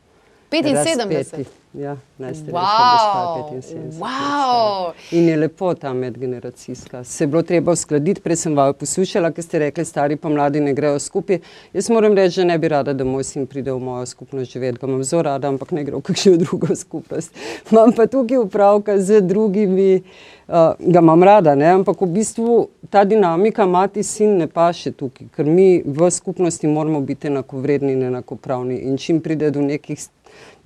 75. 0.51 1.17
Razpeti. 1.17 1.51
Ja, 1.75 1.97
najstarejša 2.19 2.59
Wow, 2.59 2.93
gospa 2.93 3.55
je 3.55 3.63
75. 3.63 3.85
let 3.85 3.95
wow. 3.95 3.99
stara. 3.99 4.93
In 5.11 5.29
je 5.29 5.37
lepo 5.37 5.75
ta 5.75 5.93
medgeneracijska. 5.93 7.05
Se 7.05 7.25
je 7.25 7.29
bilo 7.29 7.43
treba 7.43 7.73
uskladiti, 7.73 8.21
prej 8.21 8.37
sem 8.37 8.57
vaju 8.57 8.73
poslušala, 8.73 9.31
ker 9.31 9.45
ste 9.45 9.59
rekli, 9.59 9.85
stari 9.85 10.17
pa 10.17 10.29
mladi 10.29 10.61
ne 10.61 10.73
grejo 10.75 10.99
skupaj. 10.99 11.39
Jaz 11.73 11.91
moram 11.91 12.15
reči, 12.15 12.41
da 12.41 12.45
ne 12.45 12.59
bi 12.59 12.69
rada, 12.69 12.93
da 12.93 13.05
moj 13.05 13.25
sin 13.25 13.47
pride 13.47 13.73
v 13.73 13.79
mojo 13.79 14.07
skupnost 14.07 14.53
živeti. 14.53 14.79
Ga 14.81 14.87
imam 14.87 15.05
zelo 15.05 15.23
rada, 15.23 15.49
ampak 15.49 15.71
ne 15.71 15.85
gre 15.85 15.97
v 15.97 16.01
kakšno 16.01 16.37
drugo 16.45 16.77
skupnost. 16.77 17.35
Imam 17.71 17.93
pa 17.93 18.07
tukaj 18.07 18.39
upravka 18.39 18.99
z 18.99 19.21
drugimi, 19.21 20.01
uh, 20.49 20.73
ga 20.79 20.99
imam 21.05 21.23
rada, 21.23 21.55
ne? 21.55 21.67
ampak 21.67 22.01
v 22.01 22.07
bistvu 22.07 22.69
ta 22.91 23.05
dinamika 23.05 23.67
mati 23.67 24.03
sin 24.03 24.39
ne 24.39 24.47
paše 24.47 24.93
tukaj, 24.93 25.29
ker 25.37 25.45
mi 25.45 25.83
v 25.85 26.11
skupnosti 26.11 26.67
moramo 26.67 27.01
biti 27.01 27.27
enakovredni 27.27 27.93
in 27.93 28.03
enakopravni. 28.03 28.79
In 28.89 28.97
čim 28.97 29.21
pride 29.21 29.51
do 29.51 29.61
nekih 29.61 30.01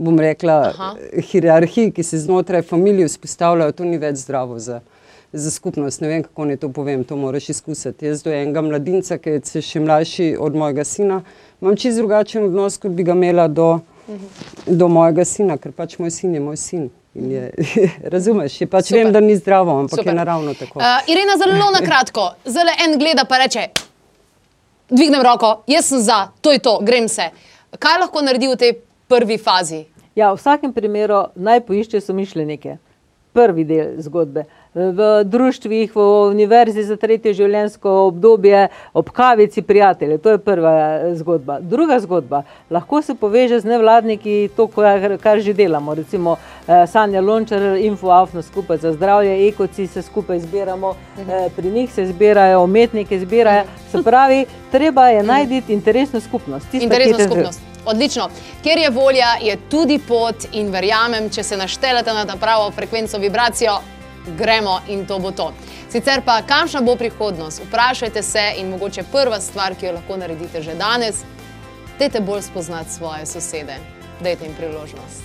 bom 0.00 0.20
rekla, 0.20 0.52
Aha. 0.52 0.94
hierarhij, 1.30 1.90
ki 1.92 2.02
se 2.02 2.18
znotraj 2.18 2.62
družine 2.62 3.06
vzpostavljajo, 3.08 3.72
to 3.76 3.84
ni 3.84 3.98
več 4.00 4.22
zdravo 4.24 4.58
za, 4.58 4.80
za 5.32 5.50
skupnost. 5.50 6.00
Ne 6.00 6.08
vem, 6.08 6.22
kako 6.24 6.48
naj 6.48 6.56
to 6.62 6.70
povem, 6.72 7.04
to 7.04 7.16
moraš 7.16 7.50
izkusiti. 7.52 8.06
Jaz 8.08 8.24
do 8.24 8.32
enega 8.32 8.62
mladinca, 8.64 9.18
ki 9.20 9.36
je 9.36 9.62
še 9.62 9.82
mlajši 9.84 10.30
od 10.40 10.56
mojega 10.56 10.84
sina, 10.84 11.20
imam 11.60 11.76
čisto 11.76 12.00
drugačen 12.00 12.48
odnos, 12.48 12.80
kot 12.80 12.96
bi 12.96 13.04
ga 13.04 13.12
imela 13.18 13.46
do, 13.48 13.68
do 14.66 14.88
mojega 14.88 15.28
sina, 15.28 15.60
ker 15.60 15.76
pač 15.76 15.98
moj 16.00 16.10
sin 16.16 16.34
je 16.34 16.40
moj 16.40 16.56
sin. 16.56 16.88
In 17.14 17.30
Je, 17.30 17.50
razumeš, 18.14 18.60
je 18.60 18.66
pač 18.70 18.88
Super. 18.88 19.04
vem, 19.04 19.12
da 19.12 19.20
ni 19.20 19.36
zdravo, 19.36 19.80
ampak 19.82 19.98
Super. 19.98 20.12
je 20.12 20.16
naravno 20.16 20.54
tako. 20.54 20.78
Uh, 20.78 21.10
Irena, 21.10 21.34
zelo 21.36 21.70
na 21.74 21.80
kratko. 21.82 22.28
Zelo 22.46 22.70
en 22.86 22.98
gleda 22.98 23.24
pa 23.28 23.42
reče: 23.42 23.68
dvignem 24.90 25.22
roko, 25.22 25.62
jaz 25.66 25.90
sem 25.90 26.00
za, 26.00 26.28
to 26.40 26.52
je 26.54 26.58
to, 26.58 26.78
grem 26.82 27.08
se. 27.08 27.30
Kaj 27.78 27.98
lahko 28.04 28.22
naredi 28.22 28.48
v 28.48 28.56
tej 28.58 28.72
prvi 29.10 29.38
fazi? 29.38 29.84
Ja, 30.14 30.30
v 30.32 30.38
vsakem 30.38 30.72
primeru 30.72 31.24
naj 31.34 31.60
poišče 31.66 32.00
somišljenike. 32.00 32.78
Prvi 33.32 33.62
del 33.64 33.92
zgodbe. 34.02 34.42
V 34.74 35.22
društvih, 35.24 35.92
v 35.94 36.02
univerzi 36.30 36.82
za 36.82 36.96
tretje 36.98 37.30
življenjsko 37.38 37.92
obdobje, 38.08 38.64
ob 38.94 39.10
kavici 39.14 39.62
prijatelje, 39.62 40.18
to 40.18 40.34
je 40.34 40.40
prva 40.42 40.72
eh, 40.74 41.14
zgodba. 41.14 41.60
Druga 41.62 42.00
zgodba, 42.02 42.42
lahko 42.70 43.02
se 43.02 43.14
poveže 43.14 43.60
z 43.60 43.70
nevladniki, 43.70 44.50
to, 44.56 44.66
kar, 44.66 45.14
kar 45.22 45.38
že 45.38 45.54
delamo. 45.54 45.94
Recimo 45.94 46.36
eh, 46.66 46.86
Sanja 46.90 47.22
Lončar, 47.22 47.78
Infoafno 47.78 48.42
skupaj 48.42 48.82
za 48.82 48.92
zdravje, 48.98 49.38
ekoci 49.48 49.86
se 49.86 50.02
skupaj 50.02 50.42
zbiramo, 50.46 50.94
eh, 51.18 51.48
pri 51.56 51.70
njih 51.70 51.94
se 51.94 52.06
zbirajo, 52.10 52.64
umetniki 52.66 53.18
zbirajo. 53.22 53.64
Se 53.90 54.02
pravi, 54.02 54.44
treba 54.74 55.08
je 55.08 55.22
najti 55.22 55.62
interesno 55.68 56.20
skupnost. 56.20 56.66
tista, 56.70 56.94
te- 56.94 57.26
skupnost. 57.26 57.69
Odlično. 57.84 58.28
Ker 58.62 58.78
je 58.78 58.90
volja, 58.90 59.34
je 59.40 59.56
tudi 59.70 59.98
pot 59.98 60.46
in 60.52 60.70
verjamem, 60.72 61.30
če 61.30 61.42
se 61.42 61.56
naštelete 61.56 62.12
na 62.12 62.26
ta 62.26 62.36
pravo 62.36 62.70
frekvenco, 62.70 63.18
vibracijo, 63.18 63.78
gremo 64.38 64.80
in 64.88 65.06
to 65.06 65.18
bo 65.18 65.30
to. 65.30 65.52
Sicer 65.90 66.22
pa, 66.24 66.42
kakšna 66.46 66.80
bo 66.80 66.96
prihodnost? 66.96 67.62
Vprašajte 67.66 68.22
se 68.22 68.44
in 68.58 68.70
mogoče 68.70 69.02
prva 69.12 69.40
stvar, 69.40 69.74
ki 69.74 69.86
jo 69.86 69.92
lahko 69.98 70.16
naredite 70.16 70.62
že 70.62 70.74
danes, 70.74 71.24
dajte 71.98 72.20
bolj 72.20 72.42
spoznati 72.42 72.90
svoje 72.90 73.26
sosede. 73.26 73.80
Dajte 74.20 74.44
jim 74.44 74.54
priložnost. 74.54 75.24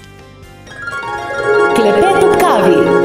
Klepet 1.75 2.23
ob 2.23 2.39
kavi. 2.39 3.04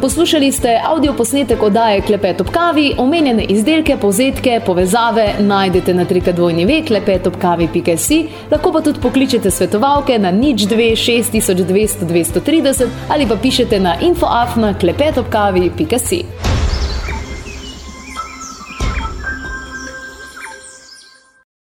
Poslušali 0.00 0.52
ste 0.52 0.80
avdio 0.84 1.12
posnetek 1.12 1.62
oddaje 1.62 2.00
Klepet 2.00 2.40
ob 2.40 2.50
kavi, 2.50 2.94
omenjene 2.98 3.44
izdelke, 3.44 3.96
povzetke, 3.96 4.60
povezave 4.66 5.34
najdete 5.40 5.94
na 5.94 6.04
trikadvojni 6.04 6.82
klepetobkavi.si, 6.86 8.26
lahko 8.50 8.72
pa 8.72 8.80
tudi 8.80 9.00
pokličete 9.00 9.50
svetovalke 9.50 10.18
na 10.18 10.30
nič 10.30 10.66
2 10.68 10.92
6200 10.96 12.06
230 12.06 12.86
ali 13.08 13.26
pa 13.26 13.36
pišete 13.36 13.80
na 13.80 13.96
infoafna 14.00 14.74
klepetobkavi.si. 14.74 16.55